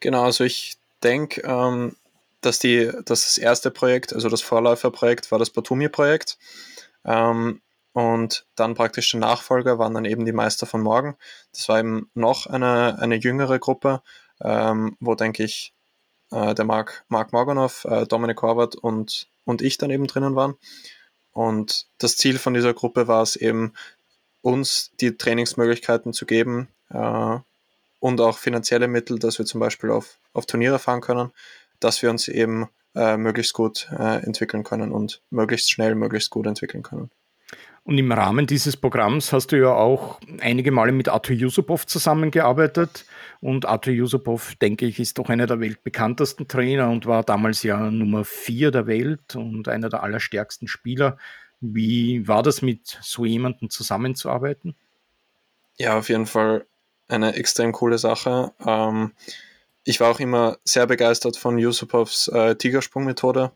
Genau, 0.00 0.24
also 0.24 0.44
ich 0.44 0.76
denke, 1.02 1.40
ähm, 1.46 1.96
dass, 2.40 2.58
die, 2.58 2.90
dass 3.04 3.24
das 3.24 3.38
erste 3.38 3.70
Projekt, 3.70 4.12
also 4.12 4.28
das 4.28 4.42
Vorläuferprojekt, 4.42 5.30
war 5.30 5.38
das 5.38 5.50
Batumi-Projekt. 5.50 6.38
Ähm, 7.04 7.60
und 7.92 8.46
dann 8.54 8.74
praktisch 8.74 9.10
der 9.10 9.20
Nachfolger 9.20 9.78
waren 9.78 9.94
dann 9.94 10.04
eben 10.04 10.24
die 10.24 10.32
Meister 10.32 10.66
von 10.66 10.80
morgen. 10.80 11.16
Das 11.52 11.68
war 11.68 11.80
eben 11.80 12.08
noch 12.14 12.46
eine, 12.46 12.98
eine 13.00 13.16
jüngere 13.16 13.58
Gruppe, 13.58 14.02
ähm, 14.40 14.96
wo, 15.00 15.14
denke 15.14 15.42
ich, 15.42 15.74
äh, 16.30 16.54
der 16.54 16.64
Marc, 16.64 17.04
Marc 17.08 17.32
Morganov, 17.32 17.84
äh, 17.84 18.06
Dominik 18.06 18.40
Horvath 18.42 18.76
und, 18.76 19.28
und 19.44 19.60
ich 19.60 19.76
dann 19.78 19.90
eben 19.90 20.06
drinnen 20.06 20.36
waren. 20.36 20.54
Und 21.32 21.86
das 21.98 22.16
Ziel 22.16 22.38
von 22.38 22.54
dieser 22.54 22.74
Gruppe 22.74 23.08
war 23.08 23.22
es 23.22 23.36
eben, 23.36 23.74
uns 24.42 24.92
die 25.00 25.16
Trainingsmöglichkeiten 25.16 26.12
zu 26.14 26.24
geben 26.24 26.68
äh, 26.88 27.38
und 27.98 28.20
auch 28.20 28.38
finanzielle 28.38 28.88
Mittel, 28.88 29.18
dass 29.18 29.38
wir 29.38 29.44
zum 29.44 29.60
Beispiel 29.60 29.90
auf, 29.90 30.18
auf 30.32 30.46
Turniere 30.46 30.78
fahren 30.78 31.02
können 31.02 31.32
dass 31.80 32.02
wir 32.02 32.10
uns 32.10 32.28
eben 32.28 32.68
äh, 32.94 33.16
möglichst 33.16 33.54
gut 33.54 33.88
äh, 33.98 34.24
entwickeln 34.24 34.64
können 34.64 34.92
und 34.92 35.22
möglichst 35.30 35.70
schnell, 35.70 35.94
möglichst 35.94 36.30
gut 36.30 36.46
entwickeln 36.46 36.82
können. 36.82 37.10
Und 37.82 37.98
im 37.98 38.12
Rahmen 38.12 38.46
dieses 38.46 38.76
Programms 38.76 39.32
hast 39.32 39.52
du 39.52 39.56
ja 39.56 39.72
auch 39.72 40.20
einige 40.40 40.70
Male 40.70 40.92
mit 40.92 41.08
Arthur 41.08 41.34
Yusupov 41.34 41.86
zusammengearbeitet. 41.86 43.06
Und 43.40 43.64
Arthur 43.64 43.94
Yusupov, 43.94 44.54
denke 44.56 44.86
ich, 44.86 45.00
ist 45.00 45.18
doch 45.18 45.30
einer 45.30 45.46
der 45.46 45.60
weltbekanntesten 45.60 46.46
Trainer 46.46 46.90
und 46.90 47.06
war 47.06 47.22
damals 47.22 47.62
ja 47.62 47.90
Nummer 47.90 48.24
vier 48.24 48.70
der 48.70 48.86
Welt 48.86 49.34
und 49.34 49.66
einer 49.66 49.88
der 49.88 50.02
allerstärksten 50.02 50.68
Spieler. 50.68 51.16
Wie 51.60 52.28
war 52.28 52.42
das 52.42 52.60
mit 52.60 52.98
so 53.02 53.24
jemandem 53.24 53.70
zusammenzuarbeiten? 53.70 54.76
Ja, 55.78 55.98
auf 55.98 56.10
jeden 56.10 56.26
Fall 56.26 56.66
eine 57.08 57.34
extrem 57.34 57.72
coole 57.72 57.98
Sache. 57.98 58.52
Ähm, 58.64 59.12
ich 59.84 60.00
war 60.00 60.10
auch 60.10 60.20
immer 60.20 60.58
sehr 60.64 60.86
begeistert 60.86 61.36
von 61.36 61.58
Yusupovs 61.58 62.28
äh, 62.28 62.56
Tigersprung-Methode. 62.56 63.52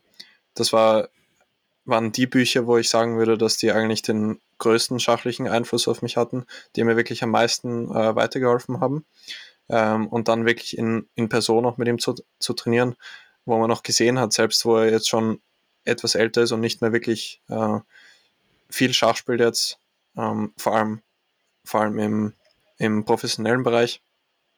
Das 0.55 0.73
war, 0.73 1.09
waren 1.85 2.13
die 2.13 2.27
Bücher, 2.27 2.67
wo 2.67 2.79
ich 2.79 2.89
sagen 2.89 3.19
würde, 3.19 3.37
dass 3.37 3.57
die 3.57 3.73
eigentlich 3.73 4.03
den 4.03 4.41
größten 4.59 5.01
schachlichen 5.01 5.49
Einfluss 5.49 5.89
auf 5.89 6.03
mich 6.03 6.17
hatten, 6.17 6.47
die 6.77 6.85
mir 6.85 6.97
wirklich 6.97 7.23
am 7.23 7.31
meisten 7.31 7.91
äh, 7.91 8.17
weitergeholfen 8.17 8.81
haben. 8.81 9.05
Ähm, 9.69 10.09
und 10.09 10.29
dann 10.29 10.47
wirklich 10.47 10.79
in, 10.79 11.09
in 11.15 11.29
Person 11.29 11.67
auch 11.67 11.77
mit 11.77 11.89
ihm 11.89 11.99
zu, 11.99 12.15
zu 12.39 12.53
trainieren, 12.53 12.97
wo 13.45 13.59
man 13.59 13.71
auch 13.71 13.83
gesehen 13.83 14.19
hat, 14.19 14.33
selbst 14.33 14.65
wo 14.65 14.77
er 14.77 14.91
jetzt 14.91 15.09
schon 15.09 15.41
etwas 15.85 16.15
älter 16.15 16.43
ist 16.43 16.53
und 16.53 16.61
nicht 16.61 16.81
mehr 16.81 16.93
wirklich 16.93 17.43
äh, 17.49 17.79
viel 18.71 18.93
Schach 18.93 19.17
spielt 19.17 19.41
jetzt, 19.41 19.79
ähm, 20.17 20.53
vor 20.57 20.75
allem, 20.75 21.03
vor 21.65 21.83
allem 21.83 21.99
im, 21.99 22.33
im 22.79 23.05
professionellen 23.05 23.63
Bereich, 23.63 24.01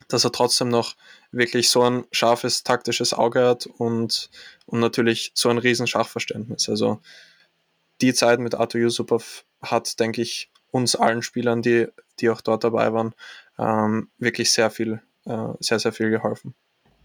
dass 0.08 0.24
er 0.24 0.32
trotzdem 0.32 0.68
noch 0.68 0.96
wirklich 1.32 1.70
so 1.70 1.82
ein 1.82 2.04
scharfes 2.12 2.62
taktisches 2.62 3.12
Auge 3.12 3.44
hat 3.46 3.66
und, 3.66 4.30
und 4.66 4.80
natürlich 4.80 5.32
so 5.34 5.48
ein 5.48 5.58
riesen 5.58 5.86
Schachverständnis. 5.86 6.68
Also 6.68 7.00
die 8.00 8.14
Zeit 8.14 8.40
mit 8.40 8.54
Arthur 8.54 8.82
Yusupov 8.82 9.44
hat, 9.62 9.98
denke 10.00 10.22
ich, 10.22 10.50
uns 10.70 10.96
allen 10.96 11.22
Spielern, 11.22 11.62
die, 11.62 11.88
die 12.20 12.30
auch 12.30 12.40
dort 12.40 12.64
dabei 12.64 12.92
waren, 12.92 13.14
ähm, 13.58 14.08
wirklich 14.18 14.52
sehr 14.52 14.70
viel, 14.70 15.00
äh, 15.24 15.48
sehr, 15.60 15.78
sehr 15.78 15.92
viel 15.92 16.10
geholfen. 16.10 16.54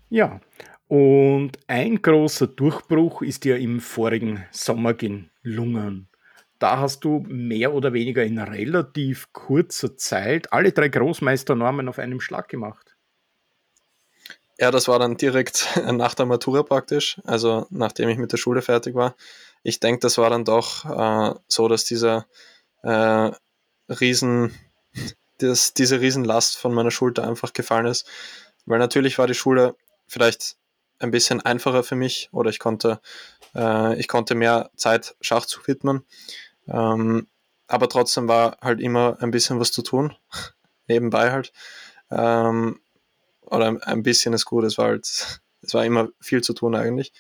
Ja, 0.10 0.42
und 0.88 1.58
ein 1.68 2.02
großer 2.02 2.48
Durchbruch 2.48 3.22
ist 3.22 3.46
ja 3.46 3.56
im 3.56 3.80
vorigen 3.80 4.46
Sommer 4.52 4.94
gelungen. 4.94 6.10
Da 6.62 6.78
hast 6.78 7.04
du 7.04 7.26
mehr 7.28 7.74
oder 7.74 7.92
weniger 7.92 8.24
in 8.24 8.38
relativ 8.38 9.34
kurzer 9.34 9.98
Zeit 9.98 10.54
alle 10.54 10.72
drei 10.72 10.90
Großmeisternormen 10.90 11.90
auf 11.90 11.98
einem 11.98 12.22
Schlag 12.22 12.50
gemacht. 12.50 12.96
Ja, 14.60 14.70
das 14.70 14.88
war 14.88 15.00
dann 15.00 15.18
direkt 15.18 15.68
nach 15.92 16.14
der 16.14 16.28
Matura 16.28 16.62
praktisch, 16.62 17.20
also 17.26 17.66
nachdem 17.72 18.10
ich 18.10 18.20
mit 18.20 18.32
der 18.32 18.38
Schule 18.38 18.62
fertig 18.62 18.94
war. 18.94 19.16
Ich 19.64 19.80
denke, 19.80 20.02
das 20.02 20.20
war 20.20 20.30
dann 20.30 20.46
doch 20.46 20.86
äh, 20.86 21.34
so, 21.48 21.68
dass 21.68 21.84
dieser 21.84 22.28
äh, 22.84 23.32
Riesen, 23.90 24.54
dass 25.40 25.74
diese 25.74 26.00
Riesenlast 26.00 26.60
von 26.60 26.76
meiner 26.76 26.92
Schulter 26.92 27.28
einfach 27.28 27.54
gefallen 27.54 27.88
ist. 27.88 28.08
Weil 28.68 28.78
natürlich 28.78 29.18
war 29.18 29.26
die 29.26 29.34
Schule 29.34 29.76
vielleicht 30.08 30.58
ein 31.00 31.10
bisschen 31.10 31.42
einfacher 31.42 31.82
für 31.82 31.96
mich 31.96 32.30
oder 32.32 32.52
ich 32.52 32.60
konnte, 32.60 33.02
äh, 33.56 34.00
ich 34.00 34.08
konnte 34.08 34.36
mehr 34.36 34.70
Zeit 34.76 35.16
Schach 35.22 35.48
zu 35.48 35.66
widmen. 35.66 36.06
Ähm, 36.68 37.28
aber 37.68 37.90
trotzdem 37.90 38.28
war 38.28 38.58
halt 38.62 38.82
immer 38.82 39.18
ein 39.22 39.32
bisschen 39.32 39.60
was 39.60 39.72
zu 39.72 39.82
tun, 39.82 40.14
nebenbei 40.88 41.32
halt. 41.32 41.54
Ähm, 42.10 42.80
oder 43.42 43.78
ein 43.88 44.04
bisschen 44.04 44.34
ist 44.34 44.46
gut, 44.46 44.64
es 44.64 44.78
war 44.78 44.88
halt, 44.88 45.06
es 45.62 45.74
war 45.74 45.86
immer 45.86 46.10
viel 46.20 46.42
zu 46.42 46.54
tun 46.54 46.76
eigentlich. 46.76 47.14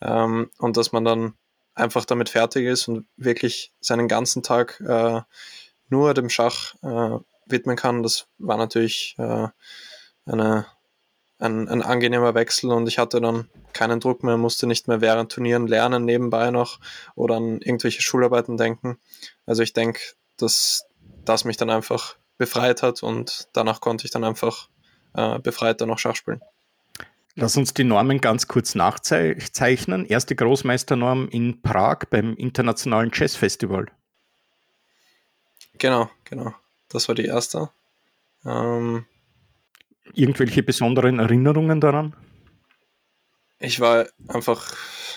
Ähm, 0.00 0.50
und 0.58 0.76
dass 0.76 0.92
man 0.92 1.04
dann 1.04 1.34
einfach 1.74 2.04
damit 2.04 2.28
fertig 2.28 2.66
ist 2.66 2.88
und 2.88 3.06
wirklich 3.16 3.72
seinen 3.80 4.08
ganzen 4.08 4.42
Tag 4.42 4.80
äh, 4.80 5.20
nur 5.88 6.14
dem 6.14 6.30
Schach 6.30 6.74
äh, 6.82 7.18
widmen 7.46 7.76
kann, 7.76 8.02
das 8.02 8.26
war 8.38 8.56
natürlich 8.56 9.14
äh, 9.18 9.48
eine, 10.26 10.66
ein, 11.40 11.68
ein 11.68 11.82
angenehmer 11.82 12.34
Wechsel 12.34 12.70
und 12.70 12.86
ich 12.86 12.98
hatte 12.98 13.20
dann 13.20 13.48
keinen 13.72 14.00
Druck 14.00 14.22
mehr, 14.22 14.36
musste 14.36 14.66
nicht 14.66 14.88
mehr 14.88 15.00
während 15.00 15.32
Turnieren 15.32 15.66
lernen 15.66 16.04
nebenbei 16.04 16.50
noch 16.50 16.78
oder 17.14 17.36
an 17.36 17.60
irgendwelche 17.60 18.02
Schularbeiten 18.02 18.56
denken. 18.56 18.98
Also 19.46 19.62
ich 19.62 19.72
denke, 19.72 20.00
dass 20.36 20.84
das 21.24 21.44
mich 21.44 21.56
dann 21.56 21.70
einfach 21.70 22.16
befreit 22.38 22.82
hat 22.82 23.02
und 23.02 23.48
danach 23.52 23.80
konnte 23.80 24.04
ich 24.04 24.10
dann 24.10 24.24
einfach 24.24 24.68
äh, 25.14 25.38
befreiter 25.38 25.86
noch 25.86 25.98
Schach 25.98 26.16
spielen. 26.16 26.40
Lass 27.36 27.56
uns 27.56 27.72
die 27.72 27.84
Normen 27.84 28.20
ganz 28.20 28.48
kurz 28.48 28.74
nachzeichnen. 28.74 30.04
Erste 30.04 30.34
Großmeisternorm 30.34 31.28
in 31.28 31.62
Prag 31.62 32.00
beim 32.10 32.34
Internationalen 32.34 33.12
Chess 33.12 33.36
Festival. 33.36 33.86
Genau, 35.78 36.10
genau. 36.24 36.52
Das 36.88 37.08
war 37.08 37.14
die 37.14 37.26
erste. 37.26 37.70
Ähm, 38.44 39.06
Irgendwelche 40.14 40.62
besonderen 40.62 41.18
Erinnerungen 41.18 41.80
daran? 41.80 42.14
Ich 43.58 43.80
war 43.80 44.06
einfach, 44.28 44.74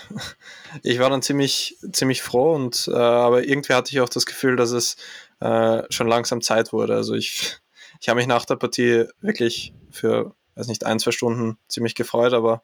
ich 0.83 0.99
war 0.99 1.09
dann 1.09 1.21
ziemlich, 1.21 1.77
ziemlich 1.91 2.21
froh 2.21 2.53
und 2.53 2.89
äh, 2.91 2.95
aber 2.95 3.43
irgendwie 3.43 3.73
hatte 3.73 3.91
ich 3.91 4.01
auch 4.01 4.09
das 4.09 4.25
Gefühl, 4.25 4.55
dass 4.55 4.71
es 4.71 4.97
äh, 5.39 5.83
schon 5.89 6.07
langsam 6.07 6.41
Zeit 6.41 6.73
wurde. 6.73 6.95
Also 6.95 7.13
ich, 7.15 7.57
ich 8.01 8.09
habe 8.09 8.17
mich 8.17 8.27
nach 8.27 8.45
der 8.45 8.55
Partie 8.55 9.05
wirklich 9.21 9.73
für, 9.91 10.35
weiß 10.55 10.67
nicht, 10.67 10.85
ein, 10.85 10.99
zwei 10.99 11.11
Stunden 11.11 11.57
ziemlich 11.67 11.95
gefreut, 11.95 12.33
aber 12.33 12.63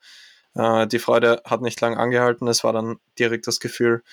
äh, 0.55 0.87
die 0.87 0.99
Freude 0.99 1.41
hat 1.45 1.61
nicht 1.61 1.79
lang 1.81 1.97
angehalten. 1.97 2.47
Es 2.47 2.63
war 2.63 2.73
dann 2.73 2.97
direkt 3.17 3.47
das 3.47 3.59
Gefühl, 3.59 4.03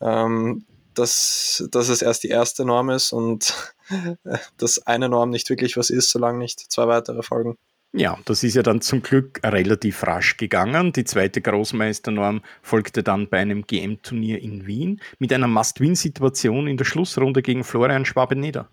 ähm, 0.00 0.66
dass, 0.98 1.66
dass 1.70 1.88
es 1.88 2.02
erst 2.02 2.24
die 2.24 2.28
erste 2.28 2.64
Norm 2.64 2.90
ist 2.90 3.12
und 3.12 3.54
dass 4.56 4.86
eine 4.86 5.08
Norm 5.08 5.30
nicht 5.30 5.48
wirklich 5.50 5.76
was 5.76 5.90
ist, 5.90 6.10
solange 6.10 6.38
nicht 6.38 6.60
zwei 6.60 6.88
weitere 6.88 7.22
folgen. 7.22 7.56
Ja, 7.92 8.18
das 8.26 8.42
ist 8.42 8.54
ja 8.54 8.62
dann 8.62 8.82
zum 8.82 9.02
Glück 9.02 9.40
relativ 9.42 10.02
rasch 10.02 10.36
gegangen. 10.36 10.92
Die 10.92 11.04
zweite 11.04 11.40
Großmeisternorm 11.40 12.42
folgte 12.60 13.02
dann 13.02 13.28
bei 13.28 13.38
einem 13.38 13.66
GM-Turnier 13.66 14.42
in 14.42 14.66
Wien 14.66 15.00
mit 15.18 15.32
einer 15.32 15.48
Must-Win-Situation 15.48 16.66
in 16.66 16.76
der 16.76 16.84
Schlussrunde 16.84 17.40
gegen 17.40 17.64
Florian 17.64 18.04
Schwabeneder. 18.04 18.68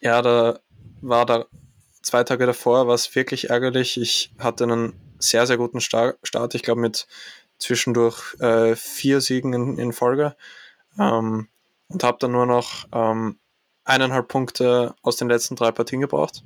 Ja, 0.00 0.20
da 0.20 0.60
war 1.00 1.24
da 1.24 1.46
zwei 2.02 2.22
Tage 2.24 2.44
davor, 2.44 2.86
war 2.86 2.94
es 2.94 3.14
wirklich 3.14 3.48
ärgerlich. 3.48 3.98
Ich 3.98 4.32
hatte 4.38 4.64
einen 4.64 4.92
sehr, 5.18 5.46
sehr 5.46 5.56
guten 5.56 5.80
Start. 5.80 6.18
Ich 6.54 6.62
glaube, 6.62 6.80
mit 6.80 7.06
zwischendurch 7.58 8.38
äh, 8.40 8.76
vier 8.76 9.20
Siegen 9.20 9.54
in, 9.54 9.78
in 9.78 9.92
Folge. 9.92 10.36
Ähm, 10.98 11.48
und 11.88 12.04
habe 12.04 12.18
dann 12.20 12.32
nur 12.32 12.46
noch 12.46 12.86
ähm, 12.92 13.38
eineinhalb 13.84 14.28
Punkte 14.28 14.94
aus 15.02 15.16
den 15.16 15.28
letzten 15.28 15.56
drei 15.56 15.72
Partien 15.72 16.00
gebraucht 16.00 16.42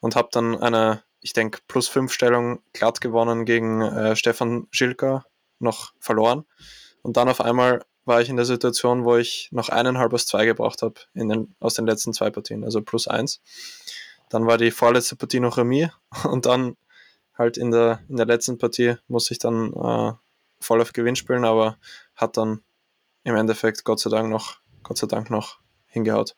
und 0.00 0.16
habe 0.16 0.28
dann 0.32 0.56
eine, 0.60 1.02
ich 1.20 1.32
denke, 1.32 1.60
plus 1.68 1.88
fünf 1.88 2.12
Stellung 2.12 2.60
glatt 2.72 3.00
gewonnen 3.00 3.44
gegen 3.44 3.80
äh, 3.80 4.16
Stefan 4.16 4.66
Schilker, 4.70 5.24
noch 5.58 5.92
verloren. 6.00 6.44
Und 7.02 7.16
dann 7.16 7.28
auf 7.28 7.40
einmal 7.40 7.84
war 8.04 8.20
ich 8.20 8.28
in 8.28 8.36
der 8.36 8.44
Situation, 8.44 9.04
wo 9.04 9.16
ich 9.16 9.48
noch 9.50 9.68
eineinhalb 9.68 10.12
aus 10.12 10.26
zwei 10.26 10.46
gebraucht 10.46 10.82
habe 10.82 11.00
den, 11.14 11.54
aus 11.60 11.74
den 11.74 11.86
letzten 11.86 12.12
zwei 12.12 12.30
Partien, 12.30 12.64
also 12.64 12.82
plus 12.82 13.08
eins. 13.08 13.40
Dann 14.28 14.46
war 14.46 14.58
die 14.58 14.70
vorletzte 14.70 15.16
Partie 15.16 15.40
noch 15.40 15.56
Remis 15.56 15.90
und 16.24 16.46
dann 16.46 16.76
halt 17.36 17.56
in 17.56 17.70
der, 17.70 18.00
in 18.08 18.16
der 18.16 18.26
letzten 18.26 18.58
Partie 18.58 18.96
muss 19.08 19.30
ich 19.30 19.38
dann 19.38 19.72
äh, 19.72 20.12
voll 20.60 20.80
auf 20.80 20.92
Gewinn 20.92 21.16
spielen, 21.16 21.44
aber 21.44 21.78
hat 22.14 22.36
dann 22.36 22.62
im 23.26 23.34
Endeffekt 23.34 23.82
Gott 23.82 23.98
sei 23.98 24.08
Dank 24.08 24.30
noch, 24.30 24.60
Gott 24.84 24.98
sei 24.98 25.08
Dank 25.08 25.30
noch 25.30 25.58
hingehaut. 25.86 26.36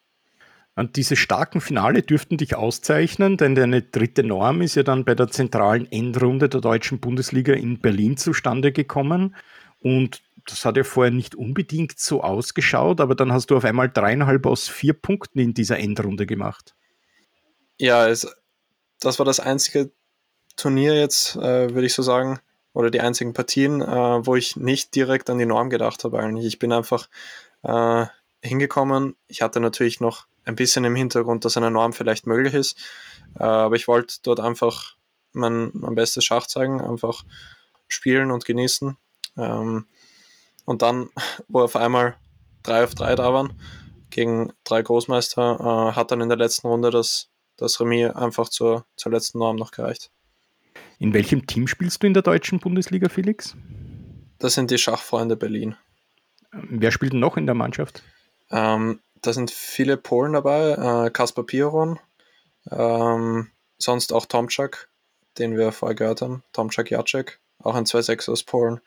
Und 0.75 0.97
diese 0.97 1.17
starken 1.17 1.61
Finale 1.61 2.03
dürften 2.03 2.39
dich 2.39 2.55
auszeichnen, 2.55 3.37
denn 3.37 3.55
deine 3.55 3.83
dritte 3.83 4.23
Norm 4.23 4.63
ist 4.63 4.75
ja 4.75 4.85
dann 4.85 5.05
bei 5.05 5.15
der 5.15 5.29
zentralen 5.29 5.91
Endrunde 5.93 6.49
der 6.49 6.63
deutschen 6.63 6.99
Bundesliga 6.99 7.53
in 7.53 7.81
Berlin 7.81 8.17
zustande 8.17 8.73
gekommen. 8.73 9.37
Und 9.81 10.23
das 10.47 10.65
hat 10.65 10.79
ja 10.79 10.85
vorher 10.85 11.13
nicht 11.13 11.35
unbedingt 11.35 11.99
so 11.99 12.23
ausgeschaut, 12.23 13.03
aber 13.03 13.15
dann 13.15 13.33
hast 13.33 13.51
du 13.51 13.57
auf 13.57 13.65
einmal 13.65 13.91
dreieinhalb 13.91 14.47
aus 14.47 14.69
vier 14.69 14.95
Punkten 14.95 15.41
in 15.41 15.53
dieser 15.53 15.79
Endrunde 15.79 16.25
gemacht. 16.25 16.75
Ja, 17.77 18.09
es, 18.09 18.27
das 19.01 19.19
war 19.19 19.27
das 19.27 19.41
einzige 19.41 19.91
Turnier 20.57 20.99
jetzt, 20.99 21.37
äh, 21.37 21.75
würde 21.75 21.87
ich 21.87 21.93
so 21.93 22.03
sagen, 22.03 22.41
oder 22.73 22.91
die 22.91 23.01
einzigen 23.01 23.33
Partien, 23.33 23.81
äh, 23.81 24.27
wo 24.27 24.37
ich 24.37 24.57
nicht 24.57 24.95
direkt 24.95 25.31
an 25.31 25.39
die 25.39 25.47
Norm 25.47 25.71
gedacht 25.71 26.05
habe 26.05 26.19
eigentlich. 26.21 26.47
Ich 26.47 26.59
bin 26.59 26.73
einfach 26.73 27.09
äh, 27.63 28.07
hingekommen. 28.43 29.17
Ich 29.27 29.43
hatte 29.43 29.61
natürlich 29.61 30.01
noch 30.01 30.27
ein 30.45 30.57
bisschen 30.57 30.85
im 30.85 30.97
Hintergrund, 30.97 31.45
dass 31.45 31.57
eine 31.57 31.71
Norm 31.71 31.93
vielleicht 31.93 32.27
möglich 32.27 32.55
ist, 32.55 32.79
äh, 33.39 33.43
aber 33.43 33.77
ich 33.77 33.89
wollte 33.89 34.17
dort 34.23 34.41
einfach 34.41 34.97
mein, 35.33 35.71
mein 35.75 35.95
bestes 35.95 36.25
Schach 36.25 36.47
zeigen, 36.47 36.81
einfach 36.81 37.25
spielen 37.87 38.31
und 38.31 38.45
genießen. 38.45 38.97
Ähm, 39.37 39.87
und 40.65 40.83
dann, 40.83 41.11
wo 41.49 41.61
auf 41.63 41.77
einmal 41.77 42.17
drei 42.63 42.85
auf 42.85 42.95
drei 42.95 43.15
da 43.15 43.33
waren, 43.33 43.61
gegen 44.11 44.53
drei 44.65 44.83
Großmeister, 44.83 45.91
äh, 45.93 45.97
hat 45.97 46.11
dann 46.11 46.21
in 46.21 46.29
der 46.29 46.39
letzten 46.39 46.67
Runde 46.67 46.91
das, 46.91 47.29
das 47.57 47.81
Remis 47.81 48.11
einfach 48.13 48.49
zur, 48.49 48.87
zur 48.97 49.13
letzten 49.13 49.39
Norm 49.39 49.57
noch 49.57 49.71
gereicht. 49.71 50.11
In 50.99 51.15
welchem 51.15 51.47
Team 51.47 51.69
spielst 51.69 52.03
du 52.03 52.07
in 52.07 52.15
der 52.15 52.23
deutschen 52.23 52.59
Bundesliga, 52.59 53.09
Felix? 53.09 53.55
Das 54.39 54.55
sind 54.55 54.71
die 54.71 54.79
Schachfreunde 54.79 55.37
Berlin. 55.37 55.77
Wer 56.53 56.91
spielt 56.91 57.13
noch 57.13 57.37
in 57.37 57.47
der 57.47 57.55
Mannschaft? 57.55 58.03
Ähm, 58.51 59.01
da 59.23 59.33
sind 59.33 59.51
viele 59.51 59.97
Polen 59.97 60.33
dabei. 60.33 61.07
Äh, 61.07 61.11
Kaspar 61.11 61.45
Piron, 61.45 62.01
ähm, 62.71 63.51
sonst 63.79 64.13
auch 64.13 64.27
Tomczak, 64.27 64.89
den 65.39 65.57
wir 65.57 65.73
vorher 65.73 65.95
gehört 65.95 66.23
haben. 66.23 66.43
Tomczak 66.53 66.91
Jacek, 66.91 67.39
auch 67.63 67.75
ein 67.75 67.85
2-6 67.85 68.31
aus 68.31 68.43
Polen. 68.43 68.81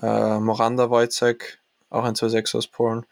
Äh, 0.00 0.38
Moranda 0.40 0.90
Wojcek, 0.90 1.58
auch 1.88 2.04
ein 2.04 2.14
2-6 2.14 2.56
aus 2.56 2.66
Polen. 2.66 3.06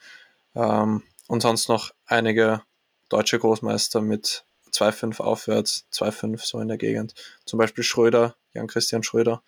Ähm, 0.55 1.03
und 1.28 1.40
sonst 1.40 1.68
noch 1.68 1.92
einige 2.07 2.62
deutsche 3.09 3.38
Großmeister 3.38 4.03
mit 4.03 4.45
2,5 4.75 5.20
aufwärts, 5.20 5.87
2,5 5.93 6.45
so 6.45 6.61
in 6.61 6.68
der 6.68 6.79
Gegend. 6.79 7.14
Zum 7.45 7.59
Beispiel 7.59 7.85
Schröder, 7.85 8.35
Jan-Christian 8.53 9.03
Schröder, 9.03 9.43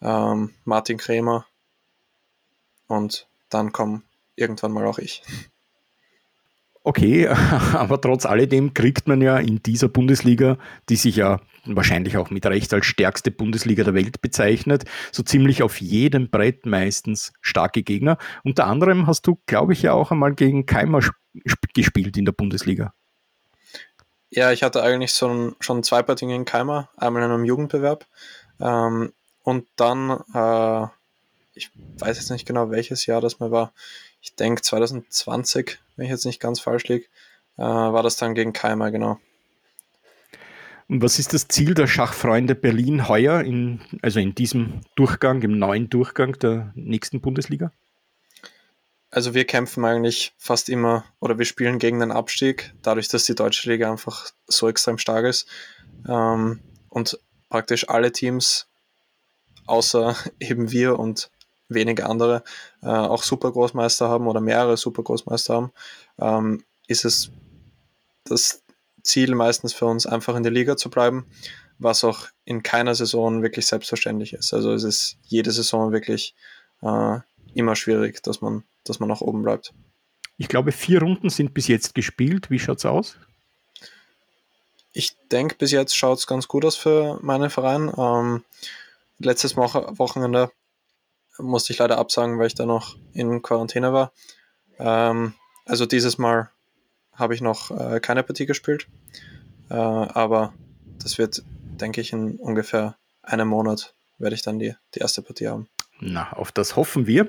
ähm, 0.00 0.54
Martin 0.64 0.98
Krämer 0.98 1.46
und 2.86 3.26
dann 3.48 3.72
komme 3.72 4.02
irgendwann 4.36 4.72
mal 4.72 4.86
auch 4.86 4.98
ich. 4.98 5.22
Okay, 6.82 7.26
aber 7.72 7.98
trotz 8.00 8.26
alledem 8.26 8.74
kriegt 8.74 9.08
man 9.08 9.22
ja 9.22 9.38
in 9.38 9.62
dieser 9.62 9.88
Bundesliga, 9.88 10.58
die 10.90 10.96
sich 10.96 11.16
ja 11.16 11.40
wahrscheinlich 11.64 12.18
auch 12.18 12.28
mit 12.28 12.44
Recht 12.44 12.74
als 12.74 12.84
stärkste 12.84 13.30
Bundesliga 13.30 13.84
der 13.84 13.94
Welt 13.94 14.20
bezeichnet, 14.20 14.84
so 15.10 15.22
ziemlich 15.22 15.62
auf 15.62 15.80
jedem 15.80 16.28
Brett 16.28 16.66
meistens 16.66 17.32
starke 17.40 17.82
Gegner. 17.82 18.18
Unter 18.42 18.66
anderem 18.66 19.06
hast 19.06 19.26
du, 19.26 19.40
glaube 19.46 19.72
ich, 19.72 19.80
ja 19.80 19.94
auch 19.94 20.10
einmal 20.10 20.34
gegen 20.34 20.66
Keimer 20.66 21.00
gespielt 21.72 22.18
in 22.18 22.26
der 22.26 22.32
Bundesliga. 22.32 22.92
Ja, 24.34 24.50
ich 24.50 24.64
hatte 24.64 24.82
eigentlich 24.82 25.12
schon, 25.12 25.54
schon 25.60 25.84
zwei 25.84 26.02
Partien 26.02 26.28
in 26.28 26.44
Keimer, 26.44 26.88
einmal 26.96 27.22
in 27.22 27.30
einem 27.30 27.44
Jugendbewerb 27.44 28.04
ähm, 28.60 29.12
und 29.44 29.68
dann, 29.76 30.10
äh, 30.34 30.88
ich 31.54 31.70
weiß 31.98 32.16
jetzt 32.16 32.30
nicht 32.30 32.44
genau, 32.44 32.68
welches 32.72 33.06
Jahr 33.06 33.20
das 33.20 33.38
mal 33.38 33.52
war, 33.52 33.72
ich 34.20 34.34
denke 34.34 34.62
2020, 34.62 35.78
wenn 35.94 36.06
ich 36.06 36.10
jetzt 36.10 36.26
nicht 36.26 36.40
ganz 36.40 36.58
falsch 36.58 36.82
liege, 36.88 37.06
äh, 37.58 37.62
war 37.62 38.02
das 38.02 38.16
dann 38.16 38.34
gegen 38.34 38.52
Keimer, 38.52 38.90
genau. 38.90 39.20
Und 40.88 41.00
was 41.00 41.20
ist 41.20 41.32
das 41.32 41.46
Ziel 41.46 41.74
der 41.74 41.86
Schachfreunde 41.86 42.56
Berlin 42.56 43.08
heuer, 43.08 43.40
in, 43.40 43.82
also 44.02 44.18
in 44.18 44.34
diesem 44.34 44.80
Durchgang, 44.96 45.42
im 45.42 45.60
neuen 45.60 45.88
Durchgang 45.90 46.36
der 46.40 46.72
nächsten 46.74 47.20
Bundesliga? 47.20 47.70
Also 49.14 49.32
wir 49.32 49.44
kämpfen 49.44 49.84
eigentlich 49.84 50.34
fast 50.38 50.68
immer 50.68 51.04
oder 51.20 51.38
wir 51.38 51.44
spielen 51.44 51.78
gegen 51.78 52.00
den 52.00 52.10
Abstieg, 52.10 52.74
dadurch, 52.82 53.06
dass 53.06 53.22
die 53.22 53.36
deutsche 53.36 53.70
Liga 53.70 53.88
einfach 53.88 54.26
so 54.48 54.68
extrem 54.68 54.98
stark 54.98 55.24
ist. 55.24 55.46
Ähm, 56.08 56.58
und 56.88 57.20
praktisch 57.48 57.88
alle 57.88 58.10
Teams, 58.10 58.66
außer 59.66 60.16
eben 60.40 60.72
wir 60.72 60.98
und 60.98 61.30
wenige 61.68 62.06
andere, 62.06 62.42
äh, 62.82 62.88
auch 62.88 63.22
Supergroßmeister 63.22 64.08
haben 64.08 64.26
oder 64.26 64.40
mehrere 64.40 64.76
Supergroßmeister 64.76 65.54
haben, 65.54 65.72
ähm, 66.18 66.64
ist 66.88 67.04
es 67.04 67.30
das 68.24 68.64
Ziel 69.04 69.36
meistens 69.36 69.72
für 69.72 69.86
uns, 69.86 70.06
einfach 70.06 70.34
in 70.34 70.42
der 70.42 70.50
Liga 70.50 70.76
zu 70.76 70.90
bleiben, 70.90 71.26
was 71.78 72.02
auch 72.02 72.26
in 72.44 72.64
keiner 72.64 72.96
Saison 72.96 73.42
wirklich 73.42 73.68
selbstverständlich 73.68 74.32
ist. 74.32 74.52
Also 74.52 74.72
es 74.72 74.82
ist 74.82 75.18
jede 75.22 75.52
Saison 75.52 75.92
wirklich 75.92 76.34
äh, 76.82 77.20
immer 77.54 77.76
schwierig, 77.76 78.22
dass 78.22 78.40
man, 78.40 78.64
dass 78.84 79.00
man 79.00 79.08
nach 79.08 79.20
oben 79.20 79.42
bleibt. 79.42 79.72
Ich 80.36 80.48
glaube, 80.48 80.72
vier 80.72 81.00
Runden 81.00 81.30
sind 81.30 81.54
bis 81.54 81.68
jetzt 81.68 81.94
gespielt. 81.94 82.50
Wie 82.50 82.58
schaut 82.58 82.78
es 82.78 82.86
aus? 82.86 83.16
Ich 84.92 85.16
denke, 85.30 85.56
bis 85.56 85.70
jetzt 85.70 85.96
schaut 85.96 86.18
es 86.18 86.26
ganz 86.26 86.48
gut 86.48 86.64
aus 86.64 86.76
für 86.76 87.18
meinen 87.22 87.50
Verein. 87.50 87.92
Ähm, 87.96 88.44
letztes 89.18 89.56
Wochenende 89.56 90.50
musste 91.38 91.72
ich 91.72 91.78
leider 91.78 91.98
absagen, 91.98 92.38
weil 92.38 92.46
ich 92.46 92.54
da 92.54 92.66
noch 92.66 92.96
in 93.12 93.42
Quarantäne 93.42 93.92
war. 93.92 94.12
Ähm, 94.78 95.34
also 95.64 95.86
dieses 95.86 96.18
Mal 96.18 96.50
habe 97.12 97.34
ich 97.34 97.40
noch 97.40 97.70
äh, 97.70 98.00
keine 98.00 98.22
Partie 98.22 98.46
gespielt, 98.46 98.88
äh, 99.70 99.74
aber 99.74 100.52
das 101.02 101.18
wird, 101.18 101.42
denke 101.46 102.00
ich, 102.00 102.12
in 102.12 102.36
ungefähr 102.36 102.96
einem 103.22 103.48
Monat 103.48 103.94
werde 104.18 104.34
ich 104.34 104.42
dann 104.42 104.58
die, 104.58 104.74
die 104.94 105.00
erste 105.00 105.22
Partie 105.22 105.48
haben. 105.48 105.68
Na, 106.00 106.32
auf 106.32 106.52
das 106.52 106.76
hoffen 106.76 107.06
wir. 107.06 107.28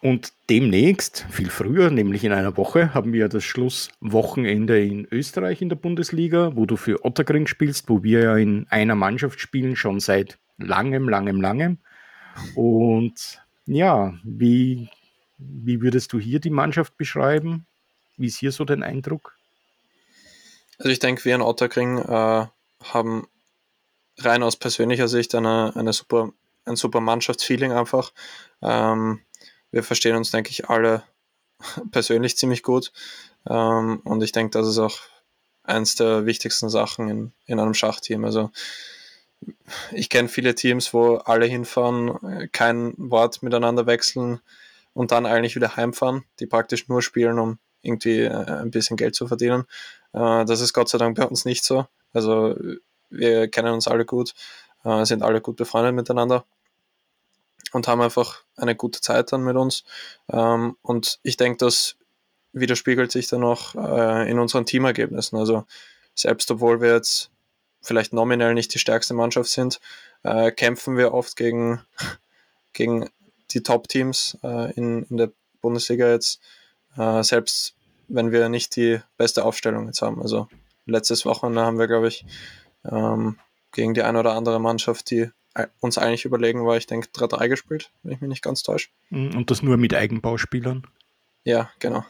Und 0.00 0.34
demnächst, 0.50 1.24
viel 1.30 1.48
früher, 1.48 1.90
nämlich 1.90 2.24
in 2.24 2.32
einer 2.32 2.58
Woche, 2.58 2.92
haben 2.92 3.14
wir 3.14 3.28
das 3.28 3.42
Schlusswochenende 3.44 4.84
in 4.84 5.08
Österreich 5.10 5.62
in 5.62 5.70
der 5.70 5.76
Bundesliga, 5.76 6.54
wo 6.54 6.66
du 6.66 6.76
für 6.76 7.04
Otterkring 7.06 7.46
spielst, 7.46 7.88
wo 7.88 8.02
wir 8.02 8.22
ja 8.22 8.36
in 8.36 8.66
einer 8.68 8.96
Mannschaft 8.96 9.40
spielen, 9.40 9.76
schon 9.76 10.00
seit 10.00 10.38
langem, 10.58 11.08
langem, 11.08 11.40
langem. 11.40 11.78
Und 12.54 13.40
ja, 13.64 14.12
wie, 14.24 14.90
wie 15.38 15.80
würdest 15.80 16.12
du 16.12 16.18
hier 16.18 16.38
die 16.38 16.50
Mannschaft 16.50 16.98
beschreiben? 16.98 17.66
Wie 18.18 18.26
ist 18.26 18.38
hier 18.38 18.52
so 18.52 18.66
dein 18.66 18.82
Eindruck? 18.82 19.38
Also 20.78 20.90
ich 20.90 20.98
denke, 20.98 21.24
wir 21.24 21.34
in 21.34 21.40
Otterkring 21.40 21.98
äh, 21.98 22.46
haben 22.82 23.26
rein 24.18 24.42
aus 24.42 24.56
persönlicher 24.56 25.08
Sicht 25.08 25.34
eine, 25.34 25.74
eine 25.76 25.92
super, 25.92 26.32
ein 26.64 26.76
super 26.76 27.00
Mannschaftsfeeling 27.00 27.72
einfach. 27.72 28.12
Ähm, 28.62 29.20
wir 29.70 29.82
verstehen 29.82 30.16
uns, 30.16 30.30
denke 30.30 30.50
ich, 30.50 30.68
alle 30.68 31.02
persönlich 31.90 32.36
ziemlich 32.36 32.62
gut. 32.62 32.92
Ähm, 33.48 34.00
und 34.04 34.22
ich 34.22 34.32
denke, 34.32 34.50
das 34.50 34.68
ist 34.68 34.78
auch 34.78 34.98
eins 35.62 35.96
der 35.96 36.26
wichtigsten 36.26 36.68
Sachen 36.68 37.08
in, 37.08 37.32
in 37.46 37.58
einem 37.58 37.74
Schachteam. 37.74 38.24
Also 38.24 38.50
ich 39.92 40.08
kenne 40.08 40.28
viele 40.28 40.54
Teams, 40.54 40.94
wo 40.94 41.16
alle 41.16 41.46
hinfahren, 41.46 42.48
kein 42.52 42.94
Wort 42.96 43.42
miteinander 43.42 43.86
wechseln 43.86 44.40
und 44.92 45.10
dann 45.10 45.26
eigentlich 45.26 45.56
wieder 45.56 45.76
heimfahren, 45.76 46.24
die 46.40 46.46
praktisch 46.46 46.88
nur 46.88 47.02
spielen, 47.02 47.38
um 47.38 47.58
irgendwie 47.82 48.20
äh, 48.20 48.30
ein 48.30 48.70
bisschen 48.70 48.96
Geld 48.96 49.14
zu 49.14 49.26
verdienen. 49.26 49.64
Äh, 50.12 50.44
das 50.44 50.60
ist 50.60 50.72
Gott 50.72 50.88
sei 50.88 50.98
Dank 50.98 51.16
bei 51.16 51.26
uns 51.26 51.44
nicht 51.44 51.64
so. 51.64 51.86
Also 52.12 52.56
wir 53.10 53.48
kennen 53.48 53.72
uns 53.74 53.88
alle 53.88 54.04
gut, 54.04 54.34
äh, 54.84 55.04
sind 55.04 55.22
alle 55.22 55.40
gut 55.40 55.56
befreundet 55.56 55.94
miteinander 55.94 56.44
und 57.72 57.88
haben 57.88 58.00
einfach 58.00 58.42
eine 58.56 58.76
gute 58.76 59.00
Zeit 59.00 59.32
dann 59.32 59.42
mit 59.42 59.56
uns. 59.56 59.84
Ähm, 60.30 60.76
und 60.82 61.18
ich 61.22 61.36
denke, 61.36 61.58
das 61.58 61.96
widerspiegelt 62.52 63.10
sich 63.10 63.26
dann 63.26 63.42
auch 63.42 63.74
äh, 63.74 64.30
in 64.30 64.38
unseren 64.38 64.66
Teamergebnissen. 64.66 65.38
Also 65.38 65.64
selbst 66.14 66.50
obwohl 66.50 66.80
wir 66.80 66.92
jetzt 66.94 67.30
vielleicht 67.82 68.12
nominell 68.12 68.54
nicht 68.54 68.72
die 68.72 68.78
stärkste 68.78 69.14
Mannschaft 69.14 69.50
sind, 69.50 69.80
äh, 70.22 70.52
kämpfen 70.52 70.96
wir 70.96 71.12
oft 71.12 71.36
gegen, 71.36 71.82
gegen 72.72 73.10
die 73.50 73.62
Top-Teams 73.62 74.38
in, 74.42 75.04
in 75.04 75.16
der 75.16 75.30
Bundesliga 75.60 76.10
jetzt, 76.10 76.40
selbst 76.96 77.76
wenn 78.08 78.32
wir 78.32 78.48
nicht 78.48 78.74
die 78.74 79.00
beste 79.16 79.44
Aufstellung 79.44 79.86
jetzt 79.86 80.02
haben. 80.02 80.20
Also 80.20 80.48
letztes 80.86 81.24
Wochenende 81.24 81.62
haben 81.62 81.78
wir, 81.78 81.86
glaube 81.86 82.08
ich, 82.08 82.24
ähm, 82.90 83.38
gegen 83.74 83.92
die 83.92 84.02
eine 84.02 84.20
oder 84.20 84.32
andere 84.32 84.60
Mannschaft, 84.60 85.10
die 85.10 85.28
uns 85.80 85.98
eigentlich 85.98 86.24
überlegen 86.24 86.64
war, 86.66 86.76
ich 86.76 86.86
denke, 86.86 87.08
3-3 87.08 87.48
gespielt, 87.48 87.92
wenn 88.02 88.12
ich 88.12 88.20
mich 88.20 88.28
nicht 88.28 88.42
ganz 88.42 88.62
täusche. 88.62 88.88
Mhm, 89.10 89.36
und 89.36 89.50
das 89.50 89.62
nur 89.62 89.76
mit 89.76 89.94
Eigenbauspielern? 89.94 90.86
Ja, 91.44 91.70
genau. 91.78 92.04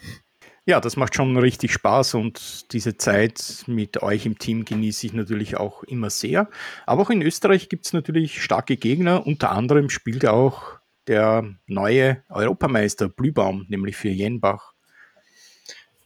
Ja, 0.67 0.81
das 0.81 0.97
macht 0.97 1.15
schon 1.15 1.37
richtig 1.37 1.75
Spaß 1.75 2.15
und 2.15 2.73
diese 2.73 2.97
Zeit 2.97 3.65
mit 3.67 4.03
euch 4.03 4.25
im 4.25 4.39
Team 4.39 4.65
genieße 4.65 5.07
ich 5.07 5.13
natürlich 5.13 5.59
auch 5.59 5.83
immer 5.83 6.09
sehr. 6.09 6.49
Aber 6.87 7.03
auch 7.03 7.11
in 7.11 7.21
Österreich 7.21 7.69
gibt 7.69 7.85
es 7.85 7.93
natürlich 7.93 8.43
starke 8.43 8.79
Gegner. 8.79 9.27
Unter 9.27 9.51
anderem 9.51 9.91
spielt 9.91 10.25
auch 10.25 10.79
der 11.07 11.55
neue 11.67 12.23
Europameister 12.31 13.11
Blühbaum, 13.11 13.67
nämlich 13.69 13.97
für 13.97 14.09
Jenbach. 14.09 14.73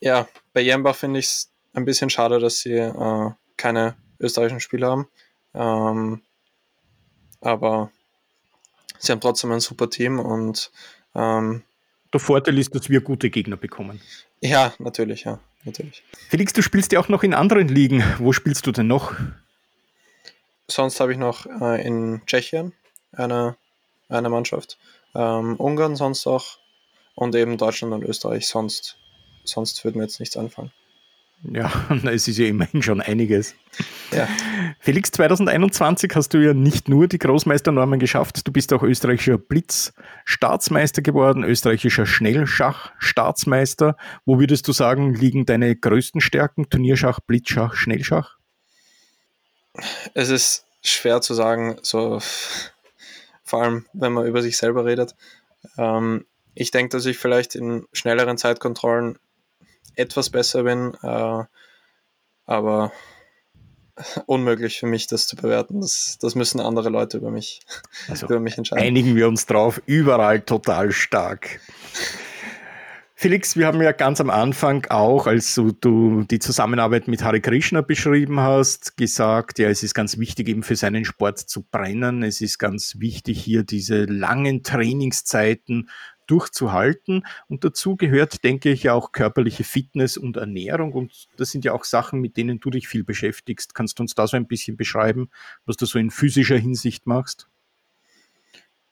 Ja, 0.01 0.27
bei 0.53 0.63
Jenbach 0.63 0.97
finde 0.97 1.21
ich 1.21 1.27
es 1.27 1.53
ein 1.73 1.85
bisschen 1.85 2.11
schade, 2.11 2.41
dass 2.41 2.59
sie 2.59 2.73
äh, 2.73 3.31
keine 3.57 3.97
österreichischen 4.19 4.61
Spieler 4.61 4.91
haben. 4.91 5.09
Ähm, 5.59 6.23
aber 7.41 7.91
sie 8.99 9.13
haben 9.13 9.21
trotzdem 9.21 9.51
ein 9.53 9.61
super 9.61 9.91
Team 9.91 10.21
und 10.21 10.71
ähm, 11.15 11.65
der 12.13 12.21
Vorteil 12.21 12.59
ist, 12.59 12.75
dass 12.75 12.89
wir 12.89 13.01
gute 13.01 13.29
Gegner 13.29 13.57
bekommen. 13.57 14.01
Ja, 14.41 14.73
natürlich, 14.79 15.25
ja, 15.25 15.41
natürlich. 15.65 16.03
Felix, 16.29 16.53
du 16.53 16.63
spielst 16.63 16.93
ja 16.93 17.01
auch 17.01 17.09
noch 17.09 17.23
in 17.23 17.35
anderen 17.35 17.69
Ligen. 17.69 18.03
Wo 18.19 18.33
spielst 18.33 18.67
du 18.67 18.73
denn 18.73 18.87
noch? 18.87 19.15
Sonst 20.71 21.01
habe 21.01 21.13
ich 21.13 21.19
noch 21.19 21.47
äh, 21.61 21.85
in 21.85 22.23
Tschechien 22.27 22.73
eine, 23.13 23.57
eine 24.09 24.29
Mannschaft, 24.29 24.79
ähm, 25.15 25.57
Ungarn 25.57 25.97
sonst 25.97 26.27
auch 26.27 26.59
und 27.15 27.35
eben 27.35 27.59
Deutschland 27.59 27.93
und 27.93 28.05
Österreich. 28.05 28.47
Sonst, 28.47 28.97
sonst 29.45 29.85
würde 29.85 29.99
mir 29.99 30.05
jetzt 30.05 30.21
nichts 30.21 30.37
anfangen. 30.37 30.73
Ja, 31.43 31.71
es 32.05 32.27
ist 32.29 32.39
ja 32.39 32.47
immerhin 32.47 32.83
schon 32.83 33.01
einiges. 33.01 33.55
Ja. 34.11 34.29
Felix, 34.81 35.13
2021 35.13 36.13
hast 36.15 36.35
du 36.35 36.39
ja 36.39 36.53
nicht 36.53 36.89
nur 36.89 37.07
die 37.07 37.19
Großmeisternormen 37.19 38.01
geschafft, 38.01 38.47
du 38.47 38.53
bist 38.53 38.73
auch 38.73 38.83
österreichischer 38.83 39.39
Blitz-Staatsmeister 39.39 41.03
geworden, 41.03 41.45
österreichischer 41.45 42.07
Schnellschach-Staatsmeister. 42.07 43.97
Wo 44.25 44.41
würdest 44.41 44.67
du 44.67 44.73
sagen, 44.73 45.15
liegen 45.15 45.47
deine 45.47 45.77
größten 45.77 46.21
Stärken? 46.21 46.69
Turnierschach, 46.69 47.21
Blitzschach, 47.21 47.75
Schnellschach? 47.75 48.39
Es 50.15 50.31
ist 50.31 50.65
schwer 50.83 51.21
zu 51.21 51.35
sagen, 51.35 51.79
so 51.83 52.21
vor 53.45 53.63
allem, 53.63 53.87
wenn 53.93 54.13
man 54.13 54.27
über 54.27 54.43
sich 54.43 54.57
selber 54.57 54.85
redet. 54.85 55.15
Ähm, 55.77 56.27
ich 56.55 56.71
denke, 56.73 56.97
dass 56.97 57.07
ich 57.07 57.19
vielleicht 57.19 57.55
in 57.55 57.87
schnelleren 57.93 58.37
Zeitkontrollen 58.37 59.19
etwas 59.99 60.31
besser 60.31 60.63
bin, 60.63 60.95
äh, 61.03 61.45
aber 62.47 62.93
unmöglich 64.27 64.79
für 64.79 64.87
mich, 64.87 65.07
das 65.07 65.27
zu 65.27 65.37
bewerten. 65.37 65.81
Das, 65.81 66.19
das 66.21 66.35
müssen 66.35 66.61
andere 66.61 66.89
Leute 66.89 67.19
über 67.19 67.31
mich, 67.31 67.61
also 68.09 68.27
über 68.27 68.41
mich 68.41 68.57
entscheiden. 68.57 68.85
Einigen 68.85 69.17
wir 69.17 69.29
uns 69.29 69.47
drauf, 69.47 69.83
überall 69.87 70.41
total 70.41 70.93
stark. 70.93 71.61
Felix, 73.21 73.57
wir 73.57 73.67
haben 73.67 73.83
ja 73.83 73.91
ganz 73.91 74.21
am 74.21 74.31
Anfang 74.31 74.87
auch, 74.91 75.27
als 75.27 75.53
du, 75.57 76.23
die 76.23 76.39
Zusammenarbeit 76.39 77.09
mit 77.09 77.25
Hare 77.25 77.41
Krishna 77.41 77.81
beschrieben 77.81 78.39
hast, 78.39 78.97
gesagt, 78.97 79.59
ja, 79.59 79.69
es 79.69 79.83
ist 79.83 79.95
ganz 79.95 80.19
wichtig, 80.19 80.47
eben 80.49 80.63
für 80.63 80.77
seinen 80.77 81.05
Sport 81.05 81.41
zu 81.41 81.65
brennen. 81.69 82.23
Es 82.23 82.41
ist 82.41 82.59
ganz 82.59 83.01
wichtig, 83.01 83.43
hier 83.43 83.65
diese 83.65 84.05
langen 84.05 84.63
Trainingszeiten 84.63 85.91
durchzuhalten. 86.29 87.27
Und 87.49 87.65
dazu 87.65 87.97
gehört, 87.97 88.45
denke 88.45 88.71
ich, 88.71 88.89
auch 88.91 89.13
körperliche 89.13 89.65
Fitness 89.65 90.17
und 90.17 90.37
Ernährung. 90.37 90.93
Und 90.93 91.29
das 91.37 91.51
sind 91.51 91.65
ja 91.65 91.73
auch 91.73 91.85
Sachen, 91.85 92.21
mit 92.21 92.37
denen 92.37 92.61
du 92.61 92.71
dich 92.71 92.87
viel 92.87 93.03
beschäftigst. 93.03 93.75
Kannst 93.75 93.99
du 93.99 94.05
uns 94.05 94.15
da 94.15 94.27
so 94.27 94.37
ein 94.37 94.47
bisschen 94.47 94.77
beschreiben, 94.77 95.31
was 95.67 95.77
du 95.77 95.87
so 95.87 95.99
in 95.99 96.11
physischer 96.11 96.59
Hinsicht 96.59 97.07
machst? 97.07 97.49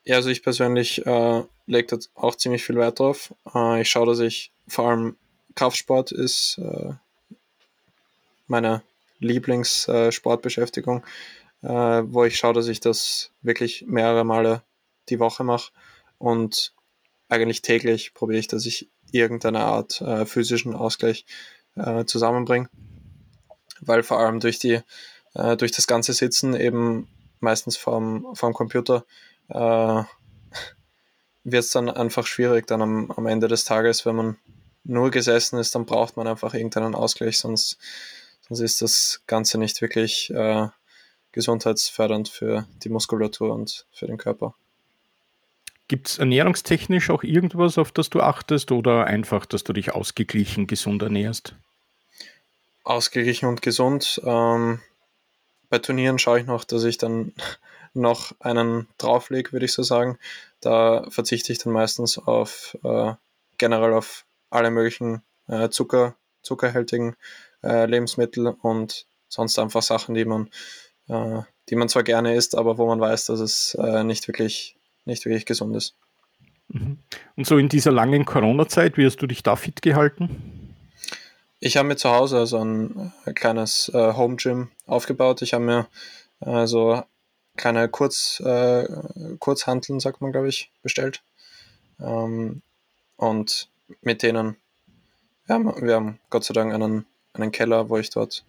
Ja, 0.05 0.17
also 0.17 0.31
ich 0.31 0.43
persönlich 0.43 1.05
äh, 1.07 1.43
lege 1.67 1.87
da 1.89 1.99
auch 2.15 2.37
ziemlich 2.37 2.65
viel 2.65 2.77
Wert 2.77 3.01
drauf. 3.01 3.35
Äh, 3.55 3.83
ich 3.83 3.91
schaue, 3.91 4.07
dass 4.07 4.21
ich 4.21 4.53
vor 4.69 4.91
allem 4.91 5.17
Kraftsport 5.55 6.13
ist 6.13 6.59
äh, 6.59 6.95
meine 8.47 8.83
Lieblingssportbeschäftigung, 9.19 11.05
äh, 11.63 11.69
wo 11.69 12.25
ich 12.25 12.37
schaue, 12.37 12.53
dass 12.53 12.69
ich 12.69 12.81
das 12.81 13.33
wirklich 13.43 13.85
mehrere 13.87 14.25
Male 14.25 14.63
die 15.09 15.19
Woche 15.19 15.45
mache 15.45 15.73
und 16.19 16.73
eigentlich 17.29 17.63
täglich 17.63 18.15
probiere 18.15 18.41
ich, 18.41 18.49
dass 18.49 18.67
ich 18.67 18.91
irgendeine 19.11 19.61
Art 19.61 20.01
äh, 20.01 20.27
physischen 20.27 20.75
Ausgleich 20.75 21.27
äh, 21.77 22.05
zusammenbringe. 22.05 22.69
Weil 23.81 24.03
vor 24.03 24.19
allem 24.19 24.41
durch 24.41 24.59
die, 24.59 24.81
äh, 25.35 25.57
durch 25.57 25.73
das 25.73 25.87
ganze 25.87 26.13
Sitzen 26.13 26.55
eben 26.55 27.09
meistens 27.41 27.77
vorm, 27.77 28.35
vorm 28.35 28.55
Computer 28.55 29.05
äh, 29.49 29.55
wird 31.45 31.65
es 31.65 31.71
dann 31.71 31.91
einfach 31.91 32.27
schwierig 32.27 32.67
dann 32.67 32.83
am, 32.83 33.11
am 33.11 33.27
Ende 33.27 33.49
des 33.49 33.65
Tages, 33.65 34.07
wenn 34.07 34.17
man 34.17 34.37
nur 34.85 35.11
gesessen 35.11 35.59
ist, 35.59 35.75
dann 35.75 35.87
braucht 35.87 36.17
man 36.17 36.27
einfach 36.27 36.55
irgendeinen 36.55 36.95
Ausgleich, 36.95 37.39
sonst, 37.39 37.79
sonst 38.49 38.61
ist 38.61 38.83
das 38.83 39.23
Ganze 39.27 39.59
nicht 39.59 39.81
wirklich 39.83 40.31
äh, 40.31 40.69
gesundheitsfördernd 41.33 42.29
für 42.29 42.67
die 42.85 42.89
Muskulatur 42.89 43.53
und 43.53 43.87
für 43.91 44.07
den 44.07 44.17
Körper. 44.17 44.55
Gibt 45.89 46.09
es 46.09 46.19
ernährungstechnisch 46.19 47.11
auch 47.11 47.23
irgendwas, 47.23 47.79
auf 47.79 47.93
das 47.93 48.11
du 48.11 48.21
achtest 48.21 48.73
oder 48.73 49.05
einfach, 49.05 49.47
dass 49.47 49.65
du 49.65 49.73
dich 49.73 49.93
ausgeglichen 49.93 50.67
gesund 50.67 51.03
ernährst? 51.03 51.55
ausgeglichen 52.87 53.49
und 53.49 53.63
gesund. 53.63 54.21
Ähm, 54.25 54.81
bei 55.69 55.79
Turnieren 55.79 56.19
schaue 56.19 56.41
ich 56.41 56.47
noch, 56.47 56.65
dass 56.65 56.85
ich 56.85 56.99
dann 56.99 57.35
noch 57.95 58.33
einen 58.41 58.89
drauflege, 58.99 59.53
würde 59.53 59.67
ich 59.67 59.73
so 59.73 59.83
sagen. 59.83 60.19
Da 60.61 61.07
verzichte 61.11 61.53
ich 61.53 61.59
dann 61.59 61.73
meistens 61.73 62.19
auf 62.19 62.77
äh, 62.85 63.13
generell 63.59 63.93
auf 63.93 64.25
alle 64.51 64.71
möglichen 64.71 65.23
äh, 65.49 65.69
Zucker, 65.69 66.15
zuckerhaltigen 66.43 67.17
äh, 67.63 67.87
Lebensmittel 67.87 68.49
und 68.63 69.07
sonst 69.29 69.59
einfach 69.59 69.83
Sachen, 69.83 70.15
die 70.15 70.25
man, 70.25 70.51
äh, 71.09 71.43
die 71.69 71.77
man 71.77 71.89
zwar 71.89 72.05
gerne 72.05 72.35
isst, 72.37 72.55
aber 72.55 72.79
wo 72.79 72.87
man 72.87 73.01
weiß, 73.01 73.27
dass 73.27 73.41
es 73.41 73.75
äh, 73.75 74.05
nicht 74.05 74.29
wirklich, 74.29 74.76
nicht 75.07 75.25
wirklich 75.25 75.47
gesund 75.47 75.77
ist. 75.77 75.95
Mhm. 76.69 76.99
Und 77.37 77.47
so 77.47 77.59
in 77.59 77.69
dieser 77.69 77.93
langen 77.93 78.25
Corona-Zeit, 78.25 78.97
wie 78.97 79.07
hast 79.07 79.19
du 79.19 79.27
dich 79.27 79.43
da 79.43 79.57
fit 79.57 79.83
gehalten? 79.83 80.75
Ich 81.59 81.77
habe 81.77 81.89
mir 81.89 81.97
zu 81.97 82.11
Hause 82.11 82.39
also 82.39 82.59
ein, 82.59 83.13
ein 83.25 83.35
kleines 83.35 83.89
äh, 83.95 84.13
Home 84.15 84.37
Gym 84.37 84.69
aufgebaut. 84.87 85.43
Ich 85.43 85.55
habe 85.55 85.65
mir 85.65 85.87
äh, 86.41 86.67
so 86.67 87.03
kleine 87.57 87.89
Kurz, 87.89 88.41
äh, 88.41 88.87
Kurzhanteln, 89.39 90.01
sagt 90.01 90.21
man, 90.21 90.33
glaube 90.33 90.49
ich, 90.49 90.71
bestellt. 90.83 91.23
Ähm, 92.01 92.63
und 93.17 93.69
mit 94.03 94.23
denen, 94.23 94.57
ja, 95.49 95.59
wir 95.59 95.95
haben 95.95 96.19
Gott 96.29 96.45
sei 96.45 96.53
Dank 96.53 96.75
einen, 96.75 97.07
einen 97.33 97.53
Keller, 97.53 97.89
wo 97.89 97.97
ich 97.97 98.11
dort 98.11 98.45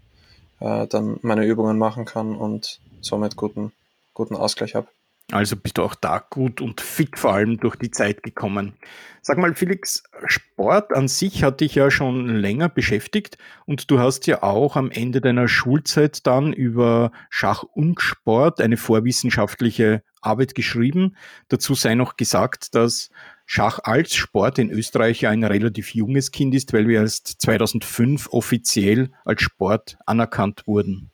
äh, 0.60 0.88
dann 0.88 1.20
meine 1.22 1.46
Übungen 1.46 1.78
machen 1.78 2.06
kann 2.06 2.36
und 2.36 2.80
somit 3.02 3.36
guten, 3.36 3.72
guten 4.14 4.36
Ausgleich 4.36 4.76
habe. 4.76 4.88
Also 5.32 5.58
bist 5.58 5.78
du 5.78 5.84
auch 5.84 5.96
da 5.96 6.20
gut 6.20 6.62
und 6.62 6.80
fit 6.80 7.20
vor 7.20 7.34
allem 7.34 7.58
durch 7.58 7.76
die 7.76 7.92
Zeit 7.92 8.24
gekommen. 8.24 8.78
Sag 9.22 9.38
mal, 9.38 9.54
Felix, 9.56 10.04
Sport 10.26 10.94
an 10.94 11.10
sich 11.10 11.44
hat 11.44 11.60
dich 11.60 11.76
ja 11.76 11.92
schon 11.92 12.30
länger 12.30 12.70
beschäftigt 12.70 13.38
und 13.66 13.92
du 13.92 14.00
hast 14.00 14.26
ja 14.26 14.42
auch 14.42 14.78
am 14.78 14.90
Ende 14.90 15.20
deiner 15.20 15.50
Schulzeit 15.50 16.26
dann 16.26 16.54
über 16.54 17.12
Schach 17.30 17.64
und 17.64 18.00
Sport 18.00 18.62
eine 18.62 18.78
vorwissenschaftliche 18.78 20.02
Arbeit 20.22 20.56
geschrieben. 20.56 21.18
Dazu 21.50 21.76
sei 21.76 21.96
noch 21.96 22.16
gesagt, 22.16 22.74
dass 22.74 23.10
Schach 23.46 23.80
als 23.84 24.16
Sport 24.16 24.60
in 24.60 24.70
Österreich 24.70 25.22
ja 25.22 25.30
ein 25.30 25.44
relativ 25.44 25.94
junges 25.94 26.32
Kind 26.32 26.56
ist, 26.56 26.72
weil 26.72 26.88
wir 26.88 27.02
erst 27.02 27.42
2005 27.42 28.30
offiziell 28.32 29.12
als 29.26 29.42
Sport 29.42 29.98
anerkannt 30.06 30.64
wurden. 30.68 31.12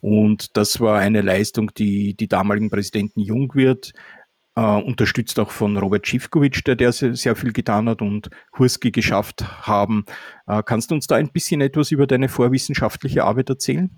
Und 0.00 0.56
das 0.56 0.80
war 0.80 0.98
eine 0.98 1.20
Leistung, 1.22 1.72
die 1.74 2.14
die 2.14 2.28
damaligen 2.28 2.70
Präsidenten 2.70 3.20
Jungwirth, 3.20 3.92
äh, 4.56 4.60
unterstützt 4.60 5.38
auch 5.38 5.50
von 5.50 5.76
Robert 5.76 6.06
Schifkovic, 6.06 6.64
der, 6.64 6.76
der 6.76 6.92
sehr, 6.92 7.14
sehr, 7.14 7.36
viel 7.36 7.52
getan 7.52 7.88
hat 7.88 8.00
und 8.00 8.30
Hurski 8.58 8.90
geschafft 8.90 9.44
haben. 9.66 10.06
Äh, 10.46 10.62
kannst 10.64 10.90
du 10.90 10.94
uns 10.94 11.06
da 11.06 11.16
ein 11.16 11.30
bisschen 11.30 11.60
etwas 11.60 11.90
über 11.90 12.06
deine 12.06 12.28
vorwissenschaftliche 12.28 13.24
Arbeit 13.24 13.50
erzählen? 13.50 13.90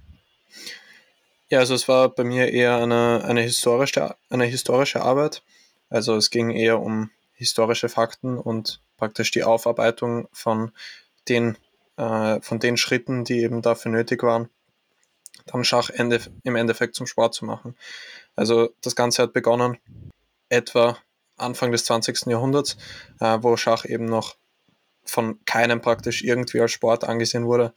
Ja, 1.49 1.61
also 1.61 1.75
es 1.75 1.89
war 1.89 2.11
bei 2.11 2.25
mir 2.25 2.53
eher 2.53 2.77
eine, 2.77 3.25
eine, 3.25 3.41
historische, 3.41 4.17
eine 4.29 4.45
historische 4.45 5.01
Arbeit. 5.01 5.43
Also 5.89 6.17
es 6.17 6.29
ging 6.31 6.51
eher 6.51 6.81
um 6.81 7.11
historische 7.33 7.89
Fakten 7.89 8.37
und 8.37 8.83
praktisch 8.97 9.31
die 9.31 9.45
Aufarbeitung 9.45 10.29
von 10.33 10.73
den, 11.29 11.57
äh, 11.97 12.41
von 12.41 12.59
den 12.59 12.77
Schritten, 12.77 13.25
die 13.25 13.41
eben 13.41 13.63
dafür 13.63 13.93
nötig 13.93 14.23
waren, 14.23 14.49
dann 15.53 15.65
Schach 15.65 15.91
Ende, 15.91 16.21
im 16.45 16.57
Endeffekt 16.57 16.95
zum 16.95 17.07
Sport 17.07 17.35
zu 17.35 17.45
machen. 17.45 17.77
Also 18.37 18.71
das 18.83 18.97
Ganze 18.97 19.23
hat 19.23 19.33
begonnen 19.33 19.79
etwa 20.49 20.99
Anfang 21.37 21.73
des 21.73 21.85
20. 21.85 22.27
Jahrhunderts, 22.27 22.77
äh, 23.21 23.39
wo 23.41 23.57
Schach 23.57 23.85
eben 23.85 24.07
noch 24.07 24.37
von 25.05 25.45
keinem 25.45 25.81
praktisch 25.81 26.23
irgendwie 26.23 26.61
als 26.61 26.73
Sport 26.73 27.05
angesehen 27.05 27.47
wurde, 27.47 27.73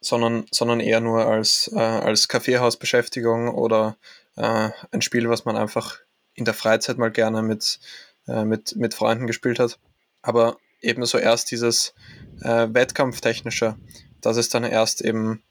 sondern, 0.00 0.46
sondern 0.50 0.80
eher 0.80 1.00
nur 1.00 1.26
als, 1.26 1.70
äh, 1.74 1.78
als 1.78 2.28
Kaffeehausbeschäftigung 2.28 3.48
oder 3.48 3.96
äh, 4.36 4.70
ein 4.90 5.02
Spiel, 5.02 5.28
was 5.28 5.44
man 5.44 5.56
einfach 5.56 5.98
in 6.34 6.44
der 6.44 6.54
Freizeit 6.54 6.98
mal 6.98 7.10
gerne 7.10 7.42
mit, 7.42 7.80
äh, 8.26 8.44
mit, 8.44 8.76
mit 8.76 8.94
Freunden 8.94 9.26
gespielt 9.26 9.58
hat. 9.58 9.78
Aber 10.22 10.56
ebenso 10.80 11.18
erst 11.18 11.50
dieses 11.50 11.94
äh, 12.42 12.68
Wettkampftechnische, 12.70 13.76
das 14.20 14.36
ist 14.36 14.54
dann 14.54 14.64
erst 14.64 15.00
eben 15.02 15.42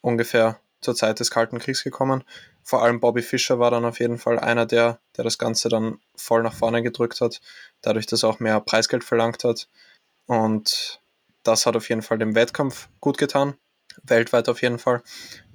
ungefähr 0.00 0.60
zur 0.80 0.94
Zeit 0.94 1.20
des 1.20 1.30
Kalten 1.30 1.58
Kriegs 1.58 1.84
gekommen. 1.84 2.24
Vor 2.62 2.82
allem 2.82 3.00
Bobby 3.00 3.22
Fischer 3.22 3.58
war 3.58 3.70
dann 3.70 3.84
auf 3.84 3.98
jeden 3.98 4.18
Fall 4.18 4.38
einer, 4.38 4.66
der, 4.66 5.00
der 5.16 5.24
das 5.24 5.38
Ganze 5.38 5.68
dann 5.68 5.98
voll 6.16 6.42
nach 6.42 6.54
vorne 6.54 6.82
gedrückt 6.82 7.20
hat, 7.20 7.40
dadurch, 7.80 8.06
dass 8.06 8.22
er 8.22 8.28
auch 8.28 8.40
mehr 8.40 8.60
Preisgeld 8.60 9.04
verlangt 9.04 9.44
hat. 9.44 9.68
Und 10.26 11.00
das 11.42 11.66
hat 11.66 11.76
auf 11.76 11.88
jeden 11.88 12.02
Fall 12.02 12.18
dem 12.18 12.34
Wettkampf 12.34 12.88
gut 13.00 13.18
getan, 13.18 13.54
weltweit 14.02 14.48
auf 14.48 14.62
jeden 14.62 14.78
Fall. 14.78 15.02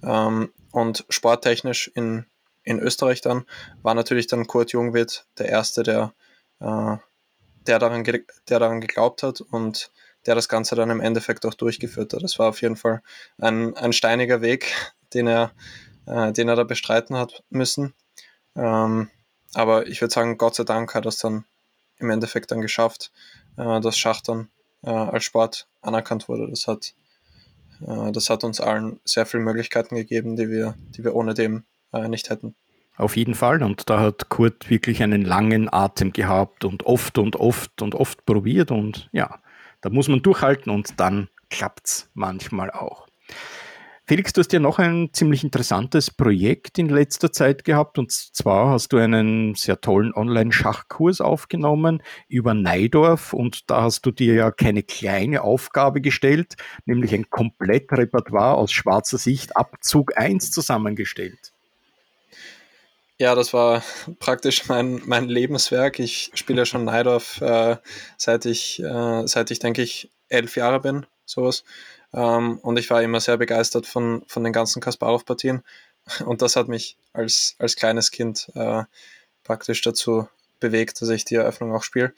Ähm, 0.01 0.51
und 0.71 1.05
sporttechnisch 1.09 1.91
in, 1.93 2.25
in 2.63 2.79
Österreich 2.79 3.21
dann 3.21 3.45
war 3.83 3.93
natürlich 3.93 4.27
dann 4.27 4.47
Kurt 4.47 4.71
Jungwirth 4.71 5.27
der 5.37 5.49
Erste, 5.49 5.83
der, 5.83 6.13
äh, 6.59 6.97
der, 7.67 7.79
daran 7.79 8.03
der 8.03 8.23
daran 8.59 8.81
geglaubt 8.81 9.21
hat 9.23 9.41
und 9.41 9.91
der 10.25 10.35
das 10.35 10.49
Ganze 10.49 10.75
dann 10.75 10.89
im 10.89 11.01
Endeffekt 11.01 11.45
auch 11.45 11.53
durchgeführt 11.53 12.13
hat. 12.13 12.23
Das 12.23 12.39
war 12.39 12.49
auf 12.49 12.61
jeden 12.61 12.75
Fall 12.75 13.01
ein, 13.37 13.75
ein 13.75 13.93
steiniger 13.93 14.41
Weg, 14.41 14.73
den 15.13 15.27
er, 15.27 15.51
äh, 16.05 16.31
den 16.31 16.49
er 16.49 16.55
da 16.55 16.63
bestreiten 16.63 17.15
hat 17.15 17.43
müssen. 17.49 17.93
Ähm, 18.55 19.09
aber 19.53 19.87
ich 19.87 20.01
würde 20.01 20.13
sagen, 20.13 20.37
Gott 20.37 20.55
sei 20.55 20.63
Dank 20.63 20.93
hat 20.95 21.05
er 21.05 21.09
es 21.09 21.17
dann 21.17 21.45
im 21.97 22.09
Endeffekt 22.09 22.51
dann 22.51 22.61
geschafft, 22.61 23.11
äh, 23.57 23.79
dass 23.81 23.97
Schach 23.97 24.21
dann 24.21 24.49
äh, 24.83 24.89
als 24.89 25.23
Sport 25.23 25.67
anerkannt 25.81 26.27
wurde. 26.27 26.47
Das 26.49 26.67
hat, 26.67 26.93
äh, 27.81 28.11
das 28.11 28.29
hat 28.29 28.43
uns 28.43 28.59
allen 28.59 28.99
sehr 29.05 29.25
viele 29.25 29.43
Möglichkeiten 29.43 29.95
gegeben, 29.95 30.35
die 30.35 30.49
wir, 30.49 30.75
die 30.95 31.03
wir 31.03 31.15
ohne 31.15 31.33
dem 31.33 31.63
äh, 31.93 32.07
nicht 32.07 32.29
hätten. 32.29 32.55
Auf 32.95 33.17
jeden 33.17 33.33
Fall. 33.33 33.63
Und 33.63 33.89
da 33.89 33.99
hat 33.99 34.29
Kurt 34.29 34.69
wirklich 34.69 35.01
einen 35.01 35.23
langen 35.23 35.71
Atem 35.71 36.13
gehabt 36.13 36.63
und 36.63 36.85
oft 36.85 37.17
und 37.17 37.35
oft 37.37 37.81
und 37.81 37.95
oft 37.95 38.25
probiert. 38.25 38.69
Und 38.69 39.09
ja, 39.11 39.39
da 39.81 39.89
muss 39.89 40.07
man 40.07 40.21
durchhalten 40.21 40.71
und 40.71 40.99
dann 40.99 41.29
klappt 41.49 41.87
es 41.87 42.09
manchmal 42.13 42.69
auch. 42.71 43.07
Felix, 44.05 44.33
du 44.33 44.41
hast 44.41 44.51
ja 44.51 44.59
noch 44.59 44.79
ein 44.79 45.11
ziemlich 45.13 45.45
interessantes 45.45 46.11
Projekt 46.11 46.77
in 46.77 46.89
letzter 46.89 47.31
Zeit 47.31 47.63
gehabt 47.63 47.97
und 47.97 48.11
zwar 48.11 48.71
hast 48.71 48.91
du 48.91 48.97
einen 48.97 49.55
sehr 49.55 49.79
tollen 49.79 50.13
Online-Schachkurs 50.13 51.21
aufgenommen 51.21 52.03
über 52.27 52.53
Neidorf 52.53 53.31
und 53.31 53.69
da 53.69 53.83
hast 53.83 54.05
du 54.05 54.11
dir 54.11 54.33
ja 54.33 54.51
keine 54.51 54.83
kleine 54.83 55.41
Aufgabe 55.41 56.01
gestellt, 56.01 56.55
nämlich 56.85 57.13
ein 57.13 57.29
Komplettrepertoire 57.29 58.55
aus 58.55 58.73
schwarzer 58.73 59.17
Sicht 59.17 59.55
Abzug 59.55 60.17
1 60.17 60.51
zusammengestellt. 60.51 61.53
Ja, 63.17 63.35
das 63.35 63.53
war 63.53 63.83
praktisch 64.19 64.67
mein, 64.67 65.01
mein 65.05 65.29
Lebenswerk. 65.29 65.99
Ich 65.99 66.31
spiele 66.33 66.59
ja 66.59 66.65
schon 66.65 66.83
Neidorf 66.83 67.39
äh, 67.39 67.77
seit 68.17 68.45
ich, 68.47 68.83
äh, 68.83 69.27
seit 69.27 69.49
ich 69.49 69.59
denke 69.59 69.81
ich 69.81 70.09
elf 70.27 70.57
Jahre 70.57 70.81
bin, 70.81 71.05
sowas. 71.25 71.63
Ähm, 72.13 72.59
und 72.59 72.77
ich 72.77 72.89
war 72.89 73.01
immer 73.01 73.19
sehr 73.19 73.37
begeistert 73.37 73.87
von, 73.87 74.23
von 74.27 74.43
den 74.43 74.53
ganzen 74.53 74.81
Kasparov-Partien. 74.81 75.63
Und 76.25 76.41
das 76.41 76.55
hat 76.55 76.67
mich 76.67 76.97
als, 77.13 77.55
als 77.59 77.75
kleines 77.75 78.11
Kind 78.11 78.51
äh, 78.55 78.83
praktisch 79.43 79.81
dazu 79.81 80.27
bewegt, 80.59 81.01
dass 81.01 81.09
ich 81.09 81.25
die 81.25 81.35
Eröffnung 81.35 81.73
auch 81.73 81.83
spiele. 81.83 82.13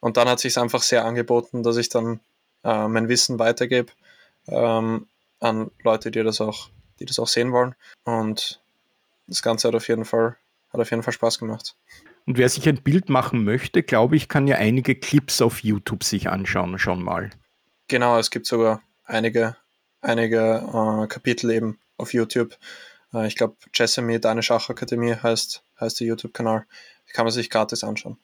Und 0.00 0.16
dann 0.16 0.28
hat 0.28 0.40
sich 0.40 0.58
einfach 0.58 0.82
sehr 0.82 1.04
angeboten, 1.04 1.62
dass 1.62 1.76
ich 1.76 1.88
dann 1.88 2.20
äh, 2.64 2.88
mein 2.88 3.08
Wissen 3.08 3.38
weitergebe 3.38 3.92
ähm, 4.48 5.06
an 5.40 5.70
Leute, 5.82 6.10
die 6.10 6.22
das 6.22 6.40
auch, 6.40 6.70
die 7.00 7.04
das 7.04 7.18
auch 7.18 7.28
sehen 7.28 7.52
wollen. 7.52 7.74
Und 8.04 8.60
das 9.26 9.42
Ganze 9.42 9.68
hat 9.68 9.74
auf 9.74 9.88
jeden 9.88 10.04
Fall, 10.04 10.36
hat 10.72 10.80
auf 10.80 10.90
jeden 10.90 11.02
Fall 11.02 11.12
Spaß 11.12 11.38
gemacht. 11.38 11.74
Und 12.26 12.38
wer 12.38 12.48
sich 12.48 12.68
ein 12.68 12.82
Bild 12.82 13.08
machen 13.08 13.44
möchte, 13.44 13.82
glaube 13.82 14.16
ich, 14.16 14.28
kann 14.28 14.46
ja 14.46 14.56
einige 14.56 14.94
Clips 14.94 15.40
auf 15.40 15.62
YouTube 15.62 16.04
sich 16.04 16.28
anschauen, 16.28 16.78
schon 16.78 17.02
mal. 17.02 17.30
Genau, 17.88 18.18
es 18.18 18.30
gibt 18.30 18.46
sogar 18.46 18.80
einige, 19.12 19.56
einige 20.00 20.38
äh, 20.38 21.06
Kapitel 21.06 21.50
eben 21.50 21.78
auf 21.98 22.14
YouTube. 22.14 22.56
Äh, 23.14 23.26
ich 23.26 23.36
glaube, 23.36 23.56
Jessamy, 23.74 24.18
deine 24.20 24.42
Schachakademie 24.42 25.14
heißt, 25.14 25.62
heißt 25.78 26.00
der 26.00 26.06
YouTube-Kanal. 26.06 26.64
Kann 27.12 27.26
man 27.26 27.32
sich 27.32 27.50
gratis 27.50 27.84
anschauen. 27.84 28.16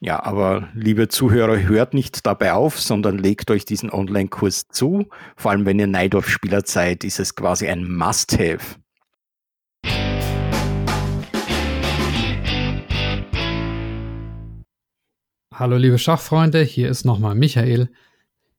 Ja, 0.00 0.22
aber 0.22 0.68
liebe 0.74 1.08
Zuhörer, 1.08 1.62
hört 1.62 1.94
nicht 1.94 2.26
dabei 2.26 2.52
auf, 2.52 2.80
sondern 2.80 3.18
legt 3.18 3.50
euch 3.50 3.64
diesen 3.64 3.90
Online-Kurs 3.90 4.68
zu. 4.68 5.08
Vor 5.36 5.50
allem, 5.50 5.66
wenn 5.66 5.78
ihr 5.78 5.86
Neidorf-Spieler 5.86 6.62
seid, 6.64 7.04
ist 7.04 7.20
es 7.20 7.34
quasi 7.34 7.68
ein 7.68 7.84
Must-Have. 7.84 8.76
Hallo 15.54 15.76
liebe 15.76 15.98
Schachfreunde, 15.98 16.62
hier 16.62 16.88
ist 16.88 17.04
nochmal 17.04 17.36
Michael. 17.36 17.88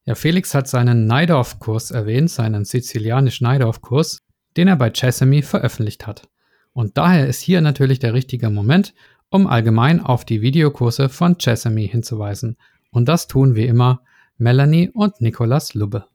Ja, 0.05 0.13
Felix 0.13 0.53
hat 0.53 0.67
seinen 0.67 1.07
Neidorf-Kurs 1.07 1.89
erwähnt, 1.89 2.29
seinen 2.29 2.63
sizilianisch-Neidorf-Kurs, 2.63 4.19
den 4.55 4.67
er 4.67 4.75
bei 4.75 4.91
Chessamy 4.91 5.41
veröffentlicht 5.41 6.05
hat. 6.05 6.29
Und 6.73 6.97
daher 6.97 7.27
ist 7.27 7.41
hier 7.41 7.61
natürlich 7.61 7.97
der 7.97 8.13
richtige 8.13 8.51
Moment, 8.51 8.93
um 9.29 9.47
allgemein 9.47 9.99
auf 9.99 10.23
die 10.23 10.41
Videokurse 10.41 11.09
von 11.09 11.37
Chessamy 11.39 11.87
hinzuweisen. 11.87 12.57
Und 12.91 13.09
das 13.09 13.27
tun 13.27 13.55
wie 13.55 13.65
immer 13.65 14.01
Melanie 14.37 14.91
und 14.93 15.21
Nicolas 15.21 15.73
Lubbe. 15.73 16.05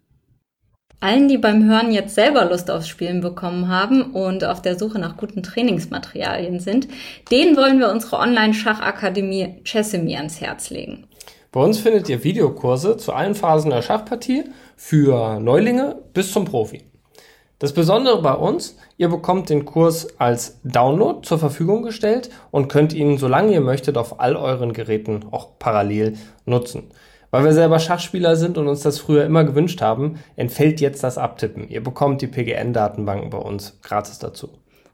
Allen, 1.01 1.28
die 1.28 1.38
beim 1.38 1.64
Hören 1.64 1.93
jetzt 1.93 2.14
selber 2.14 2.45
Lust 2.45 2.70
aufs 2.70 2.86
Spielen 2.86 3.22
bekommen 3.22 3.68
haben 3.68 4.12
und 4.12 4.45
auf 4.45 4.61
der 4.61 4.78
Suche 4.78 4.99
nach 4.99 5.16
guten 5.16 5.43
Trainingsmaterialien 5.43 6.61
sind, 6.61 6.88
denen 7.30 7.57
wollen 7.57 7.78
wir 7.78 7.91
unsere 7.91 8.18
Online-Schachakademie 8.18 9.62
Chessemy 9.64 10.16
ans 10.16 10.41
Herz 10.43 10.68
legen. 10.68 11.07
Bei 11.53 11.61
uns 11.61 11.80
findet 11.80 12.09
ihr 12.09 12.22
Videokurse 12.22 12.96
zu 12.96 13.12
allen 13.12 13.34
Phasen 13.34 13.70
der 13.70 13.82
Schachpartie 13.82 14.44
für 14.76 15.40
Neulinge 15.40 16.01
bis 16.14 16.30
zum 16.32 16.44
Profi. 16.44 16.84
Das 17.59 17.74
Besondere 17.74 18.22
bei 18.22 18.34
uns, 18.34 18.76
ihr 18.98 19.09
bekommt 19.09 19.51
den 19.51 19.64
Kurs 19.64 20.18
als 20.20 20.61
Download 20.62 21.26
zur 21.26 21.40
Verfügung 21.40 21.82
gestellt 21.82 22.30
und 22.53 22.68
könnt 22.68 22.92
ihn, 22.92 23.18
solange 23.18 23.53
ihr 23.53 23.61
möchtet, 23.61 23.98
auf 23.98 24.20
all 24.20 24.36
euren 24.36 24.72
Geräten 24.72 25.24
auch 25.32 25.59
parallel 25.59 26.16
nutzen. 26.44 26.84
Weil 27.32 27.44
wir 27.44 27.53
selber 27.53 27.80
Schachspieler 27.80 28.36
sind 28.36 28.57
und 28.57 28.68
uns 28.68 28.82
das 28.82 29.01
früher 29.01 29.24
immer 29.24 29.42
gewünscht 29.42 29.82
haben, 29.82 30.20
entfällt 30.36 30.80
jetzt 30.80 31.03
das 31.03 31.18
Abtippen. 31.18 31.68
Ihr 31.68 31.82
bekommt 31.82 32.22
die 32.22 32.28
PGN-Datenbanken 32.28 33.30
bei 33.30 33.38
uns 33.38 33.76
gratis 33.82 34.20
dazu. 34.20 34.51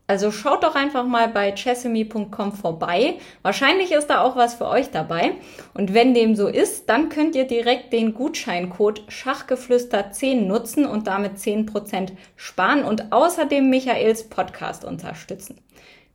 Also 0.08 0.30
schaut 0.30 0.62
doch 0.62 0.76
einfach 0.76 1.04
mal 1.04 1.28
bei 1.28 1.52
chessemy.com 1.52 2.52
vorbei. 2.52 3.18
Wahrscheinlich 3.42 3.90
ist 3.90 4.06
da 4.06 4.20
auch 4.20 4.36
was 4.36 4.54
für 4.54 4.68
euch 4.68 4.90
dabei. 4.90 5.32
Und 5.74 5.94
wenn 5.94 6.14
dem 6.14 6.36
so 6.36 6.46
ist, 6.46 6.88
dann 6.88 7.08
könnt 7.08 7.34
ihr 7.34 7.46
direkt 7.46 7.92
den 7.92 8.14
Gutscheincode 8.14 9.02
Schachgeflüster10 9.08 10.42
nutzen 10.42 10.86
und 10.86 11.08
damit 11.08 11.38
10% 11.38 12.12
sparen 12.36 12.84
und 12.84 13.12
außerdem 13.12 13.68
Michaels 13.68 14.28
Podcast 14.28 14.84
unterstützen. 14.84 15.60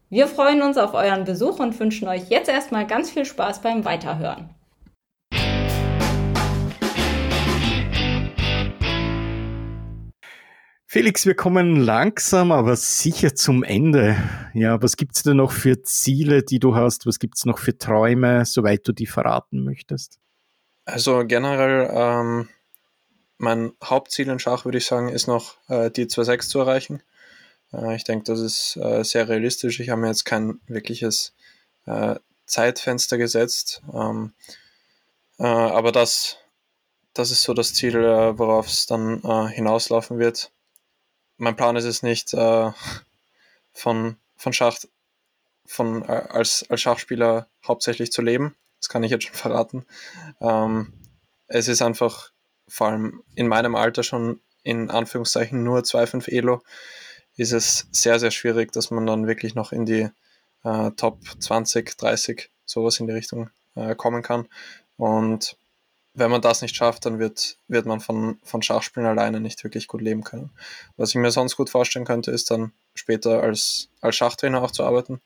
Wir 0.09 0.27
freuen 0.27 0.61
uns 0.61 0.77
auf 0.77 0.93
euren 0.93 1.25
Besuch 1.25 1.59
und 1.59 1.77
wünschen 1.79 2.07
euch 2.07 2.29
jetzt 2.29 2.49
erstmal 2.49 2.87
ganz 2.87 3.11
viel 3.11 3.25
Spaß 3.25 3.61
beim 3.61 3.83
Weiterhören. 3.83 4.49
Felix, 10.93 11.25
wir 11.25 11.35
kommen 11.35 11.77
langsam, 11.77 12.51
aber 12.51 12.75
sicher 12.75 13.33
zum 13.33 13.63
Ende. 13.63 14.17
Ja, 14.53 14.81
was 14.81 14.97
gibt's 14.97 15.23
denn 15.23 15.37
noch 15.37 15.53
für 15.53 15.81
Ziele, 15.83 16.43
die 16.43 16.59
du 16.59 16.75
hast? 16.75 17.05
Was 17.05 17.17
gibt's 17.17 17.45
noch 17.45 17.59
für 17.59 17.77
Träume, 17.77 18.43
soweit 18.43 18.85
du 18.85 18.91
die 18.91 19.05
verraten 19.05 19.63
möchtest? 19.63 20.19
Also 20.83 21.23
generell, 21.25 21.89
ähm, 21.93 22.49
mein 23.37 23.71
Hauptziel 23.81 24.27
in 24.27 24.39
Schach, 24.39 24.65
würde 24.65 24.79
ich 24.79 24.85
sagen, 24.85 25.07
ist 25.07 25.27
noch 25.27 25.55
äh, 25.69 25.89
die 25.91 26.07
2.6 26.07 26.49
zu 26.49 26.59
erreichen. 26.59 27.01
Äh, 27.71 27.95
ich 27.95 28.03
denke, 28.03 28.25
das 28.25 28.41
ist 28.41 28.75
äh, 28.75 29.05
sehr 29.05 29.29
realistisch. 29.29 29.79
Ich 29.79 29.91
habe 29.91 30.01
mir 30.01 30.07
jetzt 30.07 30.25
kein 30.25 30.59
wirkliches 30.67 31.33
äh, 31.85 32.15
Zeitfenster 32.45 33.17
gesetzt. 33.17 33.81
Ähm, 33.93 34.33
äh, 35.39 35.45
aber 35.45 35.93
das, 35.93 36.35
das 37.13 37.31
ist 37.31 37.43
so 37.43 37.53
das 37.53 37.73
Ziel, 37.73 37.95
äh, 37.95 38.37
worauf 38.37 38.67
es 38.67 38.87
dann 38.87 39.21
hinauslaufen 39.51 40.19
wird 40.19 40.51
mein 41.41 41.55
Plan 41.55 41.75
ist 41.75 41.85
es 41.85 42.03
nicht, 42.03 42.35
äh, 42.35 42.71
von, 43.73 44.17
von 44.35 44.53
Schach, 44.53 44.77
von, 45.65 46.03
äh, 46.03 46.11
als, 46.29 46.65
als 46.69 46.81
Schachspieler 46.81 47.47
hauptsächlich 47.67 48.11
zu 48.11 48.21
leben. 48.21 48.55
Das 48.79 48.89
kann 48.89 49.01
ich 49.01 49.09
jetzt 49.09 49.25
schon 49.25 49.33
verraten. 49.35 49.85
Ähm, 50.39 50.93
es 51.47 51.67
ist 51.67 51.81
einfach, 51.81 52.31
vor 52.67 52.87
allem 52.87 53.23
in 53.33 53.47
meinem 53.47 53.75
Alter 53.75 54.03
schon 54.03 54.39
in 54.61 54.91
Anführungszeichen 54.91 55.63
nur 55.63 55.79
2,5 55.79 56.29
Elo, 56.29 56.61
ist 57.35 57.53
es 57.53 57.87
sehr, 57.91 58.19
sehr 58.19 58.31
schwierig, 58.31 58.71
dass 58.71 58.91
man 58.91 59.07
dann 59.07 59.25
wirklich 59.25 59.55
noch 59.55 59.71
in 59.71 59.87
die 59.87 60.09
äh, 60.63 60.91
Top 60.91 61.21
20, 61.39 61.97
30, 61.97 62.51
sowas 62.65 62.99
in 62.99 63.07
die 63.07 63.13
Richtung 63.13 63.49
äh, 63.73 63.95
kommen 63.95 64.21
kann. 64.21 64.47
Und 64.95 65.57
wenn 66.13 66.31
man 66.31 66.41
das 66.41 66.61
nicht 66.61 66.75
schafft, 66.75 67.05
dann 67.05 67.19
wird, 67.19 67.57
wird 67.67 67.85
man 67.85 68.01
von, 68.01 68.37
von 68.43 68.61
Schachspielen 68.61 69.07
alleine 69.07 69.39
nicht 69.39 69.63
wirklich 69.63 69.87
gut 69.87 70.01
leben 70.01 70.23
können. 70.23 70.49
Was 70.97 71.09
ich 71.09 71.15
mir 71.15 71.31
sonst 71.31 71.55
gut 71.55 71.69
vorstellen 71.69 72.05
könnte, 72.05 72.31
ist 72.31 72.51
dann 72.51 72.73
später 72.95 73.41
als, 73.41 73.87
als 74.01 74.15
Schachtrainer 74.15 74.61
auch 74.61 74.71
zu 74.71 74.83
arbeiten 74.83 75.21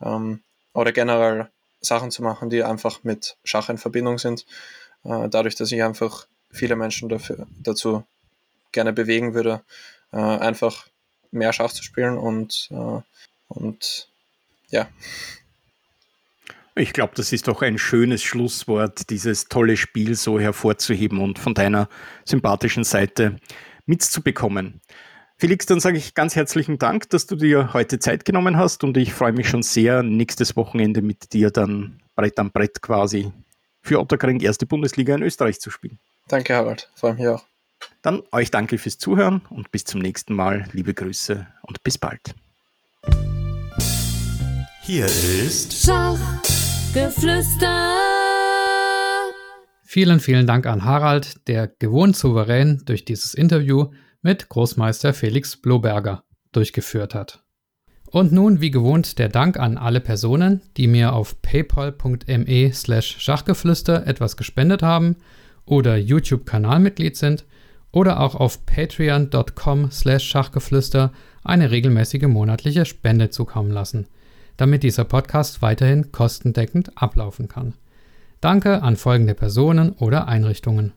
ähm, 0.00 0.40
oder 0.72 0.92
generell 0.92 1.50
Sachen 1.80 2.10
zu 2.10 2.22
machen, 2.22 2.48
die 2.48 2.62
einfach 2.62 3.04
mit 3.04 3.36
Schach 3.44 3.68
in 3.68 3.78
Verbindung 3.78 4.18
sind. 4.18 4.46
Äh, 5.04 5.28
dadurch, 5.28 5.54
dass 5.54 5.70
ich 5.72 5.82
einfach 5.82 6.26
viele 6.50 6.76
Menschen 6.76 7.08
dafür, 7.08 7.46
dazu 7.62 8.04
gerne 8.70 8.92
bewegen 8.92 9.34
würde, 9.34 9.62
äh, 10.12 10.16
einfach 10.16 10.86
mehr 11.30 11.52
Schach 11.52 11.72
zu 11.72 11.82
spielen 11.82 12.16
und, 12.16 12.68
äh, 12.70 13.00
und 13.48 14.08
ja. 14.68 14.88
Ich 16.74 16.94
glaube, 16.94 17.12
das 17.14 17.32
ist 17.32 17.48
doch 17.48 17.60
ein 17.60 17.76
schönes 17.76 18.22
Schlusswort, 18.22 19.10
dieses 19.10 19.48
tolle 19.48 19.76
Spiel 19.76 20.14
so 20.14 20.40
hervorzuheben 20.40 21.20
und 21.20 21.38
von 21.38 21.52
deiner 21.52 21.88
sympathischen 22.24 22.84
Seite 22.84 23.36
mitzubekommen. 23.84 24.80
Felix, 25.36 25.66
dann 25.66 25.80
sage 25.80 25.98
ich 25.98 26.14
ganz 26.14 26.34
herzlichen 26.34 26.78
Dank, 26.78 27.10
dass 27.10 27.26
du 27.26 27.36
dir 27.36 27.74
heute 27.74 27.98
Zeit 27.98 28.24
genommen 28.24 28.56
hast 28.56 28.84
und 28.84 28.96
ich 28.96 29.12
freue 29.12 29.32
mich 29.32 29.48
schon 29.48 29.62
sehr, 29.62 30.02
nächstes 30.02 30.56
Wochenende 30.56 31.02
mit 31.02 31.32
dir 31.34 31.50
dann 31.50 32.00
Brett 32.14 32.38
am 32.38 32.50
Brett 32.50 32.80
quasi 32.80 33.32
für 33.82 34.00
Otterkring 34.00 34.40
erste 34.40 34.64
Bundesliga 34.64 35.14
in 35.14 35.22
Österreich 35.22 35.60
zu 35.60 35.70
spielen. 35.70 35.98
Danke, 36.28 36.54
Harald. 36.54 36.90
Freue 36.94 37.14
mich 37.14 37.26
auch. 37.26 37.44
Dann 38.00 38.22
euch 38.30 38.50
danke 38.50 38.78
fürs 38.78 38.96
Zuhören 38.96 39.42
und 39.50 39.72
bis 39.72 39.84
zum 39.84 40.00
nächsten 40.00 40.34
Mal. 40.34 40.68
Liebe 40.72 40.94
Grüße 40.94 41.46
und 41.62 41.82
bis 41.82 41.98
bald. 41.98 42.34
Hier 44.84 45.06
ist 45.06 45.84
Schach 45.84 46.18
Geflüster. 46.94 47.94
Vielen, 49.82 50.20
vielen 50.20 50.46
Dank 50.46 50.66
an 50.66 50.84
Harald, 50.84 51.48
der 51.48 51.66
gewohnt 51.66 52.16
souverän 52.16 52.82
durch 52.84 53.06
dieses 53.06 53.32
Interview 53.32 53.86
mit 54.20 54.50
Großmeister 54.50 55.14
Felix 55.14 55.56
Bloberger 55.56 56.24
durchgeführt 56.52 57.14
hat. 57.14 57.42
Und 58.10 58.32
nun, 58.32 58.60
wie 58.60 58.70
gewohnt, 58.70 59.18
der 59.18 59.30
Dank 59.30 59.58
an 59.58 59.78
alle 59.78 60.00
Personen, 60.00 60.60
die 60.76 60.86
mir 60.86 61.14
auf 61.14 61.40
paypal.me 61.40 62.72
slash 62.74 63.16
Schachgeflüster 63.18 64.06
etwas 64.06 64.36
gespendet 64.36 64.82
haben 64.82 65.16
oder 65.64 65.96
YouTube-Kanalmitglied 65.96 67.16
sind 67.16 67.46
oder 67.90 68.20
auch 68.20 68.34
auf 68.34 68.66
patreon.com 68.66 69.90
slash 69.90 70.24
Schachgeflüster 70.24 71.12
eine 71.42 71.70
regelmäßige 71.70 72.24
monatliche 72.24 72.84
Spende 72.84 73.30
zukommen 73.30 73.70
lassen– 73.70 74.08
damit 74.56 74.82
dieser 74.82 75.04
Podcast 75.04 75.62
weiterhin 75.62 76.12
kostendeckend 76.12 76.92
ablaufen 77.00 77.48
kann. 77.48 77.74
Danke 78.40 78.82
an 78.82 78.96
folgende 78.96 79.34
Personen 79.34 79.92
oder 79.92 80.28
Einrichtungen. 80.28 80.92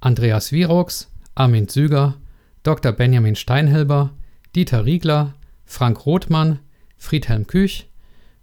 Andreas 0.00 0.52
Wirox, 0.52 1.10
Armin 1.34 1.68
Züger, 1.68 2.14
Dr. 2.62 2.92
Benjamin 2.92 3.36
Steinhilber, 3.36 4.10
Dieter 4.54 4.84
Riegler, 4.84 5.34
Frank 5.64 6.04
Rothmann, 6.06 6.58
Friedhelm 6.96 7.46
Küch, 7.46 7.88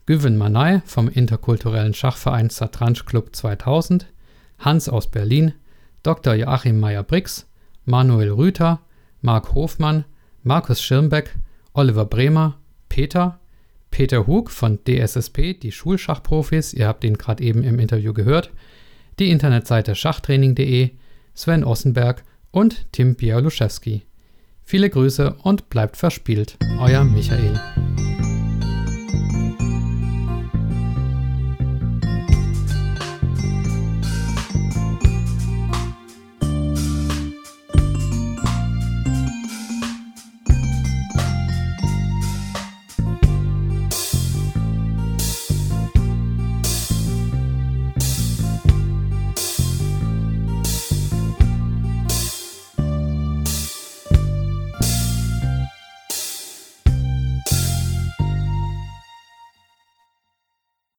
Güven 0.06 0.38
Manay 0.38 0.82
vom 0.86 1.08
interkulturellen 1.08 1.94
Schachverein 1.94 2.50
Satranj 2.50 3.06
Club 3.06 3.36
2000, 3.36 4.08
Hans 4.60 4.90
aus 4.90 5.10
Berlin, 5.10 5.54
Dr. 6.04 6.34
Joachim 6.34 6.80
Meyer-Brix, 6.80 7.48
Manuel 7.86 8.32
Rüther, 8.32 8.80
Marc 9.22 9.54
Hofmann, 9.54 10.06
Markus 10.42 10.82
Schirmbeck, 10.82 11.38
Oliver 11.74 12.06
Bremer, 12.06 12.56
Peter, 12.90 13.40
Peter 13.94 14.26
Hug 14.26 14.50
von 14.50 14.80
DSSP, 14.88 15.54
die 15.54 15.72
Schulschachprofis, 15.72 16.74
ihr 16.74 16.88
habt 16.88 17.04
ihn 17.04 17.16
gerade 17.16 17.44
eben 17.44 17.64
im 17.64 17.78
Interview 17.78 18.12
gehört, 18.12 18.50
die 19.20 19.30
Internetseite 19.30 19.94
schachtraining.de, 19.94 20.90
Sven 21.36 21.64
Ossenberg 21.64 22.24
und 22.50 22.92
Tim 22.92 23.14
Bialuszewski. 23.14 24.02
Viele 24.64 24.90
Grüße 24.90 25.36
und 25.44 25.70
bleibt 25.70 25.96
verspielt. 25.96 26.58
Euer 26.80 27.04
Michael. 27.04 28.13